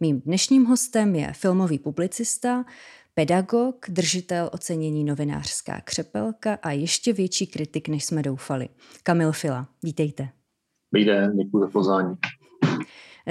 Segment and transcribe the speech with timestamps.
[0.00, 2.64] Mým dnešním hostem je filmový publicista,
[3.14, 8.68] pedagog, držitel ocenění novinářská křepelka a ještě větší kritik, než jsme doufali.
[9.02, 10.28] Kamil Fila, vítejte.
[10.92, 12.14] Dobrý den, děkuji za pozvání.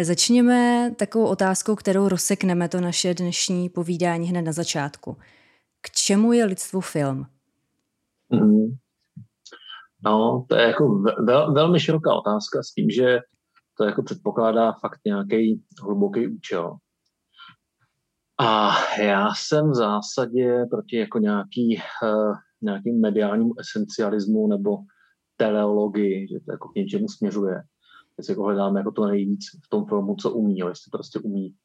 [0.01, 5.17] Začněme takovou otázkou, kterou rozsekneme to naše dnešní povídání hned na začátku.
[5.81, 7.25] K čemu je lidstvu film?
[8.29, 8.77] Mm.
[10.05, 13.19] No, to je jako vel, velmi široká otázka s tím, že
[13.77, 16.77] to jako předpokládá fakt nějaký hluboký účel.
[18.39, 24.77] A já jsem v zásadě proti jako nějaký, uh, nějakým mediálnímu esencialismu nebo
[25.37, 27.61] teleologii, že to jako k něčemu směřuje.
[28.17, 31.55] Jestli jako hledáme jako to nejvíc v tom filmu, co umí, jo, jestli prostě umí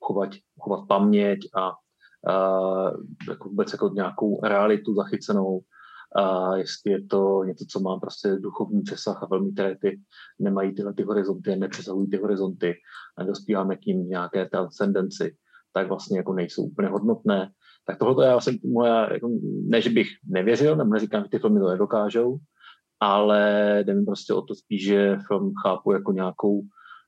[0.00, 0.28] chovat,
[0.60, 2.90] chovat paměť a uh,
[3.28, 5.60] jako vůbec jako nějakou realitu zachycenou,
[6.16, 10.00] a jestli je to něco, co má prostě duchovní přesah a velmi které ty
[10.40, 12.74] nemají tyhle ty horizonty, nepřesahují ty horizonty
[13.18, 15.36] a dospíváme k ním nějaké transcendenci,
[15.72, 17.50] tak vlastně jako nejsou úplně hodnotné.
[17.86, 19.28] Tak tohle já jsem moje, jako,
[19.66, 22.38] ne, že bych nevěřil, nebo neříkám, že ty filmy to nedokážou,
[23.00, 26.62] ale jde mi prostě o to spíš, že film chápu jako nějakou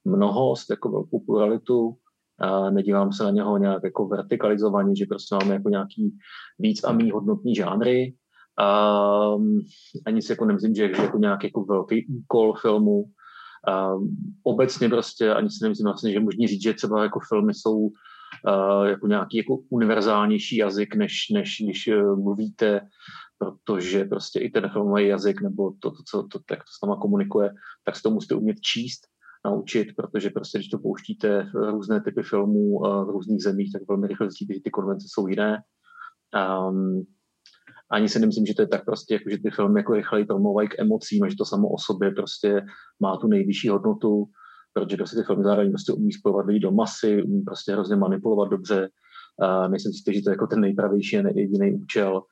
[0.04, 1.96] mnohost, jako velkou pluralitu,
[2.40, 6.18] a nedívám se na něho nějak jako vertikalizovaně, že prostě máme jako nějaký
[6.58, 8.14] víc a méně hodnotný žánry,
[8.58, 9.60] Um,
[10.06, 13.04] ani si jako nemyslím, že je jako nějaký jako velký úkol filmu.
[13.94, 17.78] Um, obecně prostě ani si nemyslím vlastně, že možný říct, že třeba jako filmy jsou
[17.78, 22.80] uh, jako nějaký jako univerzálnější jazyk, než, než když uh, mluvíte,
[23.38, 27.00] protože prostě i ten filmový jazyk nebo to, to, co, to, jak to s náma
[27.00, 27.50] komunikuje,
[27.84, 29.00] tak si to musíte umět číst,
[29.44, 34.06] naučit, protože prostě, když to pouštíte různé typy filmů uh, v různých zemích, tak velmi
[34.06, 35.62] rychle zjistíte, že ty konvence jsou jiné.
[36.68, 37.06] Um,
[37.92, 40.68] ani si nemyslím, že to je tak prostě, jako, že ty filmy jako rychleji promluvají
[40.68, 42.66] k emocím a že to samo o sobě prostě
[43.00, 44.24] má tu nejvyšší hodnotu,
[44.72, 48.48] protože prostě ty filmy zároveň prostě umí spojovat lidi do masy, umí prostě hrozně manipulovat
[48.48, 48.88] dobře.
[49.42, 52.22] Uh, myslím si, že to je jako ten nejpravější a jediný účel.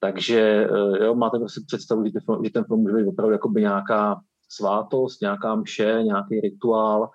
[0.00, 3.60] Takže uh, jo, máte prostě představu, že, ty, že ten film může být opravdu jakoby
[3.60, 4.20] nějaká
[4.50, 7.10] svátost, nějaká mše, nějaký rituál,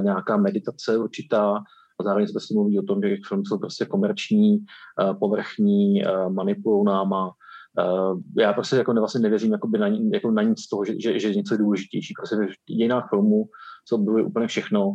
[0.00, 1.62] nějaká meditace určitá,
[1.98, 4.58] a zároveň se prostě mluví o tom, že filmy jsou prostě komerční,
[5.00, 7.32] eh, povrchní, eh, manipulují náma.
[7.78, 11.20] Eh, já prostě jako vlastně nevěřím jakoby na, jako na nic z toho, že, že,
[11.20, 12.14] že něco je důležitější.
[12.16, 13.48] Prostě v dějinách filmu
[13.88, 14.94] se objevuje úplně všechno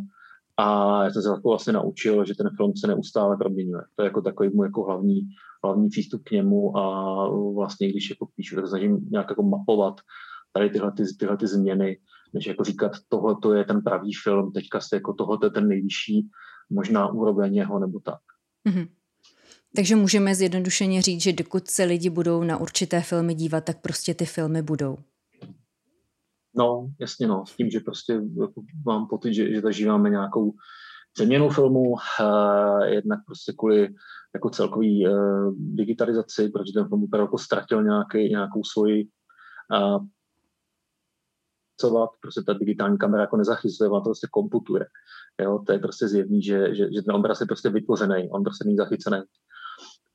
[0.56, 3.82] a já jsem se jako vlastně naučil, že ten film se neustále proměňuje.
[3.94, 5.20] To je jako takový můj jako hlavní,
[5.64, 10.00] hlavní přístup k němu a vlastně když jako píšu, tak snažím nějak jako mapovat
[10.52, 11.98] tady tyhle, ty, tyhle ty změny,
[12.34, 16.28] než jako říkat, tohle je ten pravý film, teďka se jako tohle je ten nejvyšší,
[16.70, 18.20] možná úroveň jeho nebo tak.
[18.68, 18.88] Mm-hmm.
[19.76, 24.14] Takže můžeme zjednodušeně říct, že dokud se lidi budou na určité filmy dívat, tak prostě
[24.14, 24.98] ty filmy budou.
[26.56, 30.52] No, jasně no, s tím, že prostě jako mám pocit, že, že zažíváme nějakou
[31.12, 33.88] přeměnu filmu, uh, jednak prostě kvůli
[34.34, 39.08] jako celkový uh, digitalizaci, protože ten film opravdu jako ztratil nějaký, nějakou svoji
[41.88, 44.86] uh, prostě ta digitální kamera jako nezachycuje, ona to prostě komputuje.
[45.42, 48.64] Jo, to je prostě zjevný, že, že, že ten obraz je prostě vytvořený, on prostě
[48.64, 49.22] není zachycený.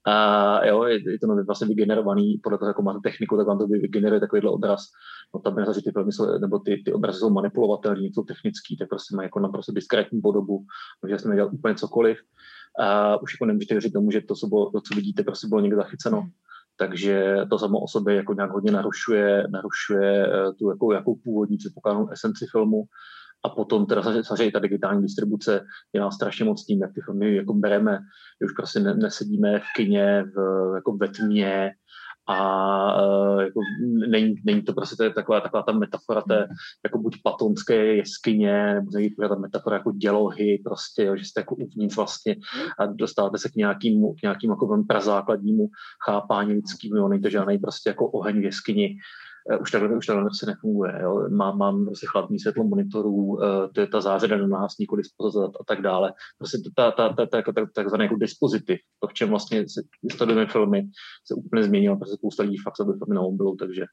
[0.07, 3.67] A jo, je, je to vlastně vygenerovaný, podle toho, jako máte techniku, tak vám to
[3.67, 4.81] vygeneruje takovýhle obraz.
[5.35, 8.89] No tam že ty filmy jsou, nebo ty, ty obrazy jsou manipulovatelné, jsou technický, tak
[8.89, 10.65] prostě mají jako naprosto diskrétní podobu,
[11.01, 12.17] takže jsem dělal úplně cokoliv.
[12.79, 15.61] A už jako nemůžete věřit tomu, že to, co, bylo, to, co vidíte, prostě bylo
[15.61, 16.29] někde zachyceno.
[16.79, 21.57] Takže to samo o sobě jako nějak hodně narušuje, narušuje eh, tu jako, jako původní
[21.57, 22.83] předpokládanou esenci filmu.
[23.45, 25.65] A potom teda samozřejmě ta digitální distribuce
[25.95, 27.99] dělá strašně moc tím, jak ty filmy jako bereme,
[28.41, 30.37] že už prostě nesedíme v kině, v,
[30.75, 31.71] jako ve tmě
[32.27, 32.37] a
[33.01, 33.59] uh, jako
[34.09, 36.47] není, není, to prostě to je taková, taková ta metafora té
[36.85, 41.95] jako buď platonské jeskyně, nebo ta metafora jako dělohy, prostě, jo, že jste jako uvnitř
[41.95, 42.35] vlastně
[42.79, 45.67] a dostáváte se k nějakému, k nějakým jako velmi prazákladnímu
[46.09, 48.97] chápání lidským, není to žádný prostě jako oheň v jeskyni,
[49.61, 50.99] už takhle, už takhle prostě nefunguje.
[51.01, 51.29] Jo.
[51.29, 55.45] Mám, mám prostě chladný světlo monitorů, eh, to je ta zářada na nás, nikoli a,
[55.45, 56.13] a tak dále.
[56.37, 59.65] Prostě ta, ta, ta, ta, jako, ta, takzvaný jako dispozitiv, to, v čem vlastně
[60.11, 60.89] studujeme filmy,
[61.25, 63.85] se úplně změnilo, protože spousta lidí fakt sleduje filmy na mobilu, takže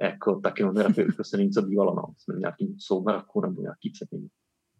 [0.00, 2.02] jako taky terapie už prostě není co bývalo, no.
[2.18, 4.28] Jsme v nějakým soumraku nebo nějaký přeměně.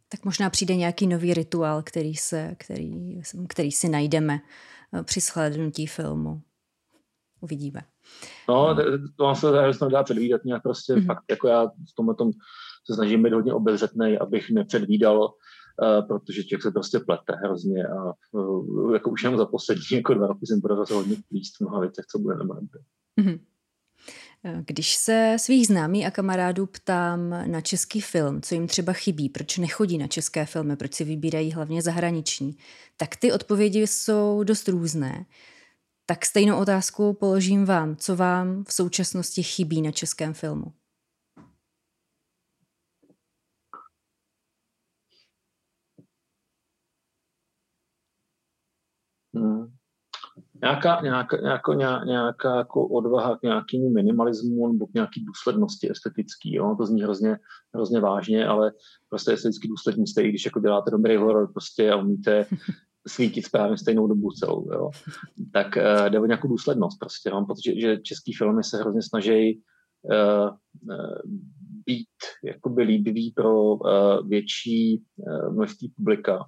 [0.08, 4.40] Tak možná přijde nějaký nový rituál, který, se, který, který si najdeme
[4.92, 6.42] eh, při shlédnutí filmu.
[7.40, 7.80] Uvidíme.
[8.48, 8.76] No,
[9.16, 9.46] to vám se
[9.84, 11.06] nedá předvídat nějak prostě mm-hmm.
[11.06, 12.30] fakt, jako já v tomhle tom
[12.86, 18.12] se snažím být hodně obezřetný, abych nepředvídal, uh, protože člověk se prostě plete hrozně a
[18.32, 21.80] uh, jako už jenom za poslední jako dva roky jsem podařil hodně plíst v mnoha
[21.80, 22.80] věcech, co bude nebo nebude.
[23.20, 23.38] Mm-hmm.
[24.66, 29.58] Když se svých známých a kamarádů ptám na český film, co jim třeba chybí, proč
[29.58, 32.56] nechodí na české filmy, proč si vybírají hlavně zahraniční,
[32.96, 35.24] tak ty odpovědi jsou dost různé.
[36.06, 40.72] Tak stejnou otázku položím vám, co vám v současnosti chybí na českém filmu.
[50.64, 56.54] nějaká, nějaká, nějaká, nějaká jako odvaha k nějakému minimalismu nebo k nějaké důslednosti estetický.
[56.54, 56.74] Jo?
[56.78, 57.38] To zní hrozně,
[57.74, 58.72] hrozně vážně, ale
[59.08, 62.46] prostě esteticky důslední jste, když jako děláte dobrý horor prostě a umíte
[63.08, 64.90] svítit správně stejnou dobu celou, jo?
[65.52, 67.30] tak uh, jde o nějakou důslednost prostě.
[67.30, 69.62] Mám pocit, že, český filmy se hrozně snaží
[70.02, 70.50] uh,
[70.90, 71.18] uh,
[71.86, 72.08] být
[72.44, 76.38] jakoby líbivý pro uh, větší uh, množství publika.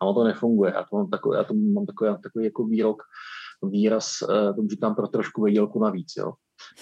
[0.00, 0.72] A ono to nefunguje.
[0.74, 3.02] Já to mám takový, já to mám takový, takový jako výrok,
[3.62, 6.32] výraz, eh, tomu říkám pro trošku vědělku navíc, jo,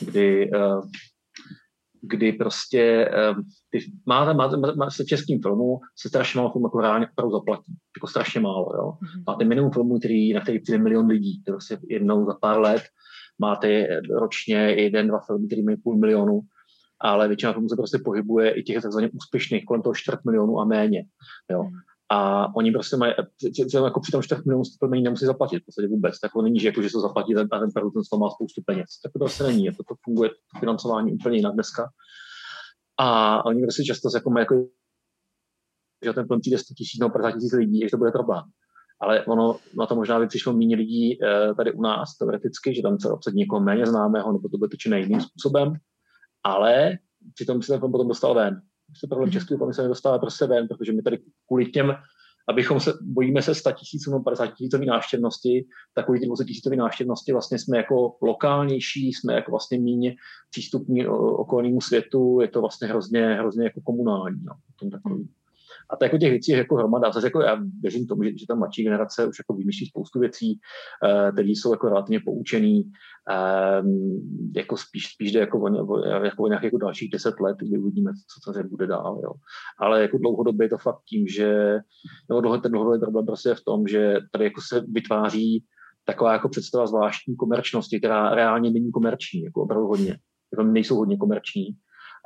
[0.00, 0.80] kdy, eh,
[2.02, 3.11] kdy prostě
[3.70, 7.73] ty, máte, máte, máte, se českým filmu se strašně málo filmů jako reálně opravdu zaplatí,
[7.99, 8.93] jako strašně málo, jo.
[8.93, 9.25] Mm-hmm.
[9.26, 12.82] Máte minimum filmů, který, na který přijde milion lidí, to prostě jednou za pár let
[13.38, 13.87] máte
[14.20, 16.41] ročně jeden, dva filmy, který mají půl milionu,
[17.00, 20.64] ale většina filmů se prostě pohybuje i těch takzvaně úspěšných kolem toho čtvrt milionu a
[20.64, 21.05] méně.
[21.50, 21.62] Jo.
[21.62, 21.70] Mm.
[22.12, 23.12] A oni prostě mají,
[23.74, 26.20] jako při tom 4 milionů plnění nemusí zaplatit v podstatě vůbec.
[26.20, 28.86] Tak to není, že, jako, že se zaplatí a ten z toho má spoustu peněz.
[29.02, 29.66] Tak to prostě není.
[29.66, 31.88] To, to funguje to financování úplně jinak dneska.
[32.98, 34.54] A oni prostě často jako mají jako,
[36.04, 38.42] že ten film přijde 100 tisíc nebo 50 tisíc lidí, že to bude problém.
[39.00, 42.82] Ale ono na to možná by přišlo méně lidí eh, tady u nás teoreticky, že
[42.82, 45.72] tam se obsadí někoho méně známého, nebo to bude točené jiným způsobem,
[46.44, 46.98] ale
[47.34, 49.32] přitom se ten potom dostal ven prostě problém mhm.
[49.32, 51.94] českého filmu se nedostává prostě ven, protože my tady kvůli těm,
[52.48, 57.32] abychom se, bojíme se 100 tisíců nebo 50 tisícový návštěvnosti, tak kvůli 20 tisícový návštěvnosti
[57.32, 60.14] vlastně jsme jako lokálnější, jsme jako vlastně méně
[60.50, 64.40] přístupní okolnímu světu, je to vlastně hrozně, hrozně jako komunální.
[64.44, 65.28] No, tom takový.
[65.92, 67.12] A to jako těch věcí je jako hromada.
[67.12, 70.58] Zase jako já věřím tomu, že, že ta mladší generace už jako vymýšlí spoustu věcí,
[71.04, 72.90] uh, které jsou jako relativně poučený.
[73.82, 77.78] Um, jako spíš, spíš jde jako o, jako o nějakých jako dalších deset let, kdy
[77.78, 78.10] uvidíme,
[78.44, 79.20] co, se bude dál.
[79.22, 79.32] Jo.
[79.78, 81.78] Ale jako dlouhodobě je to fakt tím, že
[82.31, 85.64] nebo dlouho, ten dlouhodobý problém prostě je v tom, že tady jako se vytváří
[86.04, 90.19] taková jako představa zvláštní komerčnosti, která reálně není komerční, jako opravdu hodně.
[90.52, 91.76] Jako nejsou hodně komerční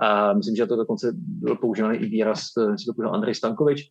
[0.01, 2.41] a myslím, že to dokonce byl používaný i výraz,
[2.77, 3.91] si to použil Andrej Stankovič,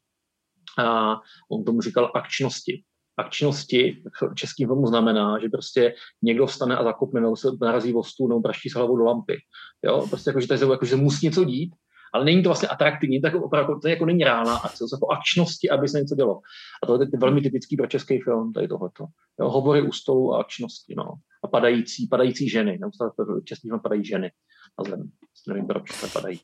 [0.78, 1.16] a
[1.52, 2.84] on tomu říkal akčnosti.
[3.18, 8.04] Akčnosti v českým filmu znamená, že prostě někdo vstane a zakopne, nebo se narazí o
[8.04, 9.38] stůl, nebo praští s hlavou do lampy.
[9.84, 10.08] Jo?
[10.10, 11.76] Prostě jako, že, to je, jako, že se musí něco dít,
[12.14, 15.70] ale není to vlastně atraktivní, tak opravdu to jako není reálná akce, to jako akčnosti,
[15.70, 16.42] aby se něco dělo.
[16.84, 19.06] A to je velmi typický pro český film, tady tohleto.
[19.40, 21.14] Jo, hovory u stolu a akčnosti, no.
[21.44, 23.12] A padající, padající ženy, neustále
[23.44, 24.32] český film padají ženy
[24.80, 25.12] na zem.
[25.48, 26.40] Nevím, proč se padají.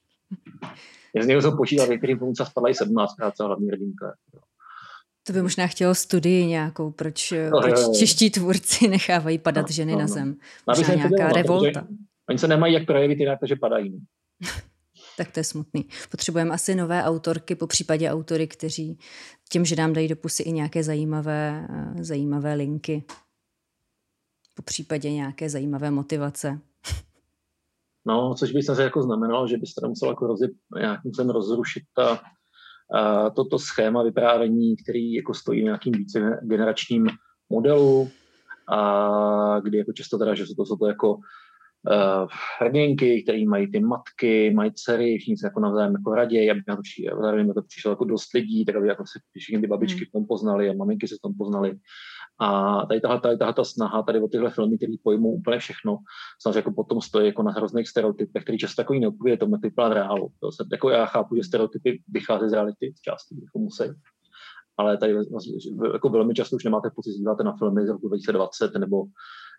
[1.16, 4.16] Já z něho jsem počítal, některým filmům se spadají 17 krát celá hlavní hrdinka.
[5.24, 7.94] To by možná chtělo studii nějakou, proč, no, proč jo, jo.
[8.00, 10.14] čeští tvůrci nechávají padat no, ženy no, na no.
[10.14, 10.36] zem.
[10.68, 11.88] Možná nějaká dělala, revolta.
[12.30, 14.00] Oni se nemají jak projevit jinak, takže padají.
[15.18, 15.86] tak to je smutný.
[16.12, 19.00] Potřebujeme asi nové autorky, po případě autory, kteří
[19.50, 23.04] tím, že nám dají do pusy i nějaké zajímavé, eh, zajímavé linky.
[24.56, 26.60] Po případě nějaké zajímavé motivace.
[28.10, 32.22] No, což by se jako znamenalo, že byste musel jako rozjet, nějakým způsobem rozrušit ta,
[32.94, 37.08] a toto schéma vyprávění, který jako stojí nějakým více generačním
[37.50, 38.10] modelu,
[38.70, 42.28] a kdy jako často teda, že jsou to, jsou to jako uh,
[42.60, 46.76] hrdinky, které mají ty matky, mají dcery, všichni se jako navzájem jako raději, aby na
[46.76, 46.82] to,
[47.22, 50.26] zároveň to přišlo jako dost lidí, tak aby jako se všichni ty babičky v tom
[50.26, 51.78] poznali a maminky se v tom poznali.
[52.40, 55.98] A tady tahle, tady, tahle ta snaha tady o tyhle filmy, které pojmou úplně všechno,
[56.42, 60.32] samozřejmě jako potom stojí jako na hrozných stereotypech, který často takový neodpovědí tomu, vypadá reálu.
[60.40, 63.84] To se, jako já chápu, že stereotypy vychází z reality z části, jako musí.
[64.78, 65.16] Ale tady
[65.94, 69.04] jako velmi často už nemáte pocit, že díváte na filmy z roku 2020 nebo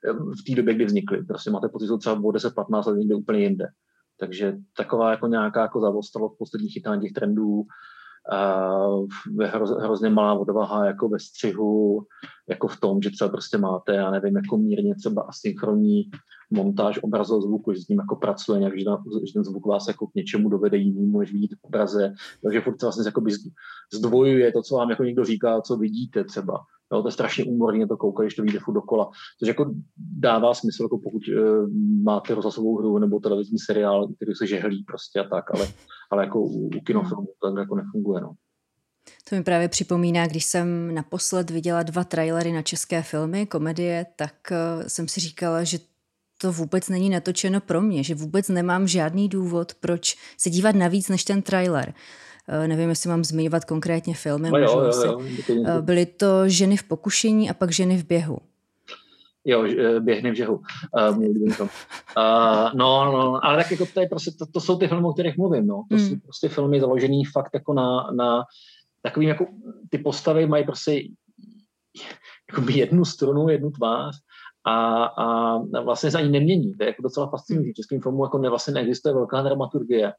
[0.08, 1.24] eh, v té době, kdy vznikly.
[1.24, 3.68] Prostě máte pocit, že třeba o 10-15 let někde úplně jinde.
[4.20, 7.62] Takže taková jako nějaká jako zavostalost posledních chytání těch trendů
[9.44, 12.06] hroz, hrozně malá odvaha jako ve střihu,
[12.48, 16.10] jako v tom, že třeba prostě máte, já nevím, jako mírně třeba asynchronní
[16.50, 18.84] montáž obrazu zvuku, že s ním jako pracuje nějak, že,
[19.26, 22.80] že ten zvuk vás jako k něčemu dovede jinému, než vidíte v obraze, takže furt
[22.80, 23.32] se vlastně
[23.94, 26.58] zdvojuje to, co vám jako někdo říká, co vidíte třeba.
[26.92, 29.10] Jo, to je strašně úmorný to koukat, když to vyjde furt dokola.
[29.38, 29.74] Což jako
[30.18, 31.68] dává smysl, jako pokud uh,
[32.02, 35.68] máte rozhlasovou hru nebo televizní seriál, který se žehlí prostě a tak, ale,
[36.10, 38.20] ale jako u, u kinofilmu to tak jako nefunguje.
[38.20, 38.32] No.
[39.28, 44.34] To mi právě připomíná, když jsem naposled viděla dva trailery na české filmy, komedie, tak
[44.50, 45.78] uh, jsem si říkala, že
[46.40, 51.08] to vůbec není natočeno pro mě, že vůbec nemám žádný důvod, proč se dívat navíc
[51.08, 51.94] než ten trailer.
[52.48, 54.50] Uh, nevím, jestli mám zmiňovat konkrétně filmy.
[54.50, 55.20] No jo, jo, jo,
[55.60, 58.38] uh, byly to Ženy v pokušení a pak Ženy v běhu.
[59.44, 59.64] Jo,
[60.00, 60.54] běhny v žehu.
[60.56, 61.64] Uh, to.
[61.64, 61.68] Uh,
[62.74, 65.36] no, no, ale tak jako to, je prostě, to, to jsou ty filmy, o kterých
[65.36, 65.66] mluvím.
[65.66, 65.84] No.
[65.90, 66.08] To mm.
[66.08, 68.42] jsou prostě filmy založené fakt jako na, na
[69.02, 69.46] takovým jako
[69.90, 71.02] ty postavy mají prostě
[72.68, 74.16] jednu strunu, jednu tvář
[74.66, 76.74] a, a vlastně se ani nemění.
[76.74, 77.72] To je jako docela fascinující.
[77.72, 80.12] V českém filmu jako ne, vlastně neexistuje velká dramaturgie,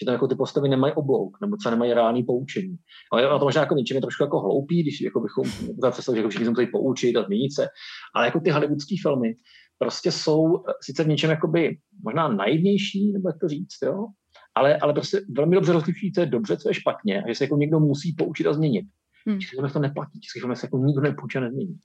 [0.00, 2.76] že tam jako ty postavy nemají oblouk, nebo třeba nemají reálný poučení.
[3.12, 5.44] Ale to možná jako něčem je trošku jako hloupý, když jako bychom
[5.90, 7.68] představili, že jako všichni jsme poučit a změnit se,
[8.14, 9.34] ale jako ty hollywoodské filmy
[9.78, 14.06] prostě jsou sice v něčem jakoby možná naivnější, nebo jak to říct, jo?
[14.54, 17.44] ale, ale prostě velmi dobře rozlišují, co je dobře, co je špatně, a že se
[17.44, 18.86] jako někdo musí poučit a změnit.
[19.26, 19.40] Hmm.
[19.40, 21.78] Český to neplatí, český se jako nikdo nepoučí a nezmění.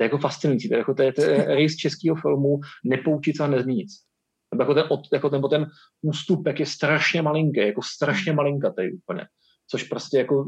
[0.00, 3.36] To je jako fascinující, to je, jako, to je, to je rys českého filmu nepoučit
[3.36, 3.88] se a nezměnit.
[4.54, 5.66] Nebo jako ten, od, jako ten, ten
[6.02, 9.26] ústupek je strašně malinký, jako strašně malinkatý úplně.
[9.70, 10.44] Což prostě jako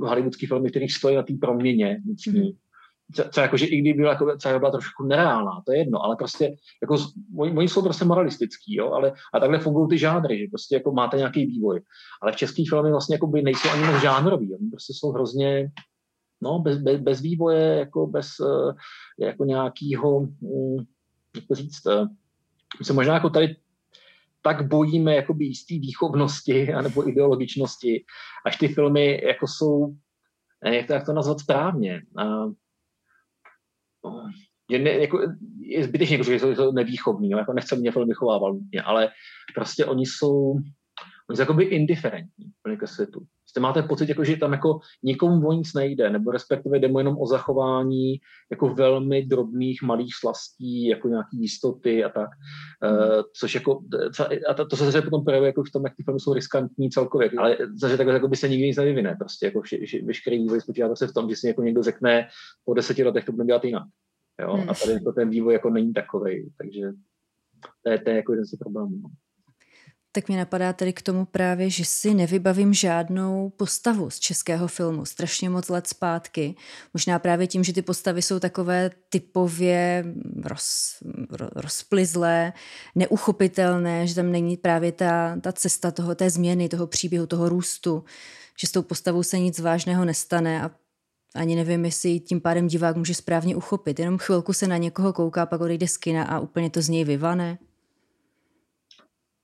[0.00, 2.56] hollywoodský filmy, který stojí na té proměně vnitřní,
[3.32, 6.16] co jako, že i kdyby byla, jako, třeba byla trošku nereálná, to je jedno, ale
[6.16, 6.96] prostě jako,
[7.38, 10.92] oni, oni jsou prostě moralistický, jo, ale a takhle fungují ty žánry, že prostě jako
[10.92, 11.80] máte nějaký vývoj.
[12.22, 15.70] Ale v českých filmech vlastně jako by nejsou ani moc žánrový, oni prostě jsou hrozně
[16.40, 18.72] no, bez, bez, bez vývoje, jako bez uh,
[19.18, 20.86] jako nějakého, um,
[21.36, 22.08] jak to říct, uh,
[22.78, 23.56] my se možná jako tady
[24.42, 28.04] tak bojíme jakoby jistý výchovnosti anebo ideologičnosti,
[28.46, 29.94] až ty filmy jako jsou,
[30.64, 32.02] jak to, jak to nazvat správně,
[34.70, 35.20] že ne, jako,
[35.60, 39.10] je zbytečně, jako, že jsou nevýchovní, jako nechce mě film vychovával, ale
[39.54, 40.50] prostě oni jsou,
[41.30, 43.26] oni jsou jakoby indiferentní ke světu.
[43.48, 46.98] Prostě máte pocit, jako, že tam jako nikomu o nic nejde, nebo respektive jde mu
[46.98, 48.14] jenom o zachování
[48.50, 52.28] jako velmi drobných malých slastí, jako nějaký jistoty a tak.
[52.84, 53.80] Uh, což jako,
[54.48, 56.90] a to, to se zase potom projevuje jako v tom, jak ty filmy jsou riskantní
[56.90, 59.16] celkově, ale zase takhle jako by se nikdy nic nevyvine.
[59.18, 59.62] Prostě jako
[60.02, 62.28] veškerý vývoj spočívá se v tom, že si jako někdo řekne,
[62.64, 63.84] po deseti letech to bude dělat jinak.
[64.40, 64.54] Jo?
[64.54, 64.70] Hmm.
[64.70, 66.92] A tady jako ten vývoj jako není takový, takže
[67.82, 68.96] to je, to je jako jeden z problémů.
[69.02, 69.08] No
[70.18, 75.04] tak mě napadá tady k tomu právě, že si nevybavím žádnou postavu z českého filmu
[75.04, 76.54] strašně moc let zpátky.
[76.94, 80.04] Možná právě tím, že ty postavy jsou takové typově
[80.44, 80.96] roz,
[81.54, 82.52] rozplizlé,
[82.94, 88.04] neuchopitelné, že tam není právě ta, ta cesta toho, té změny, toho příběhu, toho růstu,
[88.60, 90.70] že s tou postavou se nic vážného nestane a
[91.34, 93.98] ani nevím, jestli tím pádem divák může správně uchopit.
[93.98, 97.04] Jenom chvilku se na někoho kouká, pak odejde z kina a úplně to z něj
[97.04, 97.58] vyvane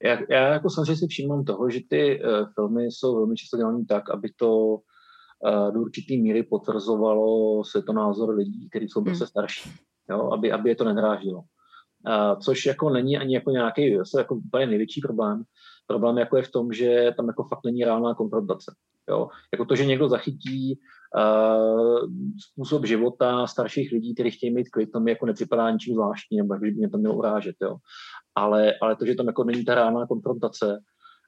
[0.05, 3.85] já, já jako samozřejmě si všímám toho, že ty uh, filmy jsou velmi často dělané
[3.89, 9.29] tak, aby to uh, do určitý míry potvrzovalo světonázor lidí, kteří jsou prostě hmm.
[9.29, 9.71] starší,
[10.11, 10.31] jo?
[10.33, 11.39] Aby, aby je to nedrážilo.
[11.39, 15.43] Uh, což jako není ani jako nějaký, zase jako úplně největší problém.
[15.87, 18.75] Problém jako je v tom, že tam jako fakt není reálná konfrontace.
[19.09, 19.29] Jo?
[19.53, 20.79] Jako to, že někdo zachytí
[21.17, 22.09] uh,
[22.39, 26.55] způsob života starších lidí, kteří chtějí mít klid, to mi jako nepřipadá ničím zvláštní, nebo
[26.55, 27.57] jak by mě to mělo urážet.
[27.63, 27.77] Jo?
[28.35, 30.79] Ale, ale to, že tam jako není ta reálná konfrontace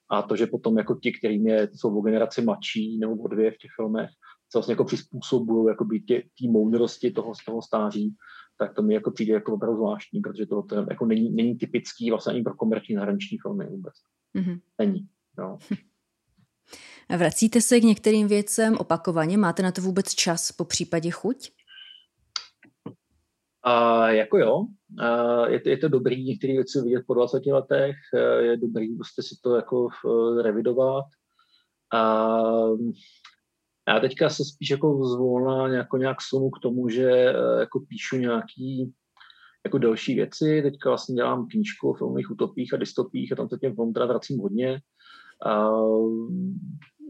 [0.09, 3.51] a to, že potom jako ti, kterým je, jsou o generaci mladší nebo o dvě
[3.51, 4.09] v těch filmech,
[4.51, 8.15] se vlastně jako přizpůsobují jako tě, tý moudrosti toho, z toho stáří,
[8.59, 12.09] tak to mi jako přijde jako opravdu zvláštní, protože to, to jako není, není typický
[12.09, 13.93] vlastně ani pro komerční zahraniční filmy vůbec.
[14.35, 14.59] Mm-hmm.
[14.77, 15.07] Není.
[15.37, 15.57] No.
[17.17, 19.37] Vracíte se k některým věcem opakovaně?
[19.37, 21.51] Máte na to vůbec čas po případě chuť?
[23.63, 24.67] A jako jo,
[25.47, 27.95] je, to, je to dobrý některé věci vidět po 20 letech,
[28.39, 29.87] je dobrý prostě si to jako
[30.41, 31.05] revidovat.
[31.93, 32.27] A
[33.87, 38.17] já teďka se spíš jako zvolna jako nějak sunu k tomu, že e, jako píšu
[38.17, 38.93] nějaký
[39.65, 40.61] jako další věci.
[40.61, 44.39] Teďka vlastně dělám knížku o filmových utopích a dystopích a tam se těm teda vracím
[44.39, 44.81] hodně.
[45.45, 45.69] A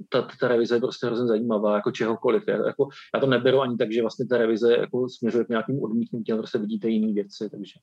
[0.10, 2.44] ta, ta revize je prostě hrozně zajímavá, jako čehokoliv.
[2.48, 5.84] Já, jako, já to neberu ani tak, že vlastně ta revize jako směřuje k nějakým
[5.84, 7.74] odmítnutí, ale prostě vidíte jiné věci, takže,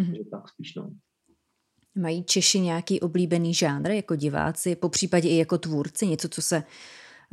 [0.00, 0.06] mm-hmm.
[0.06, 0.90] takže tak spíš no.
[1.94, 6.62] Mají Češi nějaký oblíbený žánr jako diváci, po případě i jako tvůrci, něco, co se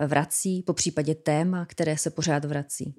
[0.07, 2.95] vrací, po případě téma, které se pořád vrací?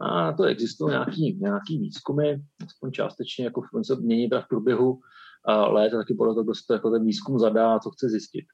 [0.00, 5.00] A to existují nějaký, nějaký výzkumy, aspoň částečně, jako se mění v průběhu
[5.46, 8.44] let, a taky podle toho, kdo to jako ten výzkum zadá, co chce zjistit.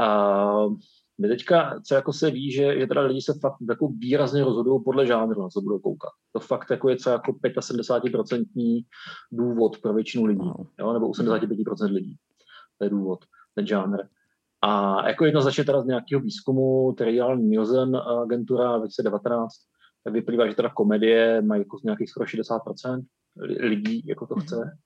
[0.00, 0.66] A
[1.20, 4.80] my teďka, co jako se ví, že, že teda lidi se fakt jako výrazně rozhodují
[4.84, 6.10] podle žánru, na co budou koukat.
[6.32, 8.84] To fakt jako je třeba jako 75%
[9.32, 10.92] důvod pro většinu lidí, jo?
[10.92, 12.16] nebo 85% lidí.
[12.78, 13.24] To je důvod,
[13.54, 13.98] ten žánr.
[14.62, 19.54] A jako jednoznačně teda z nějakého výzkumu, který dělal Nielsen agentura 2019,
[20.04, 23.04] tak vyplývá, že teda komedie mají jako z nějakých skoro 60%
[23.60, 24.78] lidí, jako to chce.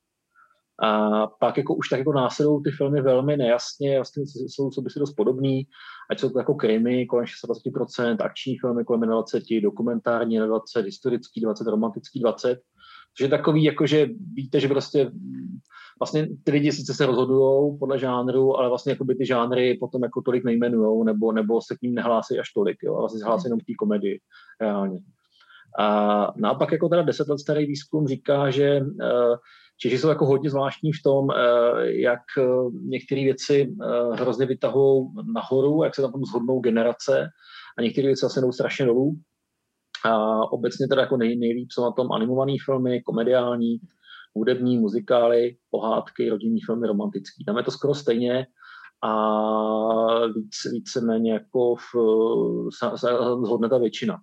[0.83, 5.13] A pak jako už tak jako následují ty filmy velmi nejasně, vlastně jsou, si dost
[5.13, 5.67] podobný,
[6.11, 11.67] ať jsou to jako krimi kolem 20%, akční filmy kolem 20, dokumentární 20, historický 20,
[11.67, 12.59] romantický 20.
[13.17, 15.11] Což je takový, jako že víte, že prostě
[16.01, 20.03] vlastně ty lidi sice se rozhodují podle žánru, ale vlastně jako by ty žánry potom
[20.03, 23.27] jako tolik nejmenujou, nebo, nebo se k ním nehlásí až tolik, jo, a vlastně se
[23.27, 24.21] hlásí jenom k té komedii
[24.61, 25.01] reálně.
[25.79, 29.37] A naopak jako teda deset let starý výzkum říká, že uh,
[29.81, 32.43] Češi jsou jako hodně zvláštní v tom, eh, jak eh,
[32.83, 37.29] některé věci eh, hrozně vytahují nahoru, jak se tam zhodnou generace
[37.79, 39.13] a některé věci zase jdou strašně dolů.
[40.05, 43.79] A obecně teda jako nej, nejlíp jsou na tom animované filmy, komediální,
[44.35, 47.45] hudební, muzikály, pohádky, rodinní filmy, romantický.
[47.45, 48.47] Tam je to skoro stejně
[49.03, 51.95] a víc, víceméně jako v,
[52.79, 53.09] se, se
[53.45, 54.17] zhodne ta většina.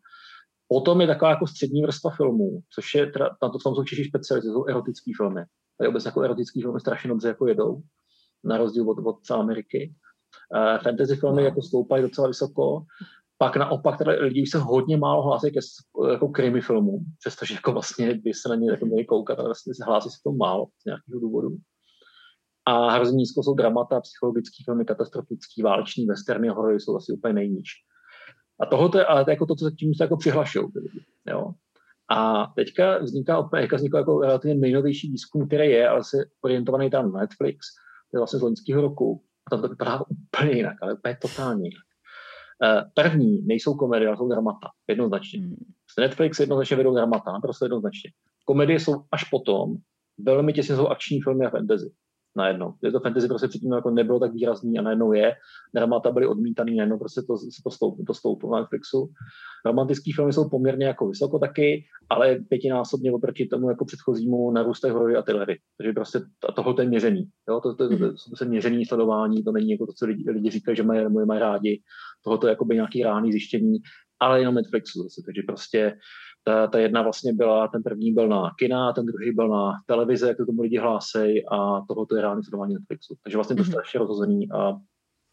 [0.68, 3.84] Potom je taková jako střední vrstva filmů, což je, teda, na to v tom jsou
[3.84, 5.42] Češi specializace, jsou erotické filmy.
[5.78, 7.82] Tady obecně jako erotické filmy strašně dobře jako jedou,
[8.44, 9.96] na rozdíl od, od Ameriky.
[10.56, 12.84] Uh, fantasy filmy jako stoupají docela vysoko.
[13.38, 15.60] Pak naopak teda lidi už se hodně málo hlásí ke
[16.12, 19.74] jako krimi filmům, přestože jako vlastně by se na ně jako měli koukat, ale vlastně
[19.76, 21.50] se hlásí se to málo z nějakého důvodu.
[22.66, 27.70] A hrozně nízko jsou dramata, psychologické filmy, katastrofický, váleční, westerny, horory jsou asi úplně nejníž.
[28.60, 30.68] A tohle je ale to jako to, co tím se jako přihlašují.
[31.28, 31.52] Jo.
[32.10, 36.90] A teďka vzniká opět, jako vzniká jako relativně nejnovější výzkum, který je, ale se orientovaný
[36.90, 37.68] tam na Netflix,
[38.12, 39.24] to je vlastně z loňského roku.
[39.48, 41.86] A tam to vypadá úplně jinak, ale úplně totálně jinak.
[42.64, 45.40] Uh, první nejsou komedie, ale jsou dramata, jednoznačně.
[45.40, 45.56] Mm.
[46.00, 48.12] Netflix jednoznačně vedou dramata, naprosto jednoznačně.
[48.46, 49.76] Komedie jsou až potom,
[50.20, 51.92] velmi těsně jsou akční filmy a fantasy
[52.36, 52.74] najednou.
[52.84, 55.36] Je to fantasy prostě předtím jako nebylo tak výrazný a najednou je.
[55.76, 59.10] Dramata byly odmítaný, najednou prostě to, to, stouplo, to stouplo na Netflixu.
[59.66, 65.16] Romantické filmy jsou poměrně jako vysoko taky, ale pětinásobně oproti tomu jako předchozímu narůstají horory
[65.16, 65.60] a thrillery.
[65.78, 66.20] Takže prostě
[66.50, 67.24] a tohle je měření.
[67.50, 67.60] Jo?
[67.62, 70.50] To, to, to, to, to, to, měření, sledování, to není jako to, co lidi, lidi
[70.50, 71.82] říkají, že mají, mají rádi.
[72.24, 73.78] Tohle je jako by nějaký rány zjištění,
[74.20, 75.22] ale jenom Netflixu zase.
[75.26, 75.98] Takže prostě
[76.48, 80.28] ta, ta jedna vlastně byla, ten první byl na kina, ten druhý byl na televize,
[80.28, 83.16] jak to tomu lidi hlásej a tohoto je reálně sledování Netflixu.
[83.24, 83.72] Takže vlastně to je mhm.
[83.72, 84.74] strašně rozhozený a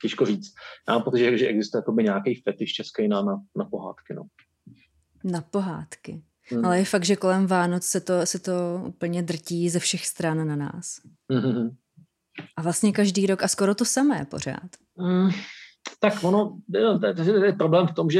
[0.02, 0.54] těžko říct.
[0.88, 4.14] Já mám pocit, že, existuje nějaký fetiš český na, na, na pohádky.
[4.14, 4.22] No.
[5.24, 6.22] Na pohádky.
[6.50, 6.64] Hmm.
[6.64, 10.48] Ale je fakt, že kolem Vánoc se to, se to úplně drtí ze všech stran
[10.48, 11.00] na nás.
[11.30, 11.70] Hmm.
[12.56, 14.70] A vlastně každý rok a skoro to samé pořád.
[14.98, 15.30] Hmm.
[16.00, 16.58] Tak ono,
[17.00, 18.18] to je, je problém v tom, že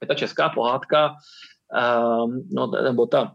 [0.00, 1.14] je ta česká pohádka
[1.72, 3.34] Um, no, nebo ta,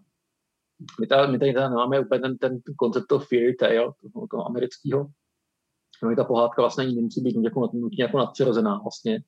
[0.99, 3.75] my, ta, my tady máme úplně ten, ten koncept toho fairy tale,
[4.13, 5.07] toho, toho amerického,
[6.03, 9.19] no, ta pohádka vlastně nemusí být jako, nutně jako nadpřirozená vlastně,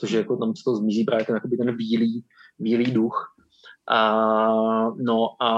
[0.00, 2.24] což jako tam se to zmizí právě ten, jakoby ten bílý,
[2.58, 3.34] bílý duch.
[3.90, 5.50] A, no a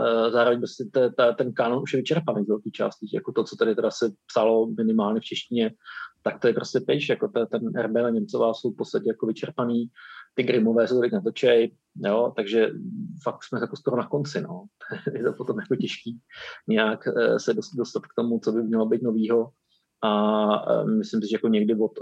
[0.00, 3.44] e, zároveň prostě te, te, ten kanon už je vyčerpaný z velké části, jako to,
[3.44, 5.74] co tady teda se psalo minimálně v češtině,
[6.22, 9.26] tak to je prostě pejš, jako ta, ten Herbel a Němcová jsou v podstatě jako
[9.26, 9.90] vyčerpaný,
[10.38, 11.74] ty Grimové se teď natočej,
[12.06, 12.70] jo, takže
[13.22, 14.64] fakt jsme jako skoro na konci, no.
[15.14, 16.20] je to potom jako těžký
[16.68, 19.50] nějak eh, se dostat k tomu, co by mělo být novýho.
[20.02, 20.12] A
[20.72, 21.92] eh, myslím si, že jako někdy od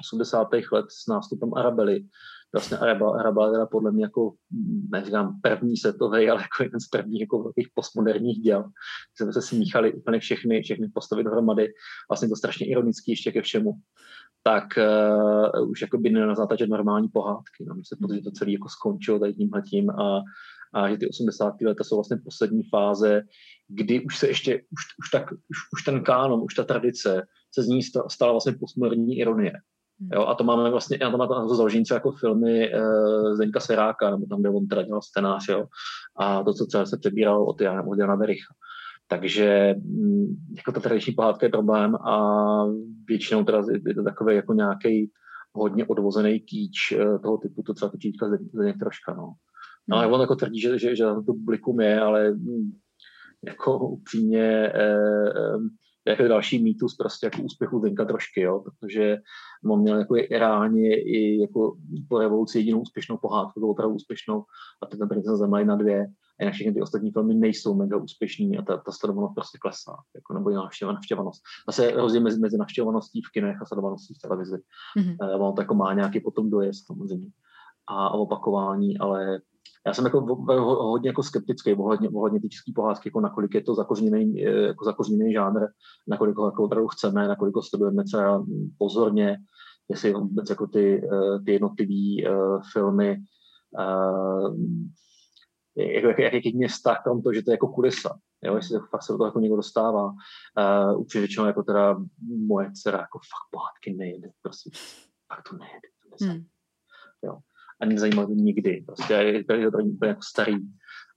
[0.00, 0.54] 80.
[0.54, 2.06] Eh, let s nástupem Arabely
[2.54, 4.32] vlastně Araba, Araba teda podle mě jako,
[4.90, 8.64] neříkám první setový, ale jako jeden z prvních jako velkých postmoderních děl.
[9.14, 11.72] Jsme se smíchali úplně všechny, všechny postavy dohromady.
[12.10, 13.72] Vlastně to strašně ironický ještě ke všemu.
[14.46, 14.64] Tak
[15.56, 17.64] uh, už jako by nenazátačet normální pohádky.
[17.68, 17.74] No.
[17.74, 20.22] Myslím, že to celé jako skončilo tady tímhle tím a,
[20.74, 21.54] a že ty 80.
[21.66, 23.22] leta jsou vlastně poslední fáze,
[23.68, 27.62] kdy už se ještě, už, už, tak, už, už ten kánon, už ta tradice se
[27.62, 29.52] z ní stala vlastně postmoderní ironie.
[30.12, 33.60] Jo, a to máme vlastně, já to mám to založení třeba jako filmy uh, Zdeňka
[33.60, 35.66] Seráka, nebo tam, kde on teda dělal scénář, jo,
[36.16, 38.54] a to, co třeba se přebíralo od Jana, od Jana Vericha.
[39.08, 42.64] Takže mm, jako ta tradiční pohádka je problém a
[43.08, 45.10] většinou teda je to takový jako nějaký
[45.52, 49.34] hodně odvozený kýč uh, toho typu, to třeba točítka Zdeněk troška, no.
[49.88, 52.72] No, ale on jako tvrdí, že, že, že to publikum je, ale mm,
[53.44, 59.18] jako upřímně eh, eh, jako další mýtus prostě jako úspěchu Zdenka trošky, jo, protože
[59.70, 61.76] on měl jako reálně i jako
[62.08, 64.44] po revoluci jedinou úspěšnou pohádku, to opravdu úspěšnou
[64.82, 66.06] a ten princeza Zemlej na dvě
[66.40, 70.34] jinak všechny ty ostatní filmy nejsou mega úspěšní a ta, ta sledovanost prostě klesá, jako,
[70.34, 71.42] nebo je navštěvanost.
[71.68, 74.56] Zase rozdíl mezi, mezi navštěvovaností v kinech a sledovaností v televizi.
[74.98, 75.36] Mm-hmm.
[75.36, 77.28] Uh, on to jako má nějaký potom dojezd samozřejmě
[77.88, 79.40] a, a opakování, ale
[79.86, 80.20] já jsem jako
[80.60, 85.32] hodně jako skeptický ohledně, ohledně ty české pohádky, jako nakolik je to zakořeněný, jako zakořeněný
[85.32, 85.60] žánr,
[86.08, 88.46] nakolik ho jako opravdu chceme, nakolik ho sledujeme třeba
[88.78, 89.38] pozorně,
[89.90, 93.18] jestli vůbec jako ty, eh, ty jednotlivé uh, filmy
[93.78, 94.56] uh,
[95.76, 98.18] jako, jak, jak, jaký mě vztah tam to, že to je jako kulisa.
[98.44, 100.06] Jo, jestli fakt se do toho jako někdo dostává.
[100.06, 101.96] Uh, určitě řečeno, jako teda
[102.46, 104.70] moje dcera jako fakt pohádky nejde, prostě.
[105.32, 105.88] Fakt to nejde.
[106.18, 106.34] To nejde.
[106.34, 106.46] Hmm.
[107.24, 107.38] Jo
[107.80, 108.84] a nezajímal mě nikdy.
[108.86, 110.56] Prostě je to pro úplně jako starý.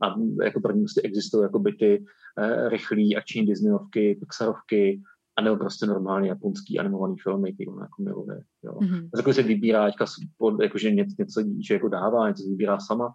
[0.03, 5.01] A jako pro ně prostě existují jako by ty uh, rychlý akční Disneyovky, Pixarovky,
[5.37, 8.41] a nebo prostě normální japonský animovaný filmy, který on jako miluje.
[8.63, 8.71] Jo.
[8.73, 9.09] Mm-hmm.
[9.17, 10.05] Jako se vybírá teďka,
[10.61, 13.13] jakože něco, něco že jako dává, něco se vybírá sama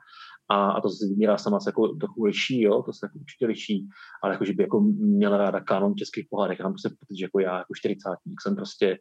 [0.53, 3.47] a, a to se vybírá sama se jako trochu liší, jo, to se jako určitě
[3.47, 3.89] liší,
[4.23, 7.59] ale jako, že by jako měla ráda kanon českých pohádek, já prostě protože jako já
[7.59, 8.09] jako 40
[8.43, 8.99] jsem prostě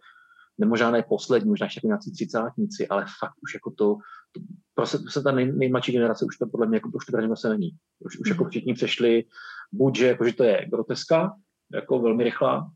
[0.58, 3.96] nebo žádné poslední, možná ještě jako nějací třicátníci, ale fakt už jako to,
[4.32, 4.42] to
[4.74, 7.70] prostě, prostě ta nej, nejmladší generace už to podle mě jako, už to se není.
[8.00, 8.50] Už, už jako mhm.
[8.50, 9.24] všichni přešli,
[9.72, 11.34] buď, že, jako, že to je groteska,
[11.74, 12.72] jako velmi rychlá,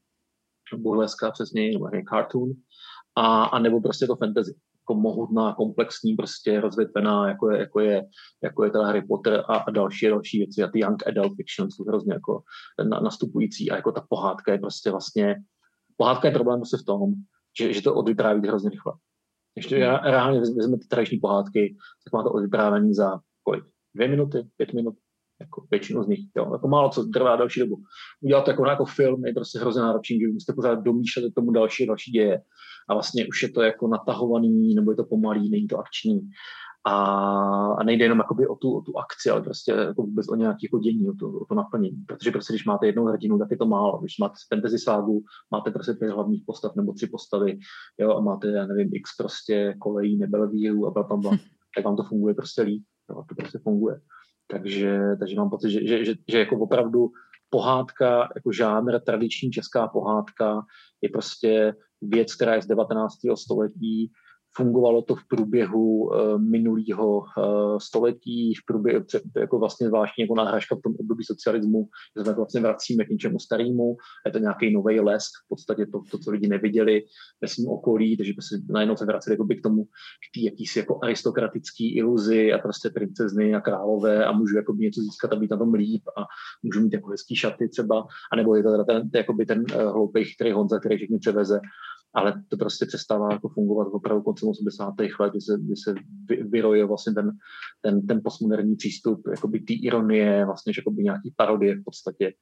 [0.77, 2.49] burleska přesně, nebo nějaký cartoon,
[3.15, 4.55] a, a nebo prostě to fantasy
[4.85, 8.03] jako mohutná, komplexní, prostě rozvětvená, jako je, jako je,
[8.43, 10.63] jako je teda Harry Potter a, a další další věci.
[10.63, 12.43] A ty young adult fiction jsou hrozně jako
[13.01, 15.35] nastupující a jako ta pohádka je prostě vlastně,
[15.97, 17.13] pohádka je problém prostě v tom,
[17.59, 18.93] že, že to odvypráví hrozně rychle.
[19.55, 19.95] Ještě hmm.
[20.03, 23.63] reálně vezmete tradiční pohádky, tak má to odvyprávění za kolik?
[23.95, 24.95] Dvě minuty, pět minut,
[25.39, 27.75] jako většinu z nich, jo, jako málo co trvá další dobu.
[28.21, 31.85] Udělat to jako, jako film je prostě hrozně náročný, že musíte pořád domýšlet tomu další
[31.85, 32.41] další děje
[32.89, 36.29] a vlastně už je to jako natahovaný, nebo je to pomalý, není to akční
[36.87, 36.93] a,
[37.73, 40.59] a nejde jenom jakoby o, tu, o tu akci, ale prostě jako vůbec o nějaké
[40.63, 42.03] jako dění, o to, o to naplnění.
[42.07, 43.99] Protože prostě, když máte jednou hrdinu, tak je to málo.
[43.99, 47.59] Když máte fantasy ságu, máte prostě pět hlavních postav nebo tři postavy,
[47.99, 51.37] jo, a máte, já nevím, x prostě kolejí, nebelvíru a blablabla, hm.
[51.75, 52.83] tak vám to funguje prostě líp.
[53.09, 54.01] Jo, to prostě funguje.
[54.47, 57.09] Takže, takže mám pocit, že, že, že, že jako opravdu
[57.49, 60.61] pohádka, jako žánr, tradiční česká pohádka
[61.01, 61.73] je prostě
[62.09, 63.13] věc, která je z 19.
[63.35, 64.11] století,
[64.57, 69.05] fungovalo to v průběhu uh, minulého uh, století, v průběhu,
[69.37, 71.87] jako vlastně zvláštní jako náhražka v tom období socialismu,
[72.17, 76.01] že se vlastně vracíme k něčemu starému, je to nějaký nový lesk, v podstatě to,
[76.11, 77.03] to, co lidi neviděli
[77.41, 81.95] ve svém okolí, takže se najednou se vraceli k tomu, k té jakýsi jako aristokratický
[81.95, 85.73] iluzi a prostě princezny a králové a můžu jako něco získat a být na tom
[85.73, 86.21] líp a
[86.63, 89.09] můžu mít jako hezký šaty třeba, anebo je to teda ten,
[89.47, 91.59] ten, uh, hloupý chytrý Honza, který všechny převeze
[92.15, 94.93] ale to prostě přestává jako fungovat opravdu koncem 80.
[95.19, 95.93] let, kdy se, kdy se
[96.49, 97.31] vyroje vlastně ten,
[97.81, 102.33] ten, ten postmoderní přístup, jakoby ty ironie, vlastně jakoby nějaký parodie v podstatě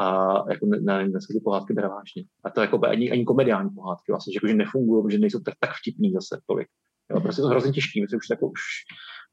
[0.00, 2.24] a jako ne, dneska ty pohádky bere vážně.
[2.44, 5.54] A to jako ani, ani komediální pohádky vlastně, že, jako, že nefungují, že nejsou tak,
[5.60, 6.68] tak vtipný zase tolik.
[7.10, 8.60] Jo, prostě to hrozně těžký, myslím, už, jako, už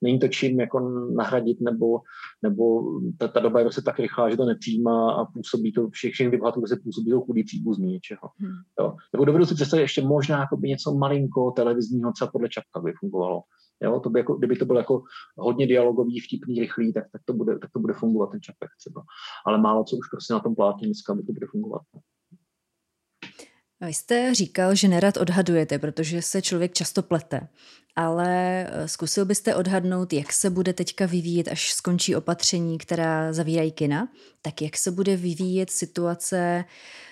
[0.01, 0.79] není to čím jako
[1.15, 2.01] nahradit, nebo,
[2.43, 2.83] nebo
[3.17, 6.31] ta, ta doba je prostě tak rychlá, že to nepřijímá a působí to, všech, všechny
[6.31, 8.29] ty bohatů se působí to chudý příbuzný něčeho.
[8.39, 8.55] Hmm.
[8.79, 8.95] Jo.
[9.13, 12.93] Nebo dovedu si představit ještě možná jako by něco malinko televizního, třeba podle Čapka by
[12.99, 13.41] fungovalo.
[13.83, 15.03] Jo, to by jako, kdyby to bylo jako
[15.37, 19.01] hodně dialogový, vtipný, rychlý, tak, tak, to bude, tak to bude fungovat ten čapek třeba.
[19.45, 21.81] Ale málo co už prostě na tom plátně dneska by to bude fungovat.
[23.81, 27.47] Vy jste říkal, že nerad odhadujete, protože se člověk často plete.
[27.95, 33.71] Ale eh, zkusil byste odhadnout, jak se bude teďka vyvíjet, až skončí opatření, která zavírají
[33.71, 34.07] kina,
[34.41, 36.65] tak jak se bude vyvíjet situace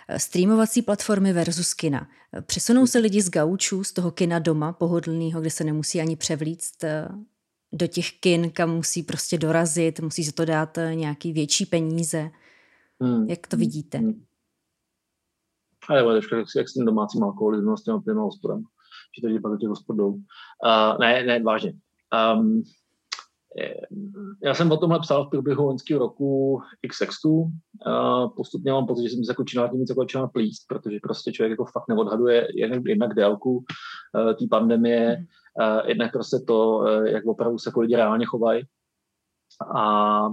[0.07, 2.09] eh, streamovací platformy versus kina.
[2.41, 6.83] Přesunou se lidi z gaučů, z toho kina doma, pohodlného, kde se nemusí ani převlíct
[6.83, 7.07] eh,
[7.73, 12.29] do těch kin, kam musí prostě dorazit, musí se to dát nějaký větší peníze.
[13.01, 13.29] Hmm.
[13.29, 13.97] Jak to vidíte?
[13.97, 14.23] Hmm.
[15.89, 18.63] Ale bude trošku jak s tím domácím alkoholismem, s těma těma hospodem.
[19.15, 20.09] Že to pak do těch hospod jdou.
[20.09, 21.73] Uh, ne, ne, vážně.
[22.35, 22.63] Um,
[24.43, 27.31] já jsem o tomhle psal v průběhu loňského roku x textů.
[27.31, 31.31] Uh, postupně mám pocit, že jsem se jako činal tím jako začal plíst, protože prostě
[31.31, 35.25] člověk jako fakt neodhaduje jednak, jednak délku uh, té pandemie,
[35.61, 38.63] uh, jednak prostě to, uh, jak opravdu se jako lidi reálně chovají.
[39.75, 40.25] A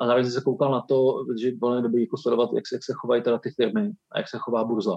[0.00, 2.92] a zároveň se koukal na to, že bylo dobrý jako sledovat, jak se, jak se
[2.96, 4.96] chovají teda ty firmy a jak se chová burza.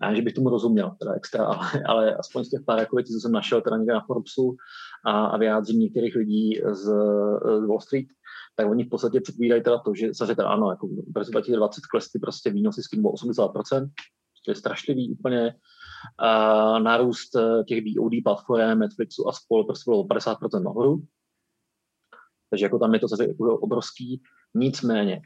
[0.00, 3.12] A že bych tomu rozuměl, teda extra, ale, ale aspoň z těch pár jako věcí,
[3.12, 4.56] co jsem našel teda někde na Forbesu
[5.06, 6.84] a, a vyjádření některých lidí z,
[7.60, 8.06] z Wall Street,
[8.56, 11.86] tak oni v podstatě předvídají teda to, že se teda ano, jako v roce 2020
[11.86, 13.90] klesly prostě výnosy s 80%,
[14.44, 15.54] to je strašlivý úplně.
[16.18, 21.02] A nárůst eh, těch VOD platform, Netflixu a spol prostě bylo 50% nahoru.
[22.50, 24.22] Takže jako tam je to jako obrovský.
[24.54, 25.20] Nicméně,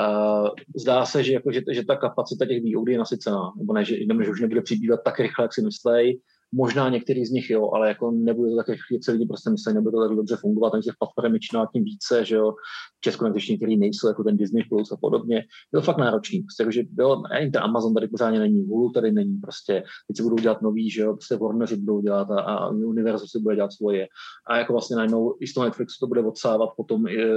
[0.00, 3.84] Uh, zdá se, že, jako, že, že ta kapacita těch VOD je nasycená, nebo ne,
[3.84, 6.20] že, že už nebude přibývat tak rychle, jak si myslej,
[6.52, 9.74] Možná některý z nich jo, ale jako nebude to tak, jak si lidi prostě myslí,
[9.74, 11.40] nebude to tak dobře fungovat, ani těch platform je
[11.72, 12.52] tím více, že jo,
[13.34, 15.36] ještě některý nejsou, jako ten Disney Plus a podobně.
[15.36, 19.12] Je to fakt náročný, prostě, takže jo, ani ten Amazon tady pořádně není, Hulu tady
[19.12, 22.68] není, prostě, teď si budou dělat nový, že jo, prostě Warneri budou dělat a, a
[22.68, 24.06] Universal si bude dělat svoje.
[24.50, 27.28] A jako vlastně najednou i z toho Netflixu to bude odsávat potom i, e,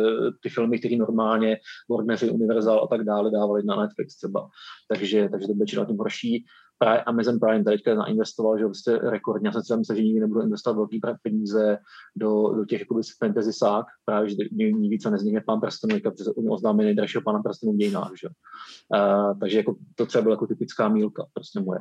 [0.44, 1.58] ty filmy, které normálně
[1.90, 4.50] Warneri, Universal a tak dále dávali na Netflix třeba.
[4.90, 6.46] Takže, takže to bude čím horší.
[6.82, 9.48] Prime, Amazon Prime teďka zainvestoval, že vlastně rekordně.
[9.48, 11.78] Já jsem si myslel, že nikdy nebudu investovat velký peníze
[12.16, 16.50] do, do těch jakoby fantasy sák, právě, že nejvíc a neznikne pán prstenů, protože oni
[16.50, 18.28] oznámili nejdražšího pána prstenů v dějinách, že?
[18.28, 21.80] Uh, takže jako, to třeba byla jako typická mílka prostě moje.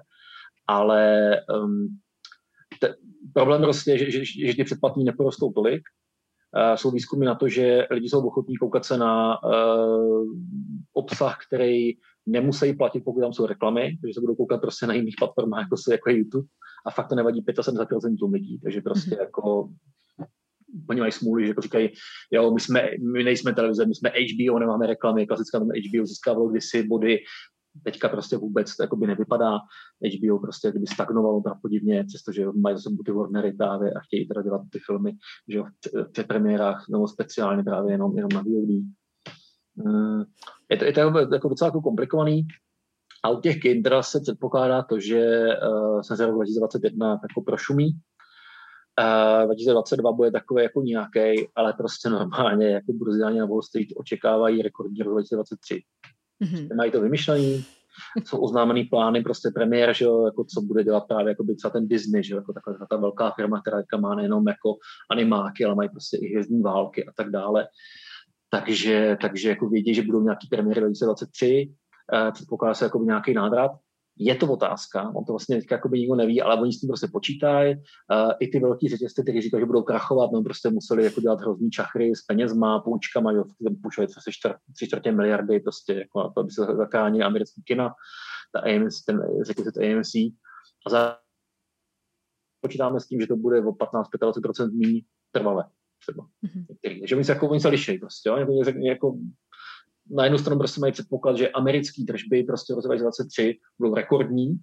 [0.66, 1.30] Ale
[1.62, 1.88] um,
[2.80, 2.94] te,
[3.34, 5.82] problém prostě je, že, že, že, že ty předplatní neporostou tolik,
[6.56, 10.26] Uh, jsou výzkumy na to, že lidi jsou ochotní koukat se na uh,
[10.92, 11.92] obsah, který
[12.30, 15.76] nemusí platit, pokud tam jsou reklamy, takže se budou koukat prostě na jiných platformách, jako,
[15.76, 16.48] se, jako je YouTube.
[16.86, 19.20] A fakt to nevadí 75% lidí, takže prostě mm-hmm.
[19.20, 19.68] jako
[20.88, 21.90] oni mají smůlu, že jako říkají,
[22.30, 26.48] jo, my, jsme, my nejsme televize, my jsme HBO, nemáme reklamy, klasická tam HBO získávalo
[26.48, 27.18] kdysi body,
[27.84, 29.58] teďka prostě vůbec to by nevypadá.
[30.18, 34.42] HBO prostě kdyby stagnovalo tam podivně, přestože mají zase ty Warnery právě a chtějí teda
[34.42, 35.12] dělat ty filmy,
[35.48, 35.64] že jo,
[36.18, 38.84] v premiérách, nebo speciálně právě jenom, jenom na VOD.
[39.84, 40.22] Mm,
[40.70, 41.00] je to, je to
[41.32, 42.46] jako docela jako komplikovaný.
[43.24, 47.90] A u těch kin se předpokládá to, že uh, se rok 2021 jako prošumí.
[49.00, 54.62] Uh, 2022 bude takový jako nějaký, ale prostě normálně jako burziáni na Wall Street očekávají
[54.62, 55.82] rekordní rok 2023.
[56.44, 56.76] Mm-hmm.
[56.76, 57.64] Mají to vymyšlený,
[58.24, 61.70] jsou oznámený plány, prostě premiér, že jo, jako co bude dělat právě jako by třeba
[61.70, 64.76] ten Disney, že jo, jako taková ta velká firma, která má nejenom jako
[65.10, 67.68] animáky, ale mají prostě i hvězdní války a tak dále
[68.50, 71.74] takže, takže jako vědí, že budou nějaký premiéry 2023,
[72.12, 73.70] uh, předpokládá se jako nějaký návrat.
[74.18, 77.08] Je to otázka, on to vlastně teďka jako nikdo neví, ale oni s tím prostě
[77.12, 77.76] počítají.
[77.76, 81.40] Uh, I ty velký řetězce, kteří říkají, že budou krachovat, no prostě museli jako dělat
[81.40, 83.44] hrozný čachry s penězma, půjčkama, jo,
[83.82, 87.94] půjčovali tři, čtvrt, tři čtvrtě miliardy, prostě jako, aby se zachránili americký kina,
[88.52, 90.14] ta AMC, ten řetězec AMC.
[90.86, 91.18] A za
[92.60, 95.00] počítáme s tím, že to bude o 15-25% méně
[95.32, 95.64] trvalé
[96.00, 96.26] třeba.
[96.44, 97.06] Mm-hmm.
[97.06, 98.36] Že oni se, jako, oni se liší prostě, jo?
[98.36, 99.18] Jako, jako,
[100.10, 104.60] na jednu stranu prostě mají předpoklad, že americké tržby prostě v roce 2023 budou rekordní,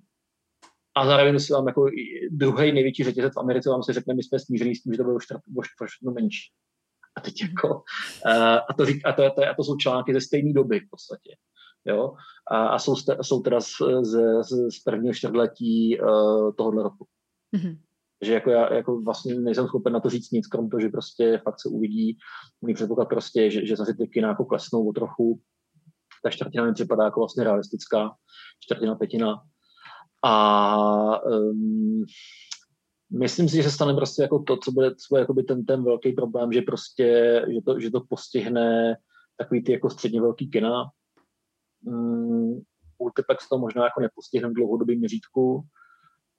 [0.97, 1.85] a zároveň si vám jako
[2.31, 5.03] druhý největší řetězec v Americe vám se řekne, my jsme snížili s tím, že to
[5.03, 5.17] bylo
[6.07, 6.51] o menší.
[7.17, 7.67] A teď jako,
[8.25, 10.89] uh, a, to, řík, a, to, to, a to jsou články ze stejné doby v
[10.89, 11.35] podstatě.
[11.85, 12.13] Jo?
[12.51, 13.71] A, a jsou, jsou teda z,
[14.01, 14.11] z,
[14.69, 17.07] z prvního čtvrtletí uh, tohohle roku.
[17.55, 17.77] Mm-hmm.
[18.19, 21.41] Takže jako já jako vlastně nejsem schopen na to říct nic, krom toho, že prostě
[21.43, 22.17] fakt se uvidí.
[22.61, 25.41] Můj předpoklad prostě, že, že zase ty kina jako klesnou o trochu.
[26.23, 28.15] Ta čtvrtina mi připadá jako vlastně realistická,
[28.59, 29.41] čtvrtina, pětina.
[30.25, 32.05] A um,
[33.19, 35.83] myslím si, že se stane prostě jako to, co bude, co bude jakoby ten, ten
[35.83, 38.97] velký problém, že prostě, že to, že to postihne
[39.37, 40.83] takový ty jako středně velký kina.
[41.85, 42.61] Um,
[42.99, 45.61] Multiplex to možná jako nepostihne v dlouhodobém měřítku,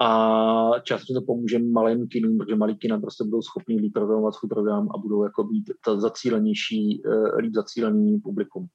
[0.01, 4.49] a často to pomůže malým kinům, protože malý kina prostě budou schopni líp programovat svůj
[4.49, 8.67] program a budou jako být ta zacílenější, uh, líp zacílený publikum.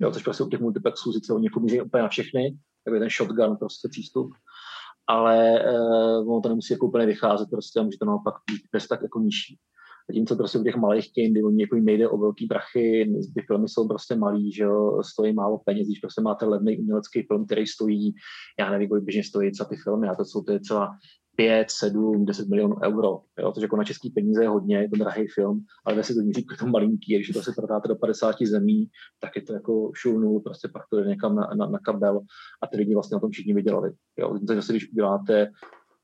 [0.00, 3.00] Jo, což prostě u těch multiplexů sice oni jako může úplně na všechny, tak je
[3.00, 4.30] ten shotgun prostě přístup,
[5.06, 8.88] ale uh, ono to nemusí jako úplně vycházet prostě a může to naopak být bez
[8.88, 9.58] tak jako nižší.
[10.10, 13.88] Zatímco prostě u těch malých kin, kdy jako nejde o velký prachy, ty filmy jsou
[13.88, 18.14] prostě malý, že jo, stojí málo peněz, když prostě máte levný umělecký film, který stojí,
[18.58, 20.88] já nevím, kolik běžně stojí co ty filmy, a to jsou to je třeba
[21.36, 23.08] 5, 7, 10 milionů euro.
[23.38, 23.52] Jo?
[23.52, 26.46] Takže jako na český peníze je hodně, je to drahý film, ale ve to měří
[26.58, 28.86] to malinký, když to se prodáte do 50 zemí,
[29.20, 32.20] tak je to jako šulnul, prostě pak to jde někam na, na, na kabel
[32.62, 33.90] a ty lidi vlastně na tom všichni vydělali.
[34.18, 34.38] Jo?
[34.46, 35.50] Takže zase, když uděláte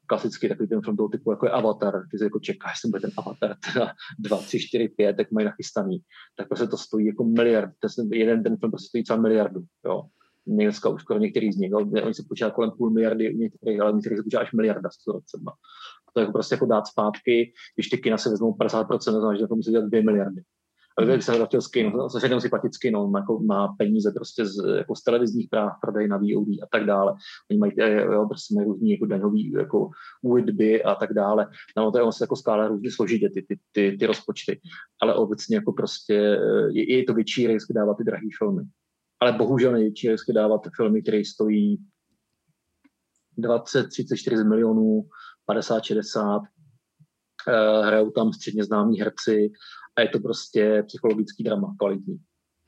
[0.06, 3.00] klasicky takový ten film toho typu, jako je Avatar, ty se jako čekáš, jestli bude
[3.00, 5.98] ten Avatar teda 2, 3, 4, 5, tak mají nachystaný,
[6.36, 10.02] tak prostě to stojí jako miliard, ten, jeden ten film prostě stojí třeba miliardu, jo.
[10.48, 14.18] Dneska už skoro některý z nich, oni se počítá kolem půl miliardy, některých, ale některých
[14.18, 15.52] se počítá až miliarda toho třeba.
[16.12, 19.46] To je jako prostě jako dát zpátky, když ty kina se vezmou 50%, znamená, že
[19.46, 20.42] to musí dělat 2 miliardy.
[20.98, 24.46] Ale když se vrátil z kino, se si platit z kino, jako má peníze prostě
[24.46, 27.14] z, jako z televizních práv, prodej na VOD a tak dále.
[27.50, 29.90] Oni mají, eh, jo, prostě mají různý jako daňový jako
[30.22, 31.46] údby a tak dále.
[31.76, 34.60] No, to je, on se jako skládá různě složitě ty, ty, ty, ty, rozpočty.
[35.02, 38.62] Ale obecně jako prostě eh, je, je to větší risk dávat ty drahé filmy.
[39.20, 41.78] Ale bohužel největší risk dávat filmy, které stojí
[43.38, 45.08] 20, 30, 40 milionů,
[45.46, 49.50] 50, 60, uh, hrajou tam středně známí herci
[49.96, 52.18] a je to prostě psychologický drama, kvalitní.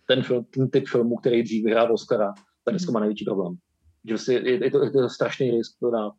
[0.08, 3.54] Ten, film, ten typ filmu, který dřív vyhrál Oscara, tak dneska má největší problém.
[4.04, 6.12] Že prostě je, je, to, je to strašný risk to dát.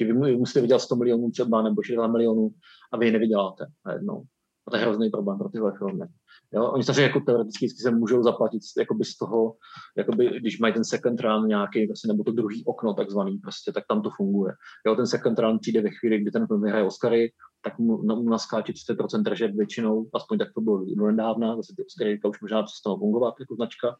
[0.00, 2.50] Že vy, vy musíte vydělat 100 milionů třeba nebo 60 milionů
[2.92, 4.22] a vy je nevyděláte najednou.
[4.66, 6.06] A to je hrozný problém pro tyhle filmy.
[6.52, 6.70] Jo?
[6.70, 9.56] Oni samozřejmě jako teoreticky se můžou zaplatit jakoby z toho,
[9.96, 13.84] jakoby, když mají ten second run nějaký, prostě, nebo to druhý okno takzvaný, prostě, tak
[13.88, 14.52] tam to funguje.
[14.86, 14.94] Jo?
[14.94, 17.32] Ten second run přijde ve chvíli, kdy ten film vyhraje Oscary,
[17.66, 21.84] tak mu, mu naskáče 30% tržeb většinou, aspoň tak to bylo do nedávna, zase ty
[21.84, 23.96] Oscary už možná přestalo fungovat jako značka.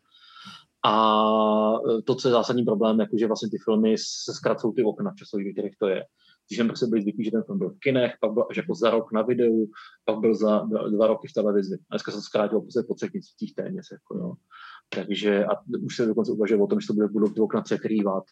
[0.87, 0.93] A
[2.05, 5.53] to, co je zásadní problém, jako že vlastně ty filmy se zkracují ty okna časových,
[5.53, 6.05] kterých to je.
[6.49, 8.75] Když jsme prostě byli zvyklí, že ten film byl v kinech, pak byl až jako
[8.75, 9.67] za rok na videu,
[10.05, 11.75] pak byl za dva, dva roky v televizi.
[11.75, 12.19] A dneska se
[12.51, 13.87] to prostě po třech měsících téměř.
[13.93, 14.33] Jako, jo.
[14.95, 15.51] Takže a
[15.85, 18.25] už se dokonce uvažuje o tom, že to bude, budou ty okna překrývat.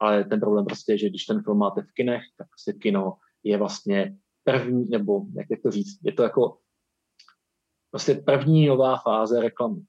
[0.00, 3.12] Ale ten problém prostě je, že když ten film máte v kinech, tak prostě kino
[3.44, 6.58] je vlastně první, nebo jak to říct, je to jako
[7.90, 9.80] prostě první nová fáze reklamy.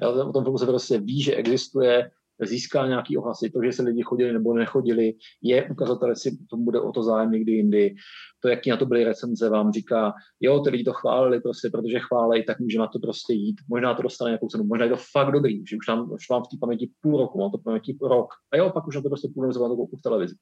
[0.00, 2.10] Jo, o tom filmu se prostě ví, že existuje,
[2.46, 6.80] získá nějaký ohlasy, to, že se lidi chodili nebo nechodili, je ukazatel, jestli to bude
[6.80, 7.94] o to zájem někdy jindy.
[8.42, 11.98] To, jaký na to byly recenze, vám říká, jo, ty lidi to chválili prostě, protože
[12.00, 13.56] chválej, tak může na to prostě jít.
[13.68, 16.42] Možná to dostane nějakou cenu, možná je to fakt dobrý, že už tam už mám
[16.42, 18.28] v té paměti půl roku, mám to paměti rok.
[18.52, 20.34] A jo, pak už na to prostě půl roku v televizi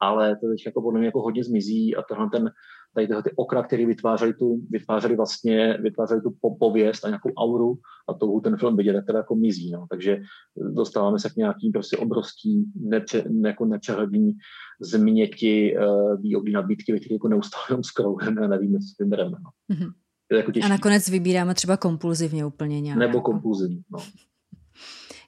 [0.00, 2.50] ale to teď jako podle mě jako hodně zmizí a tohle ten,
[2.94, 7.78] tady tyhle ty okna, které vytvářely tu, vytvářely vlastně, vytvářely tu pověst a nějakou auru
[8.08, 9.86] a touhu ten film vidět, tak teda jako mizí, no.
[9.90, 10.20] Takže
[10.56, 14.32] dostáváme se k nějakým prostě obrovský, nepře, jako nepřehledný
[14.80, 19.76] změti uh, výobní nabídky, které jako neustále jenom scrollujeme a nevíme, co vybereme, no.
[19.76, 19.92] Mm-hmm.
[20.32, 22.98] Jako a nakonec vybíráme třeba kompulzivně úplně nějak.
[22.98, 23.98] Nebo kompulzivně, no.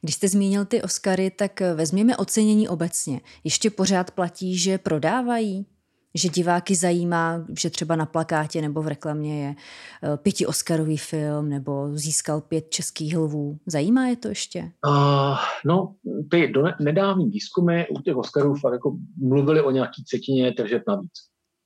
[0.03, 3.21] Když jste zmínil ty Oscary, tak vezměme ocenění obecně.
[3.45, 5.67] Ještě pořád platí, že prodávají?
[6.15, 9.55] Že diváky zajímá, že třeba na plakátě nebo v reklamě je
[10.03, 13.59] eh, pěti Oscarový film nebo získal pět českých lvů.
[13.67, 14.73] Zajímá je to ještě?
[14.87, 15.95] Uh, no,
[16.31, 21.13] ty do nedávný výzkumy u těch Oscarů fakt jako mluvili o nějaký třetině tržeb navíc.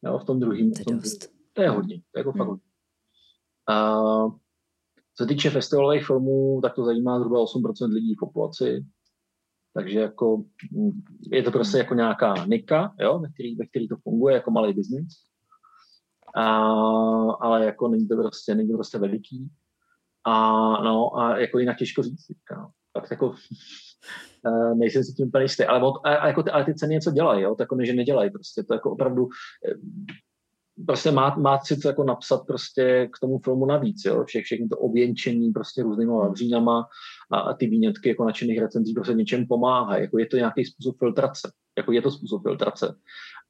[0.05, 0.71] Jo, v tom druhém.
[0.71, 0.99] To,
[1.53, 1.97] to je hodně.
[1.97, 2.39] To je jako hmm.
[2.39, 2.63] fakt hodně.
[3.71, 4.31] Uh,
[5.17, 8.85] co se týče festivalových filmů, tak to zajímá zhruba 8% lidí v populaci.
[9.77, 13.97] Takže jako, mm, je to prostě jako nějaká nika, jo, ve, který, ve který to
[13.97, 15.09] funguje jako malý biznis.
[16.37, 16.45] A,
[17.41, 19.51] ale jako není to prostě, není to prostě veliký.
[20.25, 22.27] A, no, a jako jinak těžko říct.
[22.57, 22.71] No.
[22.93, 23.35] Tak jako
[24.47, 27.11] eh, nejsem si tím úplně jistý, ale, a, a jako ty, ale ty ceny něco
[27.11, 29.29] dělají, jo, to jako ne, že nedělají prostě, to jako opravdu
[29.69, 29.75] eh,
[30.87, 34.25] prostě má, má si to jako napsat prostě k tomu filmu navíc, jo?
[34.25, 36.89] Vše, všechny to oběnčení prostě různýma vavřínama
[37.33, 40.99] a, a ty výnětky jako nadšených recenzí prostě něčem pomáhají, jako je to nějaký způsob
[40.99, 42.95] filtrace, jako je to způsob filtrace,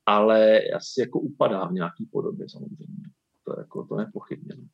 [0.06, 3.10] ale asi jako upadá v nějaký podobě samozřejmě,
[3.44, 4.54] to jako, to nepochybně.
[4.58, 4.64] No.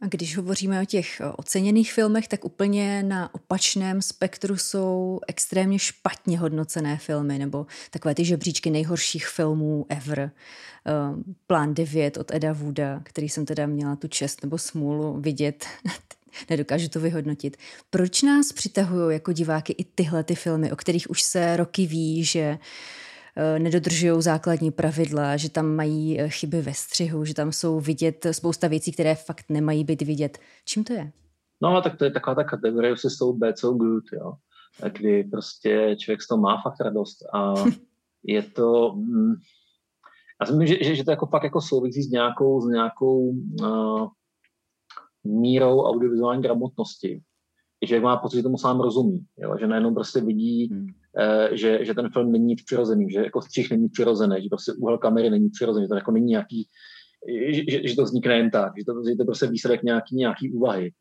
[0.00, 6.38] A když hovoříme o těch oceněných filmech, tak úplně na opačném spektru jsou extrémně špatně
[6.38, 10.30] hodnocené filmy, nebo takové ty žebříčky nejhorších filmů ever.
[11.46, 15.66] Plán 9 od Eda Wooda, který jsem teda měla tu čest nebo smůlu vidět,
[16.50, 17.56] nedokážu to vyhodnotit.
[17.90, 22.24] Proč nás přitahují jako diváky i tyhle ty filmy, o kterých už se roky ví,
[22.24, 23.09] že uh, Eh,
[23.58, 28.68] nedodržují základní pravidla, že tam mají eh, chyby ve střihu, že tam jsou vidět spousta
[28.68, 30.38] věcí, které fakt nemají být vidět.
[30.64, 31.12] Čím to je?
[31.62, 34.32] No, tak to je taková ta kategorie, se jsou bad, so good, jo.
[34.92, 37.54] Kdy prostě člověk z toho má fakt radost a
[38.24, 38.92] je to...
[38.94, 39.34] Mm,
[40.40, 43.34] já si myslím, že, že, že to jako fakt jako souvisí s nějakou, s nějakou
[43.62, 44.08] uh,
[45.24, 47.22] mírou audiovizuální gramotnosti.
[47.86, 49.56] Že má pocit, že tomu sám rozumí, jo?
[49.60, 50.99] že najednou prostě vidí hmm Eh,
[51.52, 55.30] že, že ten film není přirozený, že jako střih není přirozený, že prostě úhel kamery
[55.30, 56.68] není přirozený, že to jako není nějaký,
[57.68, 60.92] že, že to vznikne jen tak, že to, že to prostě výsledek nějaký, nějaký úvahy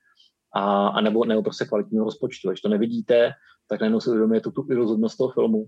[0.56, 2.50] a, a nebo, nebo prostě kvalitního rozpočtu.
[2.50, 3.32] Když to nevidíte,
[3.70, 5.66] tak najednou si uvědomujete tu, tu iluzornost toho filmu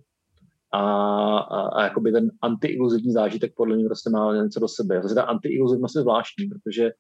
[0.74, 0.82] a,
[1.38, 5.02] a, a jakoby ten antiiluzivní zážitek podle mě prostě má něco do sebe.
[5.04, 6.92] Zase ta antiiluzivnost je zvláštní, protože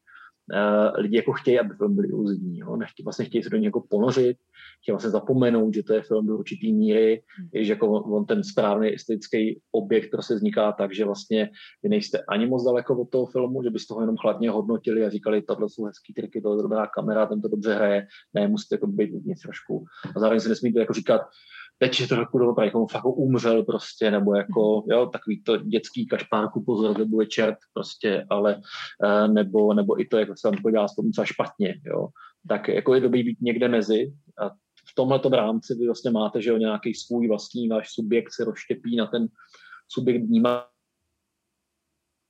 [0.97, 2.57] lidi jako chtějí, aby film byl iluzivní.
[2.57, 2.75] Jo?
[2.75, 4.37] Nechtě, vlastně chtějí se do něj jako ponořit,
[4.81, 7.49] chtějí vlastně zapomenout, že to je film do určitý míry, hmm.
[7.65, 11.49] že jako on, on, ten správný estetický objekt prostě vzniká tak, že vlastně
[11.83, 15.09] vy nejste ani moc daleko od toho filmu, že byste toho jenom chladně hodnotili a
[15.09, 18.75] říkali, tohle jsou hezký triky, to je dobrá kamera, ten to dobře hraje, ne, musíte
[18.75, 19.85] jako být uvnitř trošku.
[20.15, 21.21] A zároveň si nesmíte jako říkat,
[21.81, 24.91] teď je to trochu dobrý, jako fakt umřel prostě, nebo jako, mhm.
[24.91, 28.61] jo, takový to dětský kašpárku, pozor, to bude čert prostě, ale,
[29.05, 32.07] uh, nebo, nebo i to, jako se tam podívá s tom, špatně, jo,
[32.47, 34.49] tak jako je dobrý být někde mezi a
[34.89, 38.95] v tomhle rámci vy vlastně máte, že jo, nějaký svůj vlastní váš subjekt se rozštěpí
[38.95, 39.27] na ten
[39.87, 40.65] subjekt vnímá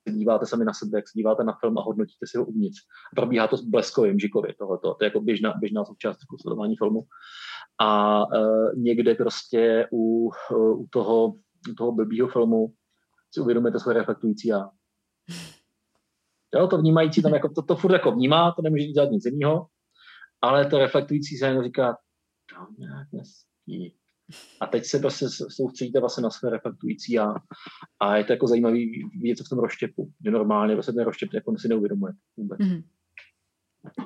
[0.10, 2.78] díváte sami na sebe, jak se díváte na film a hodnotíte si ho uvnitř.
[3.12, 4.94] A probíhá to s bleskovým žikově tohleto.
[4.94, 7.04] To je jako běžná, běžná součást jako sledování filmu.
[7.82, 11.28] A uh, někde prostě u, uh, u toho,
[11.72, 12.74] u toho blbýho filmu
[13.34, 14.70] si uvědomíte svoje reflektující já.
[16.56, 19.68] Jo, to vnímající tam jako, to, to furt jako vnímá, to nemůže dělat nic jiného,
[20.42, 21.98] ale to reflektující se jenom říká,
[22.56, 23.08] tam nějak.
[24.62, 27.36] A teď se prostě soustředíte vlastně na své reflektující já.
[28.00, 30.12] A je to jako zajímavý vidět, co v tom rozštěpu.
[30.26, 32.60] Že normálně vlastně ten rozštěp jako si neuvědomuje vůbec.
[32.60, 32.84] Mm-hmm.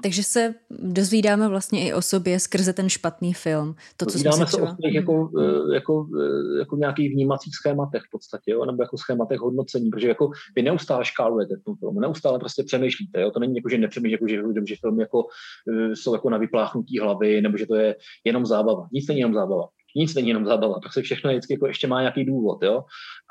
[0.03, 3.75] Takže se dozvídáme vlastně i o sobě skrze ten špatný film.
[3.97, 4.71] To, co dozvídáme se třeba...
[4.71, 8.65] o těch jako, eh, jako, eh, jako nějakých vnímacích schématech v podstatě, jo?
[8.65, 13.21] nebo jako schématech hodnocení, protože jako vy neustále škálujete tom filmu, neustále prostě přemýšlíte.
[13.21, 13.31] Jo?
[13.31, 15.25] To není jako, že nepřemýšlíte, jako, že, že film jako,
[15.71, 17.95] eh, jsou jako na vypláchnutí hlavy, nebo že to je
[18.25, 18.87] jenom zábava.
[18.91, 22.25] Nic není jenom zábava nic není jenom zábava, prostě všechno vždycky jako ještě má nějaký
[22.25, 22.83] důvod, jo.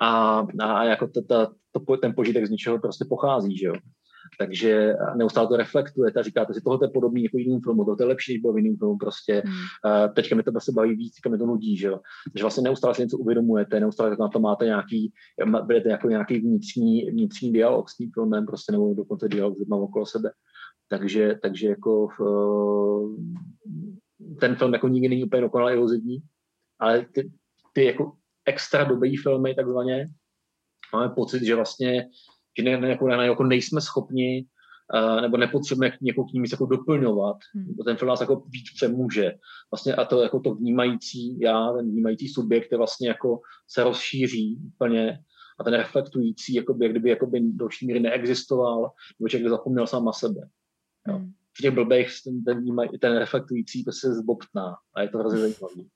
[0.02, 1.46] A, a jako to, to,
[1.86, 3.74] to, ten požitek z ničeho prostě pochází, že jo.
[4.38, 8.06] Takže neustále to reflektujete a říkáte si, tohle je podobný jako jiným filmu, tohle je
[8.06, 9.42] lepší, než bylo v jiným filmu prostě.
[9.46, 10.08] Hmm.
[10.14, 12.00] teďka mi to prostě baví víc, teďka mi to nudí, že jo.
[12.32, 15.12] Takže vlastně neustále si něco uvědomujete, neustále na to máte nějaký,
[15.64, 19.76] budete jako nějaký vnitřní, vnitřní dialog s tím filmem, prostě nebo dokonce dialog s lidmi
[19.78, 20.30] okolo sebe.
[20.88, 22.20] Takže, takže jako v,
[24.40, 26.18] ten film jako nikdy není úplně dokonale iluzivní,
[26.78, 27.32] ale ty,
[27.72, 28.12] ty jako
[28.46, 30.06] extra dobrý filmy takzvaně,
[30.92, 32.08] máme pocit, že vlastně
[32.58, 34.46] že ne, ne, jako, ne, jako nejsme schopni
[34.94, 37.36] uh, nebo nepotřebujeme jako k ním jako doplňovat.
[37.54, 37.74] Hmm.
[37.84, 39.32] Ten film nás jako víc přemůže.
[39.70, 44.58] Vlastně a to jako to vnímající já, ten vnímající subjekt je vlastně jako se rozšíří
[44.66, 45.18] úplně
[45.60, 48.90] a ten reflektující, jakoby, jak kdyby jakoby do míry neexistoval,
[49.20, 50.48] nebo člověk zapomněl sám na sebe.
[51.08, 51.16] Jo.
[51.16, 51.32] Hmm.
[51.58, 55.38] V těch blbých ten, ten, vnímaj, ten reflektující to se zbobtná a je to hrozně
[55.38, 55.88] zajímavé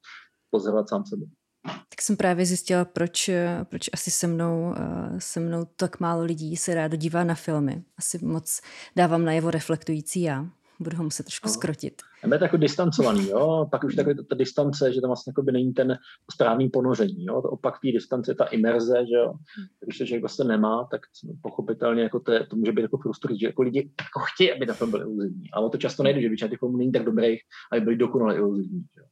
[0.51, 1.27] pozorovat sám sebe
[1.65, 3.31] tak jsem právě zjistila, proč,
[3.65, 7.83] proč asi se mnou, eh, se mnou tak málo lidí se rádo dívá na filmy.
[7.99, 8.61] Asi moc
[8.97, 10.47] dávám na jeho reflektující já.
[10.81, 11.55] Budu ho muset trošku no.
[11.55, 12.03] skrotit.
[12.23, 13.69] A je to jako distancovaný, jo?
[13.71, 15.99] pak už takové ta distance, že to vlastně jako by není ten
[16.33, 17.25] správný ponoření.
[17.25, 17.43] Jo?
[17.43, 19.33] To opak té distance je ta imerze, že jo?
[19.81, 21.01] Když to člověk vlastně nemá, tak
[21.43, 24.67] pochopitelně jako to, je, to může být jako frustrující, že jako lidi jako chtějí, aby
[24.67, 27.37] ten film byl iluzivní, ale to často nejde, že většina těch filmů není tak dobrý,
[27.73, 28.81] aby byly dokonale iluzivní.
[28.95, 29.07] Že jo?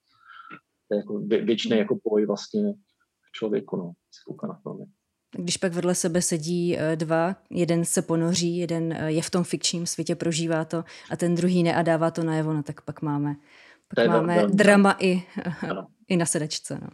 [0.89, 2.74] To je jako věčný jako boj vlastně
[3.32, 4.84] člověku, no, se kouká na filmy.
[5.39, 9.45] Když pak vedle sebe sedí eh, dva, jeden se ponoří, jeden eh, je v tom
[9.45, 13.03] fikčním světě, prožívá to a ten druhý ne a dává to najevo, no tak pak
[13.03, 13.37] máme,
[13.95, 15.22] pak máme velmi, drama i,
[16.09, 16.80] i na sedečce.
[16.82, 16.89] No.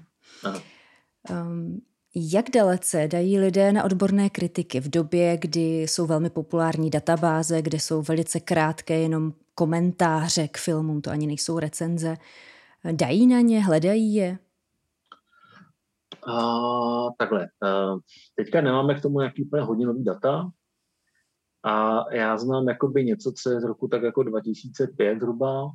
[1.31, 1.83] Um,
[2.15, 7.81] jak dalece dají lidé na odborné kritiky v době, kdy jsou velmi populární databáze, kde
[7.81, 12.17] jsou velice krátké jenom komentáře k filmům, to ani nejsou recenze,
[12.93, 14.39] Dají na ně, hledají je?
[16.29, 17.41] Uh, takhle.
[17.41, 17.99] Uh,
[18.37, 20.51] teďka nemáme k tomu nějaký úplně hodinový data.
[21.65, 25.71] A já znám jakoby něco, co je z roku tak jako 2005 zhruba,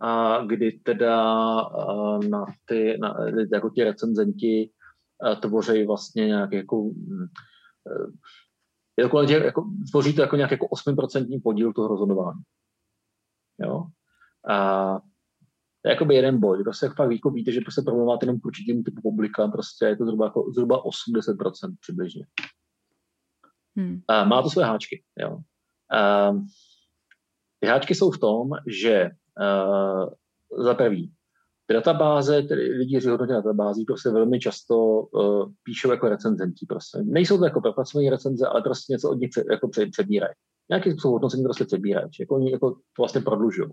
[0.00, 1.22] a kdy teda
[1.68, 3.16] uh, na ty, na,
[3.52, 4.70] jako ti recenzenti
[5.40, 7.26] tvoří vlastně nějak jako uh,
[8.96, 12.40] je to kolem jako, tvoří to jako nějak jako 8% podíl toho rozhodování.
[13.60, 13.86] Jo?
[14.48, 15.00] A
[15.84, 16.64] to je jakoby jeden boj.
[16.64, 20.04] Prostě fakt jako víte, že prostě promluváte jenom k určitému typu publika, prostě je to
[20.04, 22.26] zhruba, jako, zhruba 80% přibližně.
[23.76, 24.00] Hmm.
[24.08, 25.02] A má to své háčky.
[25.18, 25.38] Jo.
[25.98, 26.32] A,
[27.60, 29.10] ty háčky jsou v tom, že
[29.40, 30.08] uh,
[30.64, 31.12] za prvý,
[31.66, 36.66] ty databáze, tedy lidi, kteří hodnotí databází, prostě velmi často uh, píšou jako recenzenti.
[36.68, 36.98] Prostě.
[37.02, 40.34] Nejsou to jako propracované recenze, ale prostě něco od nich pře, jako přebírají.
[40.70, 42.06] Nějaký způsob hodnocení prostě přebírají.
[42.20, 43.70] Jako oni jako to vlastně prodlužují.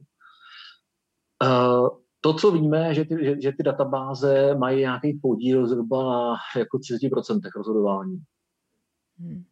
[1.43, 6.35] Uh, to, co víme, že ty, že, že ty databáze mají nějaký podíl zhruba na
[6.57, 8.17] jako 30% rozhodování.
[9.19, 9.43] Hmm.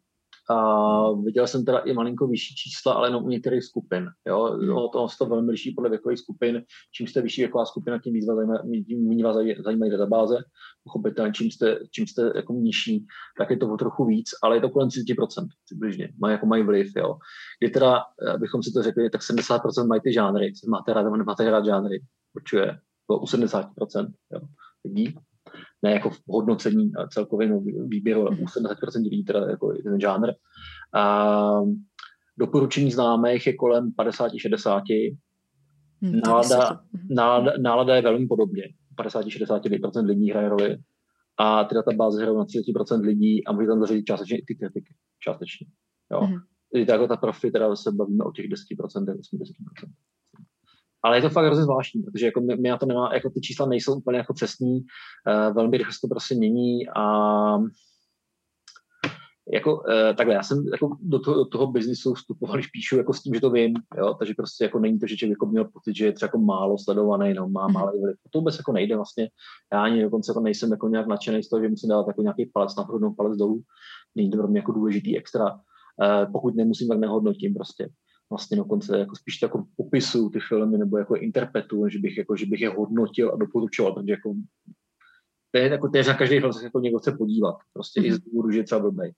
[0.50, 4.08] a viděl jsem teda i malinko vyšší čísla, ale jenom u některých skupin.
[4.26, 4.44] Jo?
[4.44, 4.76] Hmm.
[4.76, 6.62] O to, to velmi liší podle věkových skupin.
[6.94, 10.36] Čím jste vyšší věková skupina, tím víc vás zajímají, tím méně vás zajímají databáze.
[10.84, 13.06] Pochopitelně, čím jste, čím jste jako nižší,
[13.38, 16.12] tak je to o trochu víc, ale je to kolem 30% přibližně.
[16.20, 16.92] Mají, jako mají vliv.
[16.96, 17.18] Jo?
[17.60, 18.02] Kdy teda,
[18.34, 20.52] abychom si to řekli, tak 70% mají ty žánry.
[20.68, 22.00] Máte rád, máte rád žánry.
[22.36, 22.78] Určuje.
[23.08, 24.40] U 70% jo?
[24.84, 25.14] lidí
[25.82, 30.28] ne jako v hodnocení a celkovém výběru, ale u 70% lidí teda jako ten žánr.
[30.94, 31.60] A
[32.38, 34.82] doporučení známých je kolem 50-60.
[36.02, 38.62] Hmm, nálada, nálada, nálada je velmi podobně.
[38.98, 40.78] 50-60% lidí hraje roli
[41.38, 44.94] a ty databáze hrajou na 30% lidí a může tam zařadit částečně i ty kritiky.
[45.22, 45.66] Částečně.
[46.12, 46.20] Jo.
[46.20, 46.38] Hmm.
[46.72, 49.18] Tak jako ta profi, teda se bavíme o těch 10%, 80%.
[51.04, 53.40] Ale je to fakt hrozně zvláštní, protože jako my, my na to nemá, jako ty
[53.40, 57.02] čísla nejsou úplně jako přesný, uh, velmi rychle se to prostě mění a
[59.52, 63.12] jako uh, takhle, já jsem jako do, toho, do toho biznisu vstupoval, když píšu jako
[63.12, 65.64] s tím, že to vím, jo, takže prostě jako není to, že člověk jako měl
[65.64, 68.16] pocit, že je třeba jako málo sledovaný, no, má málo vliv.
[68.30, 69.28] To vůbec jako nejde vlastně.
[69.72, 72.50] Já ani dokonce jako nejsem jako nějak nadšený z toho, že musím dát jako nějaký
[72.54, 73.62] palec nahoru, palec dolů.
[74.14, 75.52] Není to pro mě jako důležitý extra.
[75.52, 77.88] Uh, pokud nemusím, tak nehodnotím prostě
[78.30, 82.46] vlastně dokonce jako spíš jako popisuju ty filmy nebo jako interpretuju, že bych, jako, že
[82.46, 84.34] bych je hodnotil a doporučoval, takže jako
[85.50, 88.06] to je jako též na každý film se jako někdo chce podívat, prostě mm-hmm.
[88.06, 88.30] i z mhm.
[88.30, 89.12] důvodu, že je třeba blbej.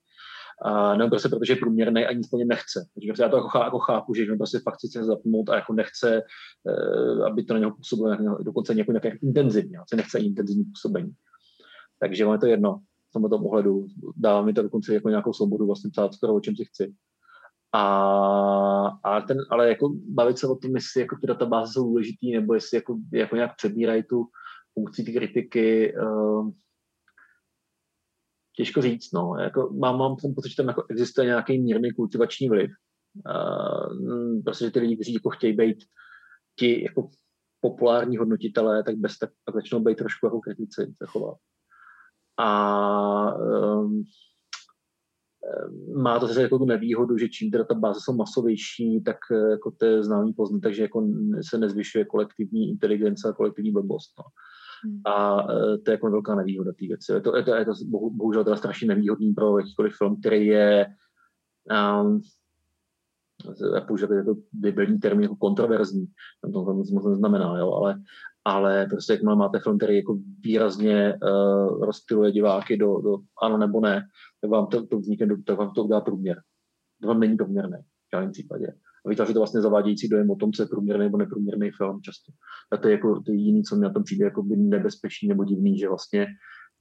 [0.65, 2.87] A nebo prostě protože je průměrný a nic po něm nechce.
[2.93, 5.55] Takže prostě já to jako, chápu, jako chápu, že někdo prostě fakt chce zapnout a
[5.55, 6.21] jako nechce,
[6.63, 11.11] uh, aby to na něho působilo dokonce nějak, nějak intenzivně, se nechce intenzivní působení.
[11.99, 13.87] Takže je to jedno v tomto ohledu.
[14.15, 16.93] Dává mi to dokonce jako nějakou svobodu vlastně psát skoro o čem si chci.
[17.75, 17.81] A,
[19.03, 22.53] a ten, ale jako bavit se o tom, jestli jako ty databáze jsou důležitý, nebo
[22.53, 24.25] jestli jako, jako nějak přebírají tu
[24.73, 26.51] funkci ty kritiky, uh,
[28.55, 29.35] těžko říct, no.
[29.39, 32.71] Jako, mám, mám ten pocit, že tam jako existuje nějaký mírný kultivační vliv.
[33.27, 35.77] Uh, prostě, že ty lidi, kteří jako chtějí být
[36.59, 37.09] ti jako
[37.61, 41.37] populární hodnotitelé, tak bez tak, tak začnou být trošku jako kritici se chovat.
[42.37, 44.03] A um,
[45.95, 49.71] má to zase jako tu nevýhodu, že čím ta báze jsou masovější, tak eh, jako
[49.71, 51.07] to je známý poznat, takže jako
[51.49, 54.13] se nezvyšuje kolektivní inteligence a kolektivní blbost.
[54.19, 54.23] No.
[54.83, 55.01] Hmm.
[55.05, 57.11] A eh, to je jako velká nevýhoda té věci.
[57.11, 57.71] Je to, je to, je to
[58.11, 60.85] bohužel teda strašně nevýhodný pro jakýkoliv film, který je
[62.01, 62.21] um,
[63.87, 66.05] použít jako bibelní termín jako kontroverzní,
[66.41, 68.01] to, to moc neznamená, jo, ale,
[68.45, 73.79] ale prostě jakmile máte film, který jako výrazně uh, rozptiluje diváky do, do ano nebo
[73.79, 74.01] ne,
[74.41, 76.41] tak vám to, to vznikne, tak vám to udělá průměr.
[77.01, 78.67] To vám není průměrný v žádném případě.
[79.05, 82.31] A vytváří to vlastně zavádějící dojem o tom, co je průměrný nebo neprůměrný film často.
[82.71, 85.29] A to je jako to je jiný, co mi na tom přijde jako by nebezpečný
[85.29, 86.27] nebo divný, že vlastně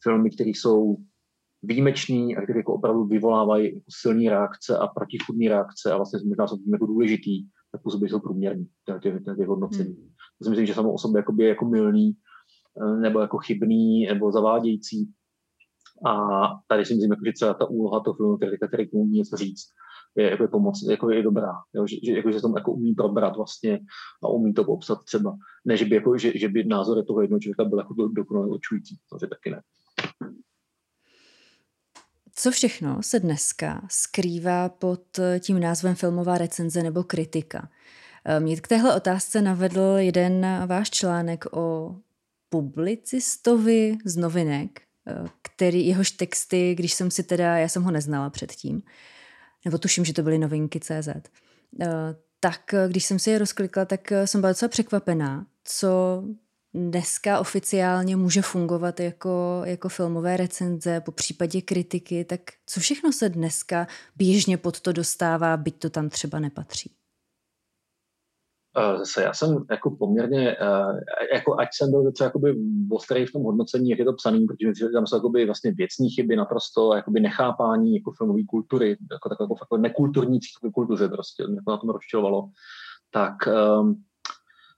[0.02, 0.96] filmy, které jsou
[1.62, 6.46] výjimečný a které jako opravdu vyvolávají jako silné reakce a protichudné reakce a vlastně možná
[6.46, 9.94] jsou tím jako důležitý, tak působí jsou průměrný těch, těch, těch hodnocení.
[9.94, 10.11] Hmm.
[10.42, 12.12] To si myslím, že samo o sobě je jako milný
[12.82, 15.12] eh, nebo jako chybný nebo zavádějící.
[16.06, 16.14] A
[16.68, 19.36] tady si myslím, jako, že třeba ta úloha toho filmu kritika, který k umí něco
[19.36, 19.64] říct,
[20.16, 21.86] je, jako je pomoc, jako je dobrá, jo?
[21.86, 23.80] Že, že, jako, že to jako umí probrat vlastně
[24.24, 25.36] a umí to popsat třeba.
[25.64, 28.96] Ne, že by, jako, že, že by názor toho jednoho člověka byl jako dokonale očující,
[29.08, 29.60] to taky ne.
[32.34, 37.68] Co všechno se dneska skrývá pod tím názvem filmová recenze nebo kritika?
[38.38, 41.96] Mě k téhle otázce navedl jeden váš článek o
[42.48, 44.80] publicistovi z novinek,
[45.42, 48.82] který jehož texty, když jsem si teda, já jsem ho neznala předtím,
[49.64, 51.86] nebo tuším, že to byly novinky CZ, eh,
[52.40, 56.22] tak když jsem si je rozklikla, tak jsem byla docela překvapená, co
[56.74, 63.28] dneska oficiálně může fungovat jako, jako filmové recenze, po případě kritiky, tak co všechno se
[63.28, 66.90] dneska běžně pod to dostává, byť to tam třeba nepatří?
[68.78, 72.54] Eh, zase já jsem jako poměrně, eh, jako ať jsem byl docela jakoby
[72.90, 76.36] ostrý v tom hodnocení, jak je to psaný, protože tam jsou jakoby vlastně věcní chyby
[76.36, 80.38] naprosto, jakoby nechápání jako filmové kultury, jako takové jako, jako nekulturní
[80.74, 82.48] kultuře prostě, mě to na tom rozčilovalo.
[83.10, 83.34] Tak
[83.80, 84.02] um,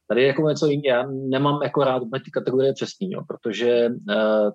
[0.09, 0.99] Tady je jako něco jiného.
[0.99, 4.51] Já nemám jako rád ty kategorie přesný, jo, protože uh,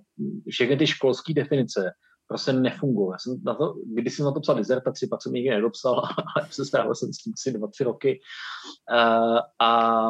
[0.50, 1.92] všechny ty školské definice
[2.30, 3.10] prostě nefungují.
[3.12, 5.96] Já jsem na to, když jsem na to psal dizertaci, pak jsem nikdy nedopsal,
[6.36, 8.20] ale se strávil jsem s tím asi dva, tři roky.
[8.92, 10.10] Uh, a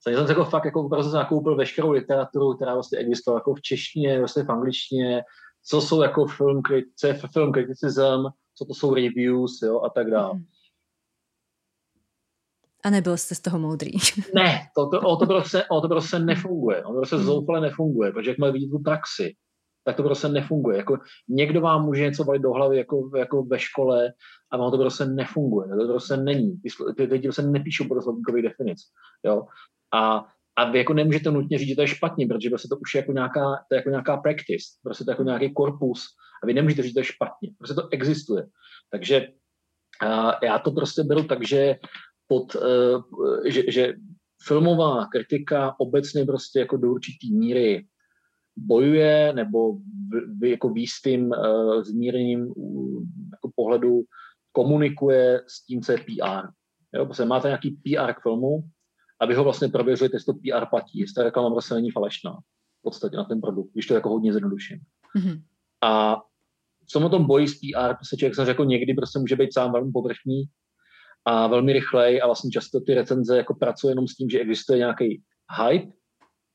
[0.00, 4.18] jsem jako fakt jako opravdu jsem nakoupil veškerou literaturu, která vlastně existovala jako v češtině,
[4.18, 5.22] vlastně v angličtině,
[5.64, 6.62] co jsou jako film,
[6.96, 10.34] co je film criticism, co to jsou reviews jo, a tak dále.
[10.34, 10.44] Mm.
[12.84, 13.90] A nebyl jste z toho moudrý.
[14.34, 16.84] ne, to, to, o, to prostě, o to prostě nefunguje.
[16.84, 17.24] O to prostě hmm.
[17.24, 19.34] zoufale nefunguje, protože jak mají vidět tu praxi,
[19.86, 20.76] tak to prostě nefunguje.
[20.76, 24.12] Jako někdo vám může něco valit do hlavy jako, jako ve škole
[24.52, 25.68] a vám to prostě nefunguje.
[25.68, 26.60] To prostě není.
[26.96, 28.78] Ty lidi se nepíšou podle slovníkových definic.
[29.26, 29.46] Jo?
[29.94, 30.24] A,
[30.56, 32.98] a vy jako nemůžete nutně říct, že to je špatně, protože prostě to už je
[32.98, 36.04] jako nějaká, to je jako nějaká practice, prostě to je jako nějaký korpus
[36.42, 37.50] a vy nemůžete říct, že to je špatně.
[37.58, 38.46] Prostě to existuje.
[38.90, 39.28] Takže
[40.02, 41.76] a já to prostě beru tak, že,
[42.26, 43.02] pod, uh,
[43.46, 43.94] že, že
[44.42, 47.86] filmová kritika obecně prostě jako do určitý míry
[48.56, 53.02] bojuje nebo v, v, jako výstým uh, zmířením uh,
[53.32, 54.02] jako pohledu
[54.52, 56.48] komunikuje s tím, co je PR.
[56.94, 58.60] Jo, protože máte nějaký PR k filmu,
[59.20, 62.32] aby ho vlastně prověřili, jestli to PR platí, jestli ta reklama vlastně není falešná
[62.78, 64.78] v podstatě na ten produkt, když to jako hodně zjednoduším.
[65.18, 65.42] Mm-hmm.
[65.84, 66.16] A
[66.86, 69.72] co o tom bojí s PR, prostě člověk jsem řekl, někdy prostě může být sám
[69.72, 70.44] velmi povrchní
[71.24, 74.78] a velmi rychlej a vlastně často ty recenze jako pracuje jenom s tím, že existuje
[74.78, 75.22] nějaký
[75.62, 75.92] hype,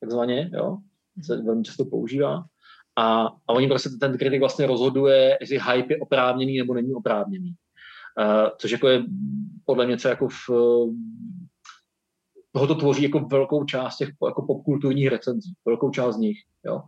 [0.00, 0.78] takzvaně, jo,
[1.22, 1.46] se mhm.
[1.46, 2.44] velmi často používá.
[2.96, 7.54] A, a oni prostě, ten kritik vlastně rozhoduje, jestli hype je oprávněný nebo není oprávněný.
[8.18, 9.02] Uh, což jako je
[9.64, 10.50] podle mě co jako v,
[12.52, 16.82] toho to tvoří jako velkou část těch jako popkulturních recenzí, velkou část z nich, jo.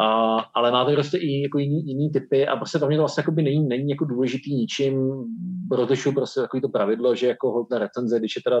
[0.00, 3.20] A, ale máte prostě i jako jiný, jiný typy a prostě pro mě to vlastně
[3.20, 5.24] jako by není, není jako důležitý ničím,
[5.70, 8.60] rozlišu prostě takový to pravidlo, že jako hodné recenze, když je teda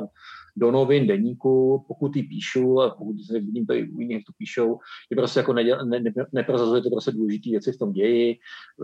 [0.56, 4.32] do novin, deníku, pokud ji píšu, a pokud se vidím to i u jiných, to
[4.38, 4.78] píšou,
[5.10, 8.36] je prostě jako ne, ne, ne, neprozazuje to prostě důležitý věci v tom ději,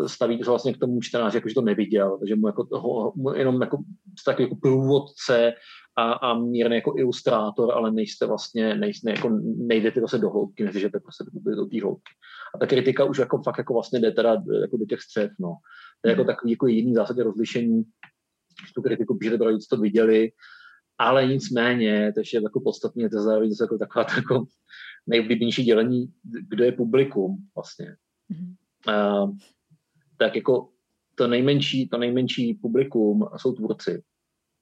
[0.07, 3.33] staví to vlastně k tomu čtenáři, jako že to neviděl, takže mu jako toho, mu
[3.35, 3.79] jenom jako
[4.25, 5.53] takový jako průvodce
[5.97, 11.01] a, a mírně jako ilustrátor, ale nejste vlastně, nejste, jako nejdete prostě do hloubky, neřešete
[11.01, 12.13] prostě do, do té hloubky.
[12.55, 15.57] A ta kritika už jako fakt jako vlastně jde teda jako do těch střed, no.
[16.01, 16.27] To je jako hmm.
[16.27, 17.83] takový jako jiný zásadě rozlišení,
[18.61, 20.31] když tu kritiku píšete, protože to viděli,
[20.99, 24.45] ale nicméně, to je jako podstatně, to zároveň zase jako taková jako
[25.07, 26.07] nejoblíbenější dělení,
[26.49, 27.97] kdo je publikum vlastně.
[28.31, 28.55] Mm-hmm.
[29.23, 29.37] Uh,
[30.19, 30.69] tak jako
[31.15, 34.03] to nejmenší, to nejmenší publikum jsou tvůrci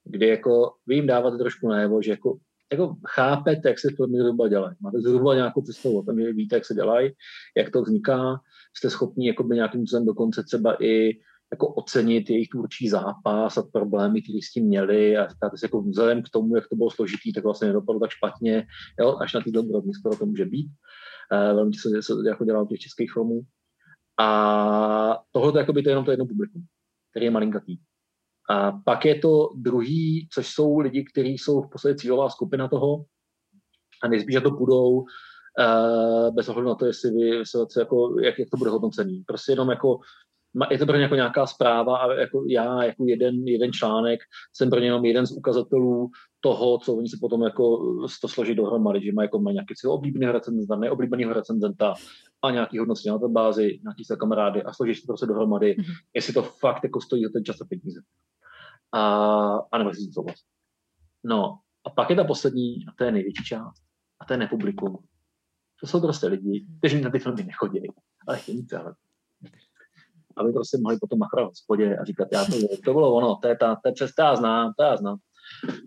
[0.05, 2.39] kdy jako vy jim dáváte trošku najevo, že jako,
[2.73, 4.77] jako chápete, jak se filmy zhruba dělají.
[4.81, 7.13] Máte zhruba nějakou představu o tom, že víte, jak se dělají,
[7.57, 8.41] jak to vzniká,
[8.77, 11.11] jste schopni jakoby nějakým způsobem dokonce třeba i
[11.53, 15.83] jako ocenit jejich tvůrčí zápas a problémy, které s tím měli a říkáte si jako
[15.83, 18.67] vzhledem k tomu, jak to bylo složitý, tak vlastně nedopadlo tak špatně,
[19.01, 20.67] jo, až na té úrovni skoro to může být.
[21.33, 23.41] Uh, velmi se, se jako dělá těch českých filmů.
[24.21, 26.63] A tohle to, by to je jenom to jedno publikum,
[27.11, 27.77] který je malinkatý.
[28.51, 33.05] A pak je to druhý, což jsou lidi, kteří jsou v podstatě cílová skupina toho
[34.03, 37.43] a nejspíš to půjdou uh, bez ohledu na to, jestli vy,
[37.79, 39.25] jako, jak, jak to bude hodnocený.
[39.27, 39.99] Prostě jenom jako
[40.71, 44.21] je to pro ně jako nějaká zpráva a jako já jako jeden, jeden článek
[44.53, 47.79] jsem pro ně jenom jeden z ukazatelů toho, co oni si potom jako
[48.21, 51.95] to složí dohromady, že mají jako mají nějaký svého oblíbeného recenzenta, neoblíbeného recenzenta
[52.43, 55.95] a nějaký hodnocení na té bázi, nějaký své kamarády a složíš to prostě dohromady, mm-hmm.
[56.15, 58.01] jestli to fakt jako stojí za ten čas a peníze
[58.93, 59.03] a,
[59.73, 60.39] a nebo si souhlas.
[61.25, 63.83] No a pak je ta poslední, a to je největší část,
[64.21, 64.99] a to je nepublikum.
[65.81, 67.81] To jsou prostě lidi, kteří na ty filmy nechodí,
[68.29, 68.73] ale chtějí mít.
[70.37, 72.53] Aby prostě mohli potom machrovat v hospodě a říkat, já to,
[72.85, 75.17] to bylo ono, to je, ta, to je přes, to já znám, to já znám.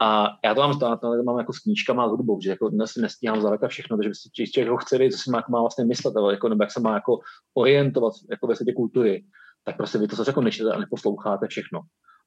[0.02, 2.92] A já to mám stát, to mám jako s knížkama a hudbou, že jako dnes
[2.92, 6.16] si nestíhám zdaleka všechno, takže si člověk ho chce co si má, má vlastně myslet,
[6.18, 7.20] ale jako, nebo jak se má jako
[7.54, 9.26] orientovat jako ve světě kultury,
[9.64, 11.80] tak prostě vy to se jako nečtete a neposloucháte všechno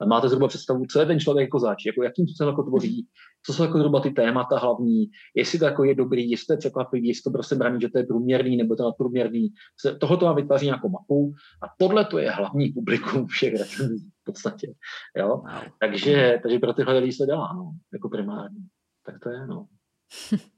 [0.06, 3.06] máte zhruba představu, co je ten člověk jako zač, jako jakým způsobem jako tvoří,
[3.46, 6.56] co jsou jako zhruba ty témata hlavní, jestli to jako je dobrý, jestli to je
[6.56, 9.48] překvapivý, jestli to prostě braní, že to je průměrný nebo to nadprůměrný.
[10.00, 11.32] Tohle to vám vytváří nějakou mapu
[11.62, 14.72] a tohle to je hlavní publikum všech recenzí v podstatě.
[15.16, 15.42] Jo?
[15.80, 18.66] Takže, takže pro tyhle lidi se dělá, no, jako primární.
[19.06, 19.66] Tak to je, no.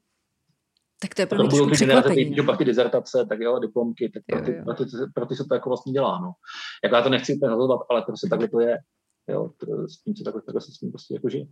[1.03, 2.13] Tak to je pro mě budou ty generace,
[2.45, 4.63] pak ty dizertace, tak jo, diplomky, tak pro ty, jo, jo.
[4.63, 6.31] Pro, ty, pro ty se to jako vlastně dělá, no.
[6.83, 8.77] Jako já to nechci úplně nazvat, ale prostě takhle to je.
[9.27, 9.53] Jo,
[9.87, 11.47] s tím se takhle, takhle se s tím prostě jako žije.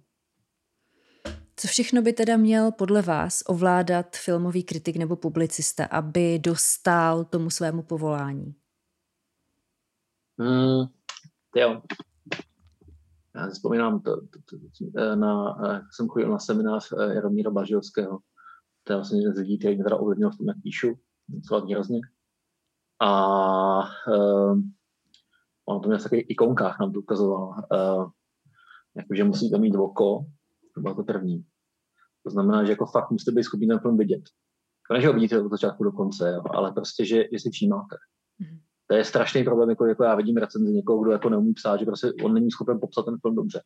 [1.56, 7.50] Co všechno by teda měl podle vás ovládat filmový kritik nebo publicista, aby dostal tomu
[7.50, 8.56] svému povolání?
[10.40, 10.86] Hmm,
[11.56, 11.82] jo.
[13.36, 14.58] Já si vzpomínám, to, to, to,
[14.94, 15.58] to, na,
[15.92, 18.20] jsem chodil na seminář eh, Jaromíra Bažilského.
[18.84, 21.66] To je vlastně jeden z lidí, který mě teda ovlivnil v tom, jak píšu, docela
[21.66, 22.00] výrazně.
[23.00, 24.74] A um,
[25.72, 28.10] on to měl v takových ikonkách, nám to ukazoval, uh,
[28.96, 30.26] jakože musíte mít oko,
[30.76, 31.46] to bylo to první.
[32.24, 34.22] To znamená, že jako fakt musíte být schopni ten film vidět.
[34.94, 37.96] Ne, že ho vidíte od začátku do konce, jo, ale prostě, že jestli všímáte.
[38.42, 38.60] Mm-hmm.
[38.88, 41.86] To je strašný problém, jako, jako já vidím recenzi někoho, kdo jako neumí psát, že
[41.86, 43.62] prostě on není schopen popsat ten film dobře.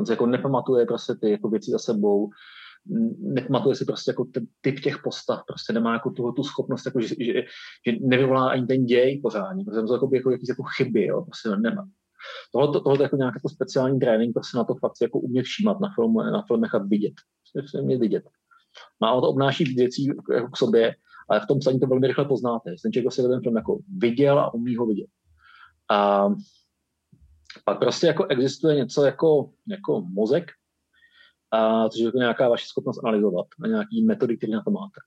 [0.00, 2.30] On se jako nepamatuje prostě ty jako věci za sebou,
[3.18, 7.00] nepamatuje si prostě jako ten typ těch postav, prostě nemá jako tuhle tu schopnost, jako
[7.00, 7.32] že, že,
[7.86, 11.88] že nevyvolá ani ten děj pořádně, protože to jako, jako, jako chyby, jo, prostě nemá.
[12.52, 15.80] Tohle, tohle je jako nějaký jako speciální trénink, prostě na to fakt jako umět všímat
[15.80, 17.14] na, filmu, na filmech a vidět.
[17.52, 18.24] Prostě mě vidět.
[19.00, 20.94] Má no to obnáší věcí jako k sobě,
[21.28, 22.74] ale v tom psaní to velmi rychle poznáte.
[22.82, 25.06] Ten člověk si ten film jako viděl a umí ho vidět.
[25.90, 26.28] A
[27.64, 30.50] pak prostě jako existuje něco jako, jako mozek,
[31.50, 35.00] a což je jako nějaká vaše schopnost analyzovat a nějaký metody, které na to máte.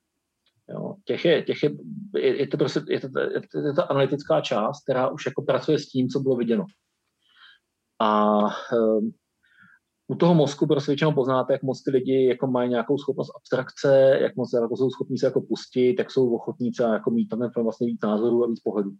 [0.70, 0.96] Jo.
[1.06, 1.72] Těch je, těch je,
[2.40, 5.80] je, to prostě, je, to, je, to, je to analytická část, která už jako pracuje
[5.80, 6.66] s tím, co bylo viděno.
[8.00, 9.12] A um,
[10.08, 14.18] u toho mozku prostě většinou poznáte, jak moc ty lidi jako mají nějakou schopnost abstrakce,
[14.22, 17.64] jak moc jako jsou schopní se jako pustit, jak jsou ochotní třeba jako mít tam
[17.64, 18.92] vlastně víc názorů a víc pohledů.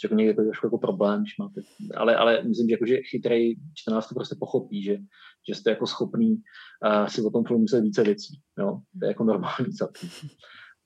[0.00, 1.60] Což jako je trošku jako problém, když máte,
[1.96, 4.96] ale, ale myslím, že, jako, že chytrý čtenář to prostě pochopí, že,
[5.48, 6.42] že jste jako schopný
[6.86, 8.40] uh, si o tom filmu myslet více věcí.
[8.58, 8.80] Jo?
[9.00, 10.08] To je jako normální celkem.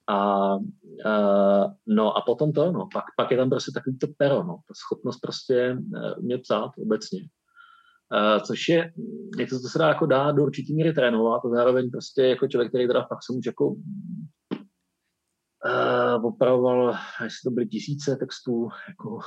[0.08, 4.42] A, uh, no a potom to, no, pak, pak je tam prostě takový to pero,
[4.42, 7.20] no, ta schopnost prostě uh, umět psát obecně.
[7.20, 8.92] Uh, což je
[9.36, 12.68] něco, co se dá jako dá do určitý míry trénovat a zároveň prostě jako člověk,
[12.68, 13.76] který teda fakt se může jako
[15.64, 19.18] uh, opravoval, jestli to byly tisíce textů, jako,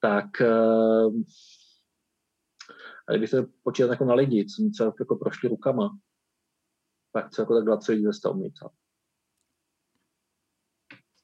[0.00, 1.14] tak uh,
[3.08, 5.98] a kdybych se počítal jako na lidi, co třeba jako prošli rukama,
[7.12, 8.72] tak co jako tak 20 lidí zase umí psat.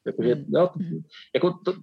[0.05, 0.45] Jakože, hmm.
[0.49, 0.69] jo,
[1.35, 1.73] jako to,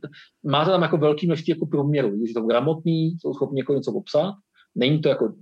[0.46, 3.92] má to tam jako velký množství jako průměru, že jsou gramotní, jsou schopni jako něco
[3.92, 4.34] popsat,
[4.74, 5.34] není to jako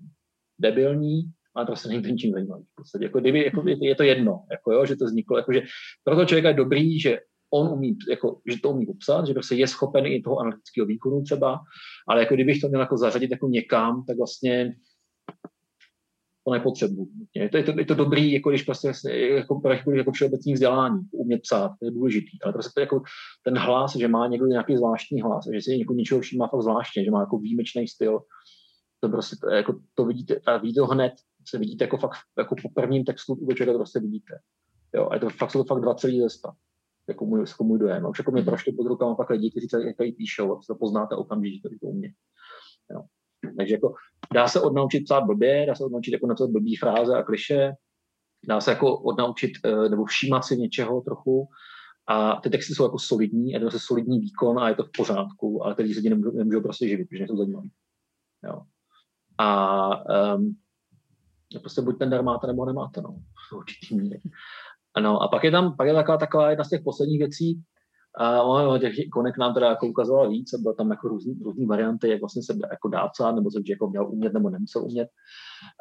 [0.58, 2.64] debilní, ale prostě není to ničím zajímavý.
[2.74, 5.62] Prostě, jako, kdyby, jako, je, to jedno, jako, jo, že to vzniklo, jako, že
[6.04, 7.18] pro toho člověka je dobrý, že
[7.52, 11.22] on umí, jako, že to umí popsat, že prostě je schopen i toho analytického výkonu
[11.22, 11.60] třeba,
[12.08, 14.76] ale jako kdybych to měl jako zařadit jako někam, tak vlastně
[16.46, 17.08] to nepotřebuji.
[17.34, 21.00] Je to, je, to, je to dobrý, jako když prostě jako, jako, jako všeobecní vzdělání,
[21.12, 22.42] umět psát, to je důležitý.
[22.44, 23.02] Ale prostě to jako
[23.44, 27.04] ten hlas, že má někdo nějaký zvláštní hlas, že si někdo něčeho všímá fakt zvláštně,
[27.04, 28.18] že má jako výjimečný styl,
[29.00, 31.12] to prostě to, jako, to vidíte a vidíte to hned,
[31.48, 34.38] se vidíte jako fakt jako po prvním textu u to prostě vidíte.
[34.94, 36.48] Jo, a je to fakt, jsou to fakt 20 lidí ze 100
[37.08, 38.06] jako můj, jako můj dojem.
[38.06, 40.74] A už jako mě prošli pod rukama pak lidi, kteří to jako píšou, a to
[40.74, 42.08] poznáte okamžitě, že to umí.
[42.90, 43.02] Jo.
[43.58, 43.94] Takže jako
[44.34, 47.72] dá se odnaučit psát blbě, dá se odnaučit jako napsat blbý fráze a kliše,
[48.48, 51.48] dá se jako odnaučit eh, nebo všímat si něčeho trochu
[52.08, 54.90] a ty texty jsou jako solidní, je to se solidní výkon a je to v
[54.96, 57.70] pořádku, ale ty lidi se ti nemůžou, nemůžou prostě živit, protože nejsou zajímavý.
[58.44, 58.60] Jo.
[59.38, 60.56] A um,
[61.60, 63.16] prostě buď ten dar máte, nebo nemáte, no,
[63.50, 64.20] v určitý míry.
[65.02, 67.62] No a pak je tam, pak je taková, taková jedna z těch posledních věcí,
[68.18, 71.66] a ono, těch ikonek nám teda jako ukazoval víc, a bylo tam jako různý, různý
[71.66, 75.08] varianty, jak vlastně se jako dá psát, nebo se jako měl umět, nebo nemusel umět.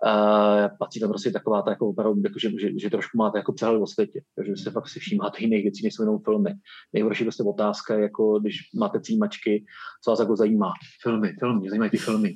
[0.06, 3.54] Uh, patří tam prostě taková ta jako opravdu, jako, že, že, že, trošku máte jako
[3.54, 6.54] přehled o světě, takže se fakt si všímáte jiných věcí, než jsou jenom filmy.
[6.94, 9.66] Nejhorší prostě otázka, jako když máte přijímačky,
[10.04, 10.72] co vás jako zajímá.
[11.04, 12.34] Filmy, filmy, zajímají ty filmy.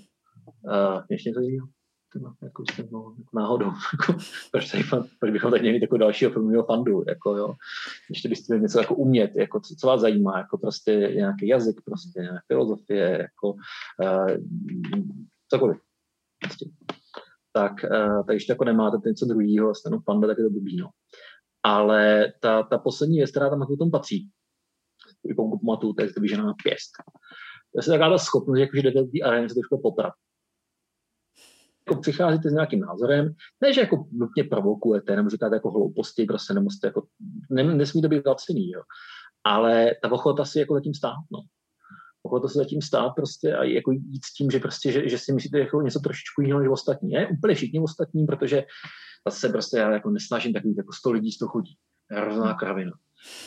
[0.63, 1.67] Uh, ještě něco jiného?
[2.13, 3.65] Tyma, jako, no, jako náhodou.
[3.93, 4.19] Jako,
[4.51, 4.83] proč, tady,
[5.19, 7.55] proč bychom tady měli takového dalšího filmového fandu, jako, jo.
[8.09, 11.81] Ještě byste měli něco jako umět, jako, co, co, vás zajímá, jako prostě nějaký jazyk,
[11.85, 14.27] prostě nějaká filozofie, jako uh,
[15.49, 15.77] cokoliv.
[16.43, 16.69] Prostě.
[17.53, 20.89] Tak, uh, tak ještě jako nemáte něco druhého, stanu fanda, tak je to blbý, no.
[21.63, 24.29] Ale ta, ta poslední věc, která tam jako tom patří,
[25.35, 26.91] pokud pamatuju, to je to vyžená pěst.
[27.73, 30.13] To je taková ta schopnost, že jdete do té arény se trošku poprat
[31.89, 36.53] jako přicházíte s nějakým názorem, ne, že jako nutně provokujete, nebo říkáte jako hlouposti, prostě
[36.53, 37.07] nemusíte jako,
[37.51, 38.81] ne, nesmí to být laciný, jo.
[39.43, 41.39] Ale ta ochota si jako zatím stát, no.
[42.23, 45.33] Ochota se zatím stát prostě a jako jít s tím, že prostě, že, že si
[45.33, 47.09] myslíte jako něco trošičku jiného než ostatní.
[47.09, 48.63] Ne úplně všichni ostatní, protože
[49.27, 51.77] zase prostě já jako nesnažím takový jako 100 lidí, 100 chodí.
[52.11, 52.91] Hrozná kravina.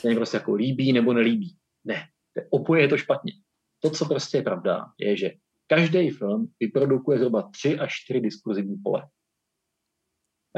[0.02, 1.56] To je prostě jako líbí nebo nelíbí.
[1.84, 2.02] Ne,
[2.50, 3.32] oboje je to špatně.
[3.80, 5.30] To, co prostě je pravda, je, že
[5.66, 9.02] každý film vyprodukuje zhruba 3 až 4 diskurzivní pole.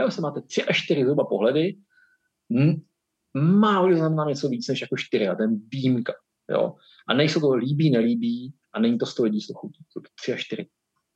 [0.00, 1.76] Jo, se máte 3 až 4 zhruba pohledy,
[3.34, 6.12] málo znamená něco víc než jako 4, a ten výjimka.
[6.50, 6.74] Jo?
[7.08, 9.84] A nejsou to líbí, nelíbí, a není to 100 lidí, 100 chutí.
[9.88, 10.66] Jsou to 3 až 4.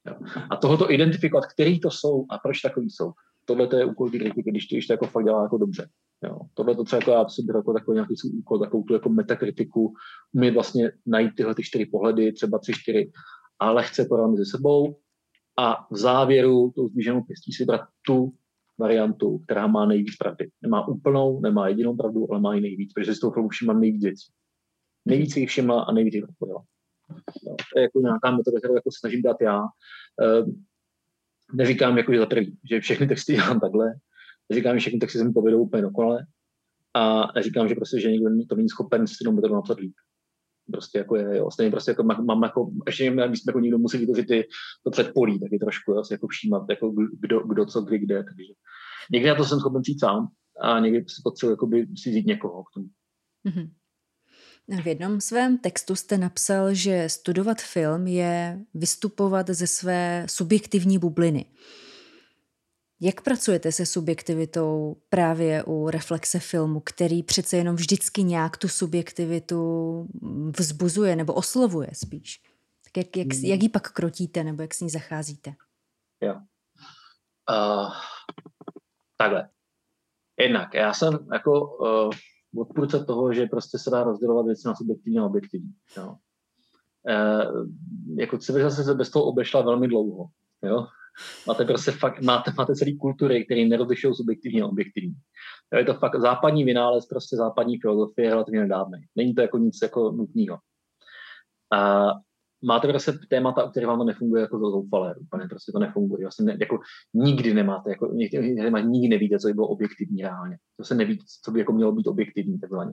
[0.07, 0.15] Jo?
[0.51, 3.13] A tohoto identifikovat, který to jsou a proč takový jsou,
[3.45, 5.89] tohle to je úkol kritiky, když když to jako fakt dělá jako dobře.
[6.25, 6.39] Jo.
[6.55, 9.93] Tohle to třeba jako já si jako takový nějaký úkol, takovou tu jako metakritiku,
[10.33, 13.11] umět vlastně najít tyhle ty čtyři pohledy, třeba tři, čtyři
[13.59, 14.97] a lehce porovnat mezi sebou
[15.59, 18.33] a v závěru tou zblíženou pěstí si vybrat tu
[18.79, 20.51] variantu, která má nejvíc pravdy.
[20.63, 24.03] Nemá úplnou, nemá jedinou pravdu, ale má i nejvíc, protože si toho filmu všimla nejvíc
[24.03, 24.33] věcí.
[25.05, 26.63] Nejvíc jich všimla a nejvíc jich odpověděla.
[27.47, 29.63] No, to je jako nějaká metoda, kterou jako snažím dát já.
[30.23, 30.45] E,
[31.53, 33.95] neříkám, jako, že za prvý, že všechny texty dělám takhle,
[34.49, 36.27] Neříkám, že všechny texty se mi povedou úplně dokonale.
[36.95, 39.95] A neříkám, že prostě, že někdo to není schopen si to metru napsat líp.
[40.73, 41.51] Prostě jako je, jo.
[41.51, 44.49] Stejně prostě jako mám jako, ještě víc jako někdo musí vytvořit ty,
[44.85, 48.53] to předpolí taky trošku, jo, si jako všímat, jako kdo, kdo, co, kdy, kde, takže
[49.13, 50.29] někdy na to jsem schopen přijít sám
[50.61, 52.87] a někdy si potřebuji jakoby, si vzít někoho k tomu.
[53.47, 53.71] Mm-hmm.
[54.83, 61.45] V jednom svém textu jste napsal, že studovat film je vystupovat ze své subjektivní bubliny.
[63.01, 70.09] Jak pracujete se subjektivitou právě u reflexe filmu, který přece jenom vždycky nějak tu subjektivitu
[70.59, 72.43] vzbuzuje nebo oslovuje spíš?
[72.85, 73.45] Tak jak, jak, hmm.
[73.45, 75.55] jak ji pak krotíte nebo jak s ní zacházíte?
[76.21, 76.35] Jo.
[77.51, 77.93] Uh,
[79.17, 79.49] takhle.
[80.39, 82.11] Jednak, já jsem jako uh,
[82.63, 85.73] odpůrce toho, že prostě se dá rozdělovat věci na subjektivní a objektivní.
[85.97, 86.17] Jo.
[87.09, 87.69] Uh,
[88.19, 90.27] jako civilizace se bez toho obešla velmi dlouho.
[90.63, 90.87] Jo?
[91.47, 95.15] Máte prostě fakt, máte, máte celý kultury, které nerozlišují subjektivně a objektivní.
[95.79, 98.99] Je to fakt západní vynález, prostě západní filozofie relativně nedávný.
[99.17, 100.59] Není to jako nic jako nutného.
[101.73, 102.07] A
[102.65, 105.15] máte prostě témata, o kterých vám to nefunguje jako zoufalé.
[105.17, 106.25] Úplně prostě to nefunguje.
[106.25, 106.79] Vlastně ne, jako
[107.15, 110.57] nikdy nemáte, jako nikdy nevíte, co by bylo objektivní reálně.
[110.77, 112.93] To se neví, co by jako mělo být objektivní takzvaně.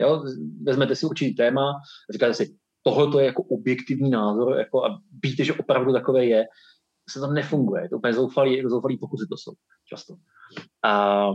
[0.00, 0.24] Jo,
[0.62, 1.72] vezmete si určitý téma,
[2.12, 6.44] říkáte si, tohle je jako objektivní názor jako a víte, že opravdu takové je,
[7.08, 7.82] se tam nefunguje.
[7.82, 9.52] Je to úplně zoufalý, jako zoufalý pokusy to jsou
[9.88, 10.14] často.
[10.84, 11.30] A,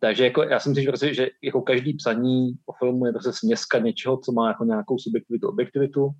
[0.00, 3.32] takže jako, já si myslím, že, prostě, že jako každý psaní o filmu je prostě
[3.32, 6.10] směska něčeho, co má jako nějakou subjektivitu, objektivitu.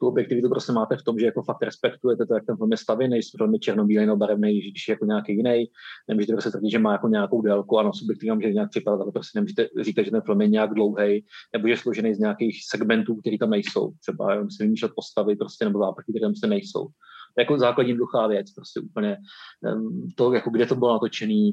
[0.00, 2.76] Tu objektivitu prostě máte v tom, že jako fakt respektujete to, jak ten film je
[2.76, 5.66] stavěný, film je černobílý nebo barevný, když je jako nějaký jiný.
[6.08, 9.38] Nemůžete prostě tvrdit, že má jako nějakou délku, ano, subjektivně může nějak připadat, ale prostě
[9.38, 13.16] nemůžete říkat, že ten film je nějak dlouhý, nebo že je složený z nějakých segmentů,
[13.16, 13.92] které tam nejsou.
[14.00, 16.86] Třeba jenom si vymýšlet postavy prostě, nebo záprky, které tam prostě nejsou
[17.38, 19.16] jako základní duchá věc, prostě úplně
[20.16, 21.52] to, jako kde to bylo natočený,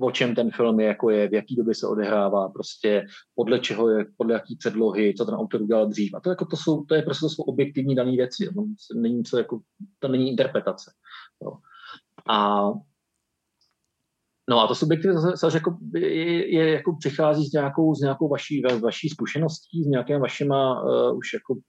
[0.00, 3.88] o, čem ten film je, jako je, v jaký době se odehrává, prostě podle čeho
[3.88, 6.14] je, podle jaký předlohy, co ten autor udělal dřív.
[6.14, 9.24] A to, jako to, jsou, to je prostě to jsou objektivní dané věci, no, není
[9.24, 9.60] co, jako,
[9.98, 10.90] to není interpretace.
[11.42, 11.52] Jo.
[12.28, 12.62] A
[14.50, 18.62] No a to subjektivita zase jako, je, je, jako přichází s nějakou, s nějakou vaší,
[18.82, 21.60] vaší zkušeností, s nějakým vašima uh, už jako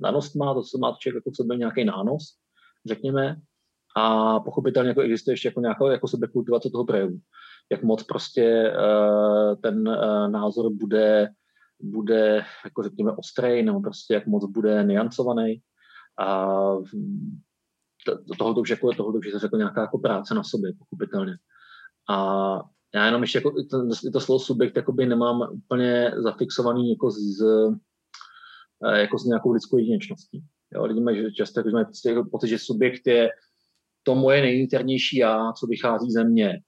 [0.00, 2.22] nanostma, to, co má člověk jako co byl nějaký nános
[2.88, 3.36] řekněme,
[3.96, 7.18] a pochopitelně jako existuje ještě jako nějaká jako sebekultivace toho projevu.
[7.72, 11.28] Jak moc prostě uh, ten uh, názor bude,
[11.80, 15.60] bude, jako řekněme, ostrý, nebo prostě jak moc bude niancovaný.
[16.20, 16.46] A
[18.38, 21.36] toho to už, jako, toho to už je jako nějaká jako práce na sobě, pochopitelně.
[22.10, 22.60] A
[22.94, 27.42] já jenom ještě jako to, to slovo subjekt jakoby nemám úplně zafixovaný jako z,
[28.86, 30.44] eh, jako s nějakou lidskou jedinečností.
[30.74, 33.30] Jo, lidi mají často jako mají prostě pocit, že subjekt je
[34.02, 36.60] to moje nejinternější já, co vychází ze mě.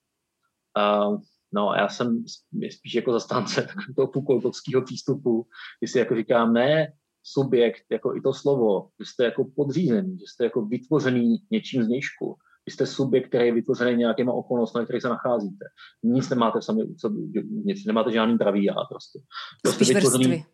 [0.79, 1.21] Uh,
[1.55, 2.25] no a já jsem
[2.71, 5.47] spíš jako zastánce toho Foucaultovského přístupu,
[5.81, 6.93] kdy si jako říkám, ne
[7.33, 11.89] subjekt, jako i to slovo, že jste jako podřízený, že jste jako vytvořený něčím z
[11.89, 12.37] nějšku.
[12.67, 15.65] Vy jste subjekt, který je vytvořený nějakýma okolnostmi, které se nacházíte.
[16.03, 17.17] Nic nemáte sami u sebe,
[17.65, 19.19] nic, nemáte žádný pravý já prostě.
[19.63, 20.45] prostě Spíš vytvořený,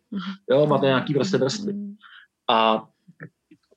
[0.51, 1.73] Jo, máte nějaký prostě vrstvy.
[2.49, 2.87] A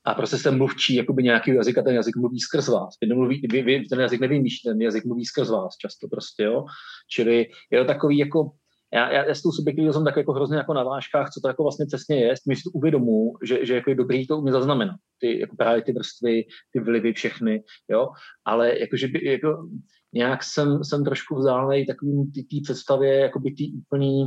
[0.06, 2.94] a prostě se mluvčí jakoby nějaký jazyk a ten jazyk mluví skrz vás.
[3.02, 6.64] Vy, nemluví, vy, vy ten jazyk nevymýšlíte, ten jazyk mluví skrz vás často prostě, jo.
[7.10, 8.50] Čili je to takový jako,
[8.94, 11.48] já, já, já s tou subjektivitou jsem tak jako hrozně jako na vážkách, co to
[11.48, 14.52] jako vlastně přesně je, tím si to uvědomu, že, že jako je dobrý to umět
[14.52, 14.96] zaznamenat.
[15.20, 18.08] Ty, jako právě ty vrstvy, ty vlivy všechny, jo.
[18.44, 19.68] Ale jakože by, jako,
[20.12, 24.26] nějak jsem, jsem trošku vzdálený takovým té představě, jako by ty úplný,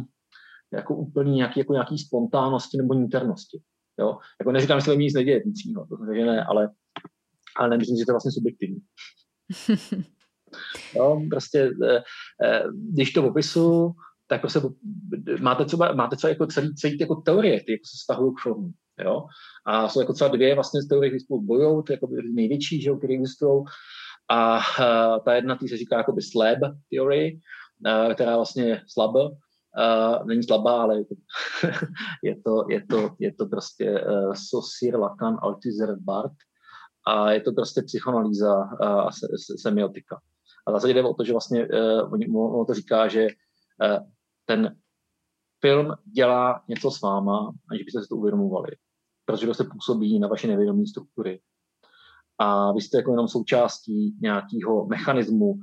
[0.73, 3.59] jako úplný nějaký, jako nějaký spontánnosti nebo niternosti.
[3.99, 4.17] Jo?
[4.39, 6.69] Jako neříkám, že se nic neděje vnitřního, protože ne, ale,
[7.57, 8.77] ale nemyslím, že to je vlastně subjektivní.
[10.95, 12.01] jo, prostě, eh,
[12.43, 13.91] eh, když to popisu,
[14.27, 14.61] tak prostě
[15.41, 18.41] máte třeba, máte třeba jako celý, celý ty jako teorie, ty jako se stahují k
[18.41, 18.71] formu.
[19.03, 19.25] Jo?
[19.65, 23.13] A jsou jako třeba dvě vlastně teorie, které spolu bojují, ty jako největší, že, které
[23.13, 23.63] existují.
[24.31, 26.59] A uh, ta jedna tý se říká jakoby slab
[26.91, 27.39] theory,
[28.13, 29.15] která vlastně slab,
[29.77, 31.15] Uh, není slabá, ale je to,
[32.23, 36.35] je to, je to, je to prostě uh, Saussure, Lacan, Althusser, Barth
[37.07, 40.21] a je to prostě psychoanalýza uh, a se, se, semiotika.
[40.67, 43.27] A zase jde o to, že vlastně uh, on, to říká, že
[43.83, 44.07] uh,
[44.45, 44.75] ten
[45.61, 48.71] film dělá něco s váma, aniž byste si to uvědomovali,
[49.25, 51.41] protože to se působí na vaše nevědomí struktury.
[52.37, 55.55] A vy jste jako jenom součástí nějakého mechanismu,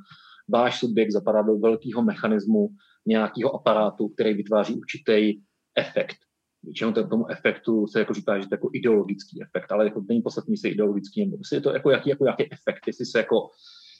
[0.49, 2.69] váš subjekt zapadá do velkého mechanismu,
[3.07, 5.41] nějakého aparátu, který vytváří určitý
[5.79, 6.17] efekt.
[6.63, 10.53] Většinou tomu efektu se jako říká, že to jako ideologický efekt, ale jako není podstatný,
[10.53, 13.49] jestli je ideologický, nebo je to jako jaký, jako jaký efekt, jestli se jako,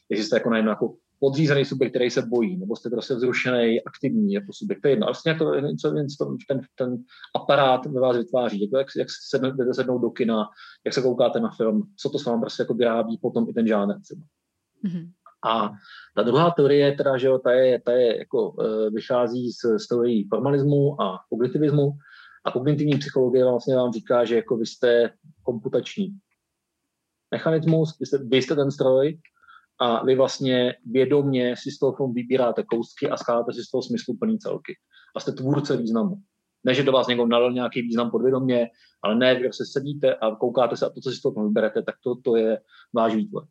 [0.09, 4.33] jestli se jako najednou jako podřízený subjekt, který se bojí, nebo jste prostě vzrušený, aktivní
[4.33, 5.07] jako subjekt, to je jedno.
[5.07, 6.97] Ale vlastně to, něco, něco, ten, ten
[7.35, 10.49] aparát ve vás vytváří, jako jak, jak se jdete sednout do kina,
[10.85, 13.67] jak se koukáte na film, co to s vámi prostě jako vyrábí potom i ten
[13.67, 14.27] žánr třeba.
[14.85, 15.11] Mm-hmm.
[15.45, 15.71] A
[16.17, 19.89] ta druhá teorie, teda, že jo, ta je, ta je jako, uh, vychází z, z
[19.89, 21.91] teorii formalismu a kognitivismu.
[22.45, 25.11] A kognitivní psychologie vlastně vám říká, že jako vy jste
[25.43, 26.19] komputační
[27.31, 29.19] mechanismus, vy jste, vy jste ten stroj
[29.81, 34.39] a vy vlastně vědomně si z toho vybíráte kousky a skládáte si z toho smysluplný
[34.39, 34.75] celky.
[35.17, 36.17] A jste tvůrce významu.
[36.65, 38.69] Ne, že do vás někdo nalil nějaký význam podvědomě,
[39.03, 41.83] ale ne, když se sedíte a koukáte se a to, co si z toho vyberete,
[41.83, 42.61] tak to, to je
[42.95, 43.47] váš výtvor.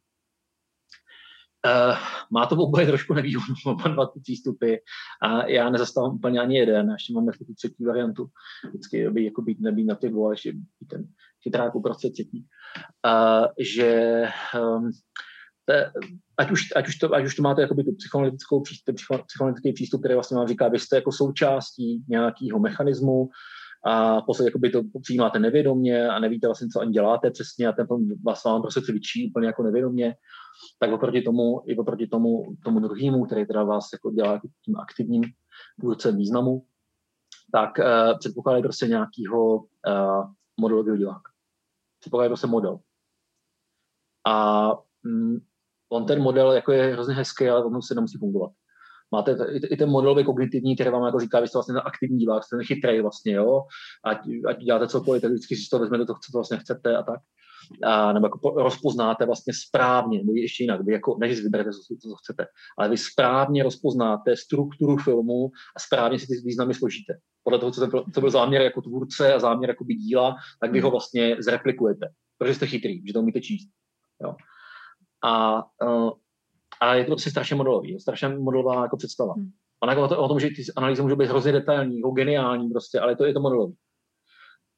[1.66, 1.98] Uh,
[2.32, 4.76] má to oboje trošku nevýhodu, oba dva ty přístupy.
[5.22, 8.28] A já nezastávám úplně ani jeden, ještě mám jako tu třetí variantu,
[8.70, 11.08] vždycky by jako být nebýt na ty dvou, ještě být ten
[11.44, 12.46] chytrák uprostřed třetí,
[13.06, 14.24] uh, že
[14.60, 14.92] um,
[15.66, 15.92] te,
[16.38, 18.96] ať, už, ať, už to, ať už to máte jakoby tu psychoanalytickou přístup,
[19.28, 23.30] psychoanalytický přístup, který vlastně vám říká, vy jste jako součástí nějakého mechanismu,
[23.86, 27.72] a v podstatě jakoby to přijímáte nevědomě a nevíte vlastně, co ani děláte přesně a
[27.72, 27.88] ten
[28.26, 30.16] vás vám prostě cvičí úplně jako nevědomě,
[30.80, 34.80] tak oproti tomu, i oproti tomu, tomu druhému, který teda vás jako dělá jako tím
[34.80, 35.24] aktivním
[35.80, 36.66] tvůrcem významu,
[37.52, 40.30] tak uh, předpokládají prostě nějakého uh,
[40.60, 41.32] modelového diváka.
[42.00, 42.80] Předpokládají prostě model.
[44.28, 44.68] A
[45.04, 45.38] mm,
[45.90, 48.52] on ten model jako je hrozně hezký, ale on se nemusí fungovat
[49.16, 49.38] máte
[49.72, 52.56] i ten modelový kognitivní, který vám jako říká, vy jste vlastně ten aktivní divák, jste
[52.56, 53.62] ten chytrý vlastně, jo,
[54.06, 57.04] ať, ať děláte cokoliv, tak vždycky si to vezmete, to, co to vlastně chcete a
[57.04, 57.20] tak.
[57.84, 62.16] A, nebo jako rozpoznáte vlastně správně, nebo ještě jinak, vy jako, než vyberete, co, co
[62.16, 62.48] chcete,
[62.78, 67.14] ale vy správně rozpoznáte strukturu filmu a správně si ty významy složíte.
[67.44, 70.72] Podle toho, co, ten, co byl záměr jako tvůrce a záměr jako by díla, tak
[70.72, 73.70] vy ho vlastně zreplikujete, protože jste chytrý, že to umíte číst.
[74.24, 74.36] Jo.
[75.24, 76.12] A uh,
[76.82, 79.34] a je to prostě strašně modelový, je strašně modelová jako představa.
[79.34, 79.50] Hmm.
[79.84, 83.00] Ona jako o, o tom, že ty analýzy můžou být hrozně detailní, jako geniální prostě,
[83.00, 83.76] ale to je to modelový.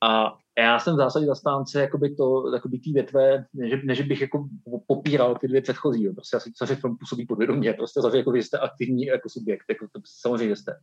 [0.04, 4.48] A já jsem v zásadě zastánce jakoby to, jakoby tý větve, než, než bych jako
[4.88, 6.14] popíral ty dvě předchozí, jo.
[6.14, 9.88] prostě asi co film působí podvědomě, prostě zase jako vy jste aktivní jako subjekt, jako
[9.94, 10.74] to samozřejmě jste.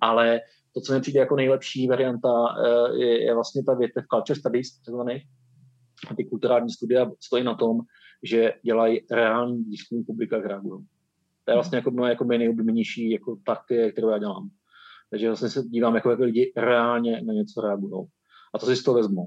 [0.00, 0.40] Ale
[0.74, 2.28] to, co mi přijde jako nejlepší varianta,
[2.64, 5.22] eh, je, je vlastně ta větev culture studies, takzvaných,
[6.16, 7.80] ty kulturální studia stojí na tom,
[8.22, 10.86] že dělají reální výzkum publika, jak reagují.
[11.44, 14.48] To je vlastně jako moje jako nejoblíbenější jako takty, kterou já dělám.
[15.10, 18.06] Takže vlastně se dívám, jako, jak lidi reálně na něco reagují.
[18.54, 19.26] A to si z toho vezmu.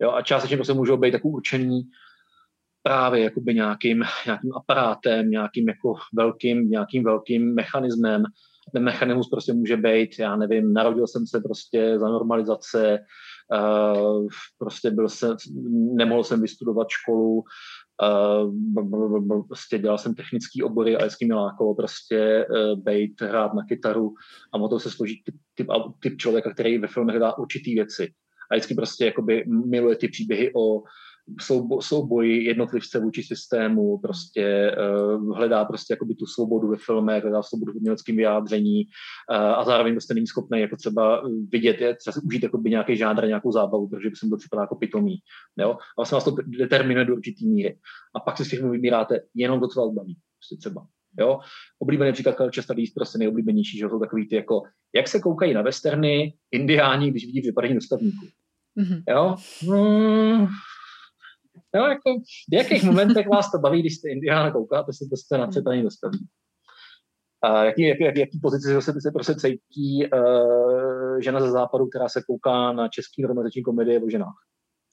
[0.00, 1.82] Jo, a částečně prostě můžou být takový určený
[2.82, 8.24] právě jakoby nějakým, nějakým aparátem, nějakým jako velkým, nějakým velkým mechanismem.
[8.72, 12.98] Ten mechanismus prostě může být, já nevím, narodil jsem se prostě za normalizace,
[13.52, 14.28] uh,
[14.58, 15.36] prostě byl jsem,
[15.94, 17.44] nemohl jsem vystudovat školu,
[19.48, 24.14] Prostě dělal jsem technický obory a vždycky mě lákalo prostě uh, bejt, hrát na kytaru
[24.52, 25.66] a mohl se složit typ, typ,
[26.00, 28.12] typ člověka, který ve filmech dá určitý věci.
[28.50, 30.82] A vždycky prostě jakoby miluje ty příběhy o
[31.40, 34.76] soubo, souboji jednotlivce vůči systému, prostě
[35.16, 38.84] uh, hledá prostě jakoby tu svobodu ve filmech, hledá svobodu v uměleckém vyjádření
[39.30, 41.22] uh, a zároveň prostě není schopný jako třeba
[41.52, 44.62] vidět, je, třeba si užít jakoby nějaký žánr, nějakou zábavu, protože by jsem byl připadal
[44.62, 45.16] jako pitomý.
[45.58, 45.70] Jo?
[45.70, 47.78] A vlastně vás to determinuje do určitý míry.
[48.16, 50.16] A pak si z těch vybíráte jenom to, co vás baví.
[50.38, 50.86] Prostě třeba.
[51.18, 51.38] Jo?
[51.78, 54.62] Oblíbený příklad Culture Studies, prostě nejoblíbenější, že jsou takový ty jako,
[54.94, 58.26] jak se koukají na westerny indiáni, když vidí vypadání dostavníků.
[58.80, 59.02] Mm-hmm.
[59.08, 59.36] Jo?
[59.62, 60.46] Mm,
[61.76, 62.20] Jo, jako,
[62.50, 66.18] v jakých momentech vás to baví, když jste Indiána koukáte se, to jste napřetaný dostaví.
[67.42, 72.08] A jaký, jaký, jaký, jaký pozici se, se prostě cítí uh, žena ze západu, která
[72.08, 74.36] se kouká na český romantiční komedie o ženách.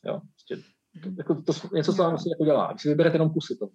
[0.05, 0.69] Jo, prostě,
[1.03, 2.71] to, jako, to, něco, co vám prostě jako dělá.
[2.71, 3.67] Když si vyberete jenom kusy to.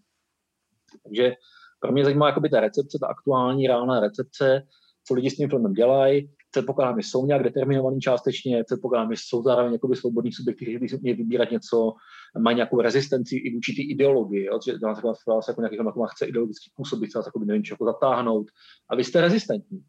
[1.05, 1.35] Takže
[1.81, 4.63] pro mě zajímá jakoby ta recepce, ta aktuální, reálná recepce,
[5.07, 9.97] co lidi s tím filmem dělají, předpokládáme, jsou nějak determinovaný částečně, předpokládáme, jsou zároveň jakoby
[9.97, 11.93] svobodní subjekty, kteří by měli vybírat něco,
[12.39, 14.73] mají nějakou rezistenci i vůči té ideologii, jo, že
[15.05, 18.47] vás, vás jako nějaký jako chce ideologicky působit, vás jako nevím, jako zatáhnout,
[18.91, 19.83] a vy jste rezistentní.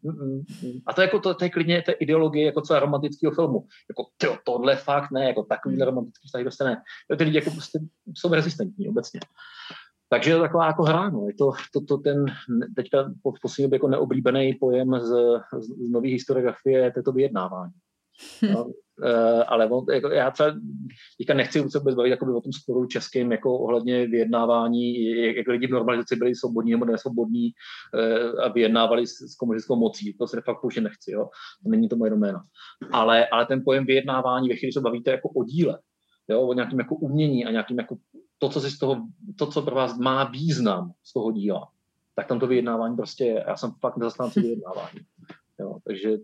[0.86, 3.66] A to je, jako, to, to je klidně té ideologie jako celé romantického filmu.
[3.90, 5.82] Jako, tyjo, tohle fakt ne, jako takový mm.
[5.82, 6.82] romantický vztah prostě ne.
[7.10, 7.78] Jo, ty lidi jako prostě
[8.14, 9.20] jsou rezistentní obecně.
[10.10, 11.26] Takže je to taková jako hra, no.
[11.26, 12.26] Je to, to, to ten
[12.76, 13.02] teďka
[13.36, 15.08] v poslední době jako neoblíbený pojem z,
[15.60, 17.72] z, z nové historiografie, je to vyjednávání.
[18.54, 18.72] No, uh,
[19.46, 20.52] ale on, jako, já třeba
[21.18, 25.48] teďka nechci se vůbec bavit jakoby, o tom sporu českým jako ohledně vyjednávání, jak, jak
[25.48, 27.52] lidi v normalizaci byli svobodní nebo nesvobodní
[27.94, 30.14] uh, a vyjednávali s, s komunistickou mocí.
[30.18, 31.28] To se fakt už nechci, jo.
[31.62, 32.44] To není to moje doména.
[32.92, 35.78] Ale, ale ten pojem vyjednávání, ve chvíli se bavíte jako o díle,
[36.28, 37.96] jo, o nějakém jako umění a nějakým jako
[38.40, 38.96] to, co, si z toho,
[39.36, 41.68] to, co pro vás má význam z toho díla,
[42.14, 43.44] tak tam to vyjednávání prostě je.
[43.48, 45.00] Já jsem fakt nezastánce vyjednávání.
[45.58, 46.18] Jo, takže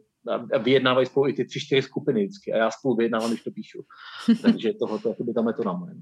[0.53, 3.51] a vyjednávají spolu i ty tři, čtyři skupiny vždycky a já spolu vyjednávám, když to
[3.51, 3.85] píšu.
[4.43, 5.95] Takže tohoto by tam je to na moje.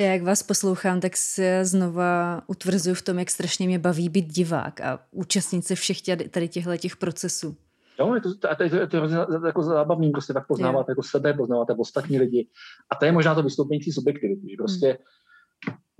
[0.00, 4.26] Já jak vás poslouchám, tak se znova utvrzuju v tom, jak strašně mě baví být
[4.26, 7.56] divák a účastnit se všech tě, tady těchto těch procesů.
[7.98, 11.34] Jo, je to, to, to, to, to je jako zábavný, prostě tak poznávat jako sebe,
[11.34, 12.48] poznávat ostatní lidi.
[12.90, 14.96] A to je možná to vystoupení té subjektivity, že prostě hmm.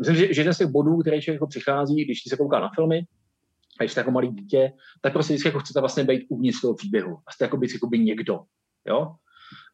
[0.00, 2.70] Myslím, že, že jeden z těch bodů, který člověk jako přichází, když se kouká na
[2.74, 2.98] filmy,
[3.80, 6.74] a když jste jako malý dítě, tak prostě vždycky jako chcete vlastně být uvnitř toho
[6.74, 7.16] příběhu.
[7.26, 8.40] A jste jako být jako by někdo.
[8.88, 9.14] Jo?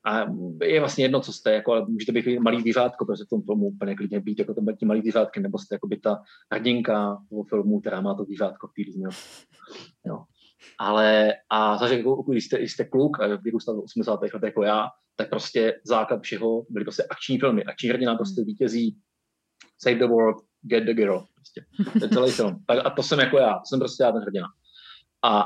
[0.07, 0.27] A
[0.63, 3.67] je vlastně jedno, co jste, jako, ale můžete být malý zvířátko, protože v tom filmu
[3.67, 6.23] úplně klidně být jako tím malý zvířátkem, nebo jste jako by ta
[6.53, 9.11] hrdinka toho filmu, která má to zvířátko v té
[10.07, 10.25] Jo.
[10.79, 14.23] Ale a zase, jako, když, jste, jste kluk a vyrůstal v 80.
[14.23, 17.65] letech jako já, tak prostě základ všeho byly prostě akční filmy.
[17.65, 18.99] Akční hrdina prostě vítězí
[19.79, 21.25] Save the World, Get the Girl.
[21.35, 21.65] Prostě.
[21.99, 22.65] To je celý film.
[22.67, 24.47] Tak, a to jsem jako já, to jsem prostě já ten hrdina.
[25.25, 25.45] A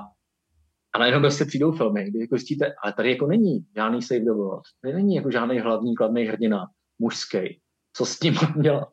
[0.94, 4.30] a najednou prostě přijdou filmy, kdy jako zjistíte, ale tady jako není žádný save the
[4.30, 6.66] world, tady není jako žádný hlavní kladný hrdina,
[6.98, 7.60] mužský.
[7.92, 8.88] Co s tím mám dělat?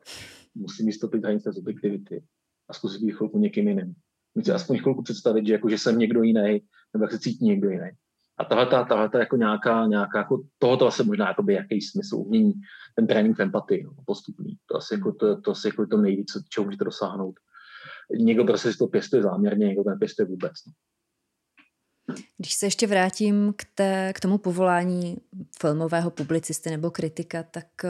[0.54, 2.24] Musím vystupit hranice subjektivity
[2.68, 3.94] a zkusit být chvilku někým jiným.
[4.34, 6.60] Musím aspoň chvilku představit, že, jako, že jsem někdo jiný,
[6.92, 7.90] nebo jak se cítí někdo jiný.
[8.38, 12.54] A tahle, tahle jako nějaká, nějaká jako tohoto asi možná jako by jaký smysl umění,
[12.94, 14.56] ten trénink v empatii, no, postupný.
[14.66, 17.34] To asi jako, to, to asi jako to nejvíc, čeho můžete dosáhnout.
[18.18, 20.52] Někdo prostě si to pěstuje záměrně, někdo to nepěstuje vůbec.
[20.66, 20.72] No.
[22.36, 25.16] Když se ještě vrátím k, té, k tomu povolání
[25.60, 27.88] filmového publicisty nebo kritika, tak eh,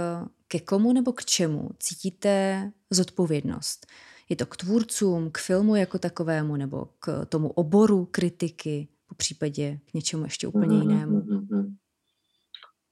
[0.49, 3.87] ke komu nebo k čemu cítíte zodpovědnost?
[4.29, 9.79] Je to k tvůrcům, k filmu jako takovému, nebo k tomu oboru kritiky, po případě
[9.91, 11.21] k něčemu ještě úplně mm-hmm, jinému?
[11.21, 11.77] Mm-hmm.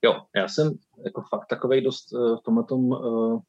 [0.04, 0.72] Jo, já jsem
[1.04, 3.40] jako fakt takový dost uh, v tomhle tom uh,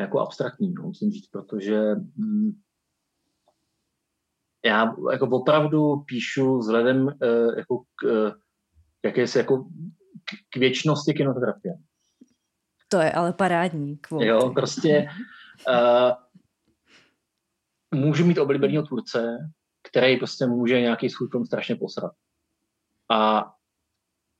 [0.00, 2.50] jako abstraktní, no, musím říct, protože mm,
[4.64, 8.32] já jako opravdu píšu vzhledem uh, jako k, uh,
[9.04, 11.74] jakési jako k, k věčnosti kinografie.
[12.88, 14.26] To je ale parádní kvůli.
[14.26, 15.08] Jo, prostě
[15.68, 16.12] uh,
[18.00, 19.38] můžu mít oblíbeného tvůrce,
[19.96, 22.12] který prostě může nějaký svůj film strašně posrat.
[23.10, 23.50] A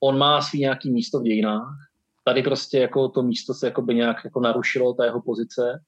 [0.03, 1.77] on má svý nějaký místo v dějinách.
[2.25, 5.81] Tady prostě jako to místo se jako by nějak jako narušilo, ta jeho pozice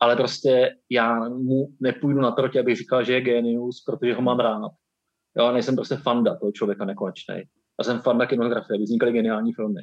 [0.00, 4.40] ale prostě já mu nepůjdu na proti, abych říkal, že je genius, protože ho mám
[4.40, 4.70] rád.
[5.38, 7.42] Jo, nejsem prostě fanda toho člověka nekonečný.
[7.78, 9.80] Já jsem fanda kinografie, vznikaly geniální filmy.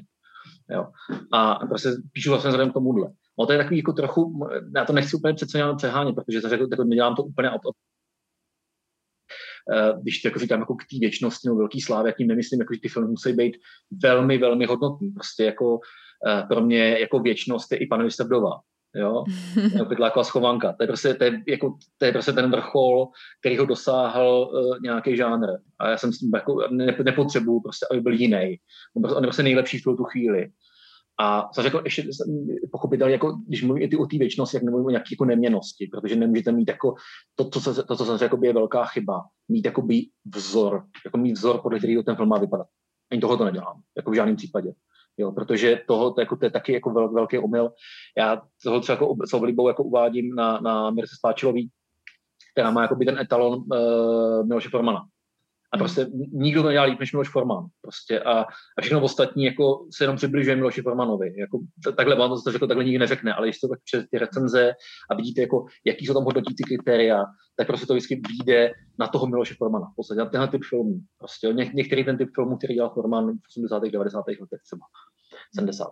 [0.69, 0.87] Jo.
[1.33, 3.11] A prostě píšu vlastně vzhledem k tomuhle.
[3.39, 6.83] No to je takový jako trochu, já to nechci úplně přece přehánět, protože to jako
[6.83, 7.49] nedělám to úplně
[10.01, 12.79] když to jako říkám jako k té věčnosti nebo velký slávě, tím nemyslím, jako, že
[12.79, 13.57] ty filmy musí být
[14.03, 15.11] velmi, velmi hodnotný.
[15.11, 15.79] Prostě jako
[16.27, 18.51] eh, pro mě jako věčnost je i pane vdova
[18.95, 19.23] jo,
[19.89, 20.73] pytláková schovanka.
[20.73, 23.07] To je, prostě, to, je, jako, to je prostě ten vrchol,
[23.39, 25.47] který ho dosáhl uh, nějaký žánr.
[25.79, 28.57] A já jsem s tím jako, ne, nepotřebuju prostě, aby byl jiný.
[28.95, 30.47] On, prostě, on je prostě nejlepší v tu chvíli.
[31.21, 32.03] A co jako ještě
[32.71, 36.15] pochopitelně, jako, když mluvím i o té věčnosti, jak nemluvím o nějaké jako neměnosti, protože
[36.15, 36.93] nemůžete mít jako
[37.35, 39.21] to, co, to, co jsem řekl, je velká chyba.
[39.49, 40.01] Mít jako by
[40.35, 42.67] vzor, jako mít vzor, podle kterého ten film má vypadat.
[43.11, 44.73] Ani toho to nedělám, jako v žádném případě.
[45.17, 47.71] Jo, protože toho, to, jako, to je taky jako vel, velký omyl.
[48.17, 51.69] Já toho třeba jako, s oblibou jako uvádím na, na Mirce Spáčilový,
[52.53, 55.01] která má jako by ten etalon uh, Miloše Formana.
[55.73, 55.79] A hmm.
[55.79, 57.65] prostě nikdo to nedělá líp než Miloš Forman.
[57.81, 58.41] Prostě a,
[58.77, 61.33] a všechno ostatní jako se jenom přibližuje Miloši Formanovi.
[61.39, 61.59] Jako,
[61.95, 64.73] takhle vám to řekl, takhle nikdy neřekne, ale když to tak přes ty recenze
[65.11, 67.23] a vidíte, jako, jaký jsou tam hodnotí ty kritéria,
[67.57, 69.85] tak prostě to vždycky vyjde na toho Miloše Formana.
[69.85, 70.99] V podstatě na tenhle typ filmů.
[71.17, 73.83] Prostě Ně, některý ten typ filmů, který dělal Forman v 80.
[73.83, 74.17] 90.
[74.27, 74.85] letech třeba.
[75.55, 75.87] 70.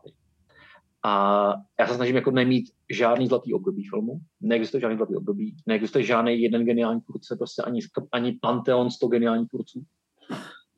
[1.05, 4.19] A já se snažím jako nemít žádný zlatý období filmu.
[4.41, 7.79] Neexistuje žádný zlatý období, neexistuje žádný jeden geniální tvůrce, prostě ani,
[8.11, 9.83] ani panteon 100 geniálních tvůrců.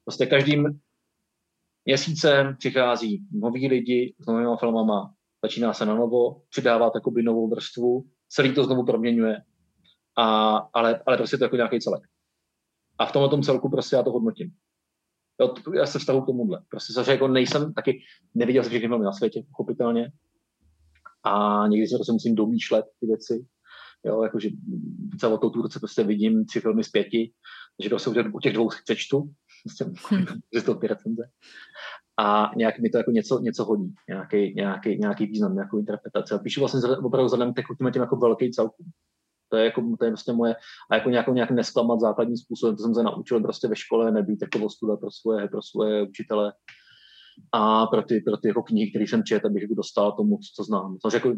[0.06, 0.80] Prostě každým
[1.86, 8.06] měsícem přichází noví lidi s novými filmama, začíná se na novo, přidává takovou novou vrstvu,
[8.30, 9.38] celý to znovu proměňuje,
[10.18, 12.04] a, ale, ale prostě to jako nějaký celek.
[12.98, 14.52] A v tomhle tom celku prostě já to hodnotím.
[15.42, 16.64] Jo, já se vztahu k tomuhle.
[16.70, 18.02] Prostě zase jako nejsem taky,
[18.34, 20.12] neviděl jsem všechny filmy na světě, pochopitelně.
[21.24, 23.46] A někdy si prostě musím domýšlet ty věci.
[24.06, 24.50] Jo, jakože
[25.20, 27.34] celou tou turce prostě vidím tři filmy z pěti,
[27.78, 29.32] takže to se u těch dvou přečtu,
[30.56, 31.24] že to ty recenze.
[32.20, 36.34] A nějak mi to jako něco, něco hodí, nějaký, nějaký, nějaký význam, nějakou interpretaci.
[36.34, 38.86] A píšu vlastně opravdu vzhledem k těm jako velký celkům.
[39.50, 40.56] To je, jako, to je prostě moje,
[40.92, 44.42] a jako nějakou, nějak nesklamat základním způsobem, to jsem se naučil prostě ve škole, nebýt
[44.42, 46.54] jako ostuda pro svoje, pro svoje učitele.
[47.52, 50.64] A pro ty, pro ty jako knihy, které jsem četl, abych jako dostal tomu, co
[50.64, 50.98] znám.
[50.98, 51.34] To jako,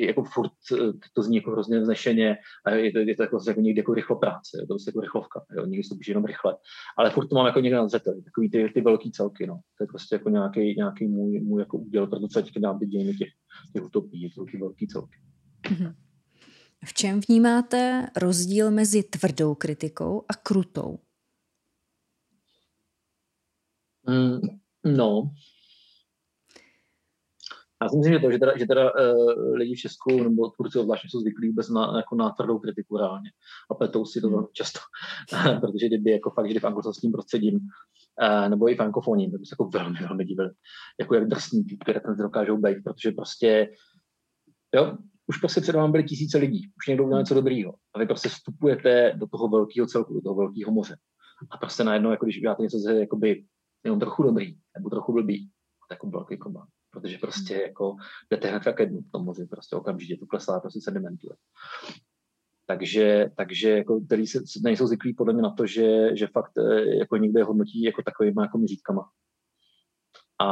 [0.00, 0.52] jako furt
[1.14, 2.36] to zní jako hrozně vznešeně
[2.66, 5.00] a je to, je to jako, jako někdy jako rychlo práce, je to prostě jako
[5.00, 6.56] rychlovka, jo, někdy se to jenom rychle.
[6.98, 9.60] Ale furt to mám jako někde na zřeteli, takový ty, ty velký celky, no.
[9.78, 13.14] To je prostě jako nějaký, nějaký můj, můj jako úděl, protože teď dám ty dějiny
[13.14, 13.28] těch,
[13.72, 15.18] těch utopí, jsou ty velký celky.
[15.62, 15.94] Mm-hmm.
[16.84, 20.98] V čem vnímáte rozdíl mezi tvrdou kritikou a krutou?
[24.08, 24.40] Mm,
[24.84, 25.30] no,
[27.82, 30.78] já si myslím, že to, že teda, že teda uh, lidi v Česku nebo tvůrci
[30.78, 33.30] obzvláště jsou zvyklí vůbec na, jako na tvrdou kritiku reálně
[33.70, 34.80] a pletou si to velmi často,
[35.60, 39.52] protože kdyby jako fakt žili v anglosaským prostředím uh, nebo i frankofonním, tak by se
[39.52, 40.50] jako velmi, velmi divili,
[41.00, 43.68] jako jak drsní ty, které tam dokážou být, protože prostě
[44.74, 44.96] jo,
[45.26, 48.28] už prostě před vám byly tisíce lidí, už někdo udělal něco dobrýho a vy prostě
[48.28, 50.96] vstupujete do toho velkého celku, do toho velkého moře.
[51.50, 53.44] A prostě najednou, jako když uděláte něco, jakoby
[53.84, 55.50] jenom trochu dobrý nebo trochu blbý,
[55.88, 57.96] tak jako velký problém protože prostě jako
[58.30, 61.36] jdete hned ke dnu v tom moři, prostě okamžitě to klesá, prostě sedimentuje.
[62.66, 66.96] Takže, takže jako, který se, nejsou zvyklí podle mě na to, že, že fakt eh,
[66.96, 69.10] jako někde hodnotí jako takovýma jako měřítkama.
[70.40, 70.48] A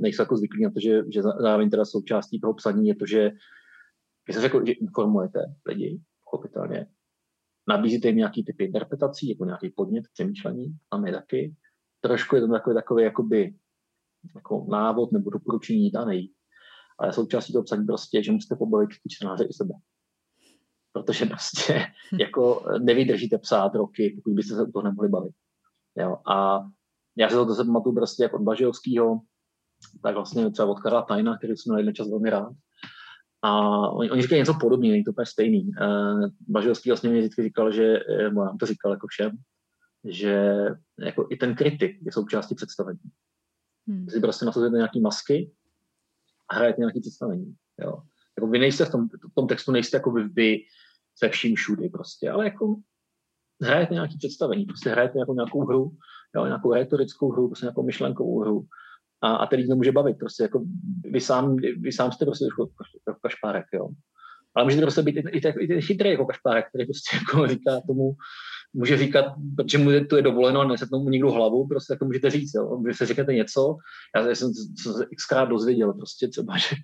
[0.00, 3.30] nejsou jako zvyklí na to, že, že zároveň teda součástí toho psaní je to, že
[4.26, 6.86] vy se řekl, že informujete lidi, pochopitelně,
[7.68, 11.54] nabízíte jim nějaký typ interpretací, jako nějaký podnět k přemýšlení, a my taky.
[12.00, 13.54] Trošku je to takový, takový jakoby
[14.34, 16.32] jako návod nebo doporučení daný.
[16.98, 19.74] Ale součástí toho psaní prostě, že musíte pobavit ty čtenáře i sebe.
[20.92, 21.84] Protože prostě
[22.20, 25.34] jako nevydržíte psát roky, pokud byste se u toho nemohli bavit.
[25.98, 26.16] Jo?
[26.30, 26.60] A
[27.16, 29.20] já se to zase pamatuju prostě jako od Bažilského,
[30.02, 32.52] tak vlastně třeba od Karla Tajna, který jsem na jeden čas velmi rád.
[33.42, 35.64] A oni, oni říkají něco podobného, není to úplně stejný.
[35.64, 39.30] Uh, Bažilský vlastně mě vždycky říkal, že, eh, já to říkal jako všem,
[40.08, 40.52] že
[40.98, 43.00] jako i ten kritik je součástí představení.
[43.88, 44.08] Hmm.
[44.08, 45.52] Si prostě nasazujete nějaký masky
[46.48, 47.54] a hrajete nějaký představení.
[47.84, 48.02] Jo.
[48.38, 50.58] Jako vy nejste v tom, v tom textu, nejste jako vy, vy
[51.18, 52.76] se vším všudy prostě, ale jako
[53.62, 55.90] hrajete nějaký představení, prostě hrajete nějakou, nějakou hru,
[56.36, 58.66] jo, nějakou retorickou hru, prostě nějakou myšlenkovou hru
[59.22, 60.64] a, a který může bavit, prostě jako
[61.04, 62.70] vy sám, vy sám jste prostě jako,
[63.08, 63.88] jako kašpárek, jo.
[64.54, 67.80] Ale můžete prostě být i, i, i, i chytrý jako kašpárek, který prostě jako říká
[67.86, 68.12] tomu,
[68.74, 69.24] může říkat,
[69.56, 72.54] protože mu to je dovoleno a nese tomu někdo hlavu, prostě tak to můžete říct.
[72.54, 72.80] Jo.
[72.84, 73.76] Vy se řeknete něco,
[74.16, 76.76] já jsem se xkrát dozvěděl, prostě třeba, že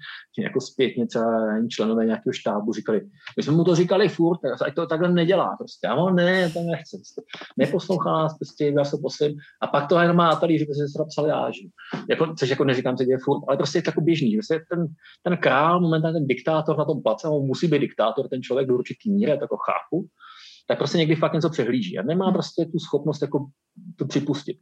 [0.43, 1.27] jako zpětně třeba
[1.69, 3.01] členové nějakého štábu říkali,
[3.36, 5.86] my jsme mu to říkali furt, ať to takhle nedělá prostě.
[5.86, 6.97] Já mám, ne, to nechce.
[6.97, 7.23] Prostě.
[7.59, 9.36] Neposlouchá nás, prostě, já se posím.
[9.62, 11.69] A pak to jenom má tady, že se to psal já, že?
[12.11, 14.36] Jako, což jako neříkám, že je furt, ale prostě je to jako běžný.
[14.36, 14.86] Prostě ten,
[15.23, 18.74] ten král, momentálně ten diktátor na tom place, on musí být diktátor, ten člověk do
[18.74, 20.06] určitý míry, tak jako chápu,
[20.66, 22.35] tak prostě někdy fakt něco přehlíží a nemá hmm.
[22.35, 23.47] prostě tu schopnost jako
[23.99, 24.59] to připustit.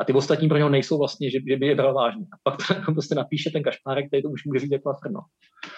[0.00, 2.26] A ty ostatní pro něho nejsou vlastně, že, že by je bral vážně.
[2.32, 4.92] A pak to jako prostě napíše ten kašpárek, který to už může říct jako.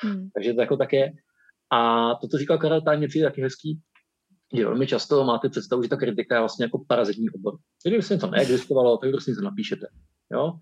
[0.03, 0.29] Hmm.
[0.35, 1.13] Takže to jako také.
[1.73, 3.81] A to, co říkal Karel Táň, je taky hezký,
[4.55, 7.59] že velmi často máte představu, že ta kritika je vlastně jako parazitní obor.
[7.87, 9.87] Kdyby se něco neexistovalo, tak prostě něco napíšete.
[10.33, 10.53] Jo?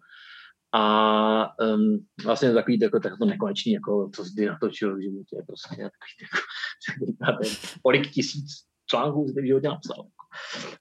[0.74, 5.68] A um, vlastně takový jako, tak to nekonečný, jako co jsi natočil v životě, prostě
[5.68, 7.42] takový, jako,
[7.82, 8.46] kolik tisíc
[8.90, 10.06] článků v životě napsal.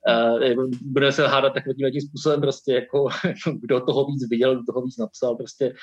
[0.08, 3.10] Uh, bude se hádat takovým tím způsobem, prostě jako,
[3.62, 5.74] kdo toho víc viděl, kdo toho víc napsal, prostě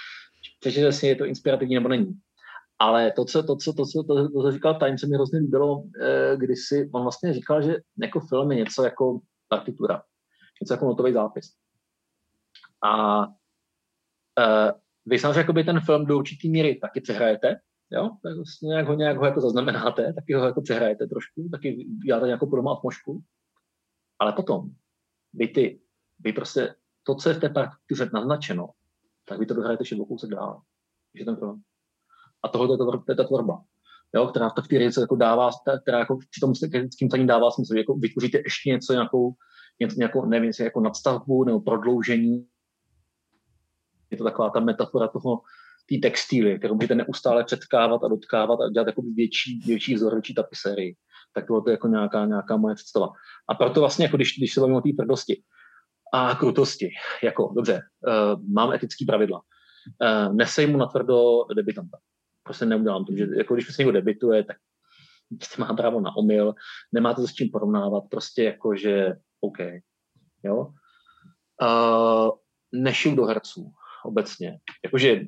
[0.63, 2.21] takže vlastně je to inspirativní nebo není.
[2.79, 5.39] Ale to, co, to, co, to, co, to, to, to říkal Time, se mi hrozně
[5.39, 10.03] líbilo, eh, když si, on vlastně říkal, že jako film je něco jako partitura,
[10.63, 11.47] něco jako notový zápis.
[12.85, 13.23] A
[14.39, 14.73] eh,
[15.07, 17.57] vy samozřejmě ten film do určitý míry taky přehrajete,
[17.93, 21.87] jo, tak vlastně nějak ho, nějak ho jako zaznamenáte, taky ho jako přehrajete trošku, taky
[22.07, 23.21] děláte nějakou podobnou atmosféru,
[24.19, 24.71] ale potom
[25.33, 25.81] vy ty,
[26.19, 28.71] vy prostě to, co je v té partituře naznačeno,
[29.25, 30.63] tak vy to dohrajete ještě kousek dál.
[31.15, 31.63] Je ten film.
[32.43, 33.65] A tohle je, to, to je ta tvorba,
[34.15, 35.51] jo, která v té věci jako dává,
[35.83, 39.35] která jako při tom kritickým psaní dává smysl, jako vytvoříte ještě něco, nějakou,
[39.81, 42.47] něco, nějakou, nevím, jako nadstavbu nebo prodloužení.
[44.11, 45.41] Je to taková ta metafora toho,
[45.91, 50.35] té textíly, kterou můžete neustále předkávat a dotkávat a dělat jako větší, větší vzor, větší
[50.35, 50.97] tapisérii.
[51.35, 53.09] Tak to je jako nějaká, nějaká moje představa.
[53.49, 55.43] A proto vlastně, jako když, když se bavíme o té tvrdosti
[56.15, 56.91] a krutosti,
[57.23, 59.41] jako dobře, uh, mám etické pravidla.
[60.03, 61.99] Uh, nesej mu na tvrdo debitanta.
[62.43, 64.57] Prostě neudělám to, že jako když se někdo debituje, tak
[65.37, 66.55] prostě má právo na omyl,
[66.93, 69.59] nemáte to s čím porovnávat, prostě jako, že OK.
[70.45, 70.73] Jo?
[71.63, 72.31] Uh,
[72.73, 73.73] nešiju do herců
[74.05, 74.59] obecně.
[74.85, 75.21] Jakože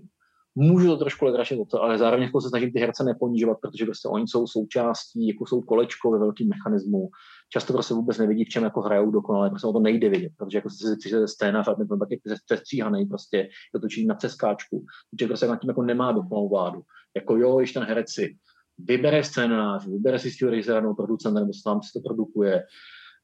[0.54, 4.08] můžu to trošku legračit to, ale zároveň jako se snažím ty herce neponižovat, protože prostě
[4.08, 7.08] oni jsou součástí, jako jsou kolečko ve velkém mechanismu.
[7.52, 10.58] Často prostě vůbec nevidí, v čem jako hrajou dokonale, prostě o to nejde vidět, protože
[10.58, 15.46] jako se přijde scénář a ten tak je přestříhaný, prostě to na přeskáčku, protože prostě
[15.46, 16.82] na tím jako nemá dokonalou vládu.
[17.16, 18.36] Jako jo, když ten herec si
[18.78, 22.62] vybere scénář, vybere si svého režiséra nebo producenta, nebo sám si to produkuje,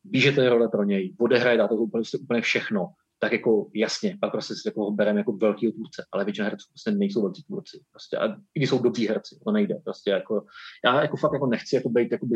[0.05, 2.89] ví, že to je role pro něj, odehraje, dá to úplně, úplně všechno,
[3.19, 6.91] tak jako jasně, pak prostě si jako bereme jako velký tvůrce, ale většina herců prostě
[6.91, 7.81] nejsou velcí tvůrci.
[7.91, 9.75] Prostě, a i když jsou dobří herci, to nejde.
[9.85, 10.45] Prostě jako,
[10.85, 12.27] já jako fakt jako nechci jako být jako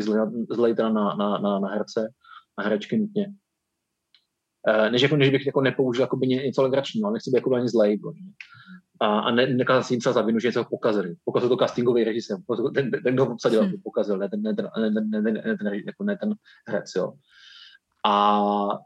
[0.51, 2.13] zlej na, na, na, na, herce,
[2.57, 3.33] na herečky nutně.
[4.69, 7.55] Uh, než, jako, než bych jako nepoužil jako by něco legračního, ale nechci být jako
[7.55, 7.99] ani zlej.
[8.99, 11.15] A, a ne, nekázat si jim třeba za vinu, že něco pokazili.
[11.23, 12.37] Pokazil to castingový režisér,
[12.73, 13.81] ten, ten, ten kdo obsadil, hmm.
[13.83, 16.33] pokazil, ne ten, ne ten, ne, ne, ne, ne, ten, jako ne ten
[16.67, 17.13] herec, jo.
[18.05, 18.39] A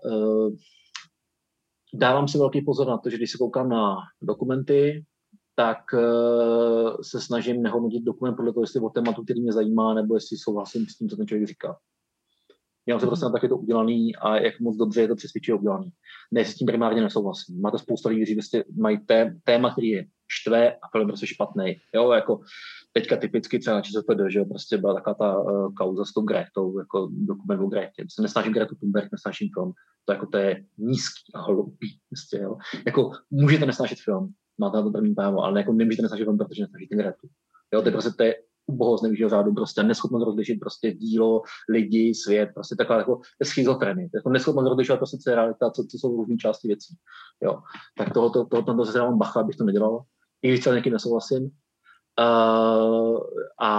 [0.05, 0.53] uh,
[1.93, 5.05] dávám si velký pozor na to, že když se koukám na dokumenty,
[5.55, 10.15] tak uh, se snažím nehodnotit dokument podle toho, jestli o tématu, který mě zajímá, nebo
[10.15, 11.77] jestli souhlasím s tím, co ten člověk říká.
[12.87, 15.59] Já se prostě na tak je to udělaný a jak moc dobře je to přesvědčivě
[15.59, 15.89] udělaný.
[16.31, 17.61] Ne, s tím primárně nesouhlasím.
[17.61, 21.75] Máte spousta lidí, kteří prostě mají té, téma, který je štve a film prostě špatný.
[21.95, 22.39] Jo, jako
[22.91, 26.79] teďka typicky třeba ČSFD, že jo, prostě byla taková ta uh, kauza s tou Gretou,
[26.79, 28.05] jako dokument o Gretě.
[28.09, 29.73] Se nesnažím Gretu Thunberg, nesnažím film.
[30.05, 31.99] To jako to je nízký a hloupý.
[32.09, 32.57] Prostě, jo.
[32.85, 36.63] Jako můžete nesnažit film, máte na to první právo, ale jako nemůžete nesnažit film, protože
[36.63, 37.27] nesnažíte Gretu.
[37.73, 38.35] Jo, to je prostě to je
[38.67, 44.29] ubohost nejvyššího řádu, prostě neschopnost rozlišit prostě dílo, lidi, svět, prostě taková jako schizofrenie, jako
[44.29, 46.95] neschopnost rozlišovat prostě, co je realita, co, co jsou různé části věcí.
[47.41, 47.59] Jo.
[47.97, 50.03] Tak tohoto, to, to, to se dávám bacha, abych to nedělal.
[50.41, 51.51] I když třeba někým nesouhlasím,
[52.19, 53.19] Uh,
[53.61, 53.69] a,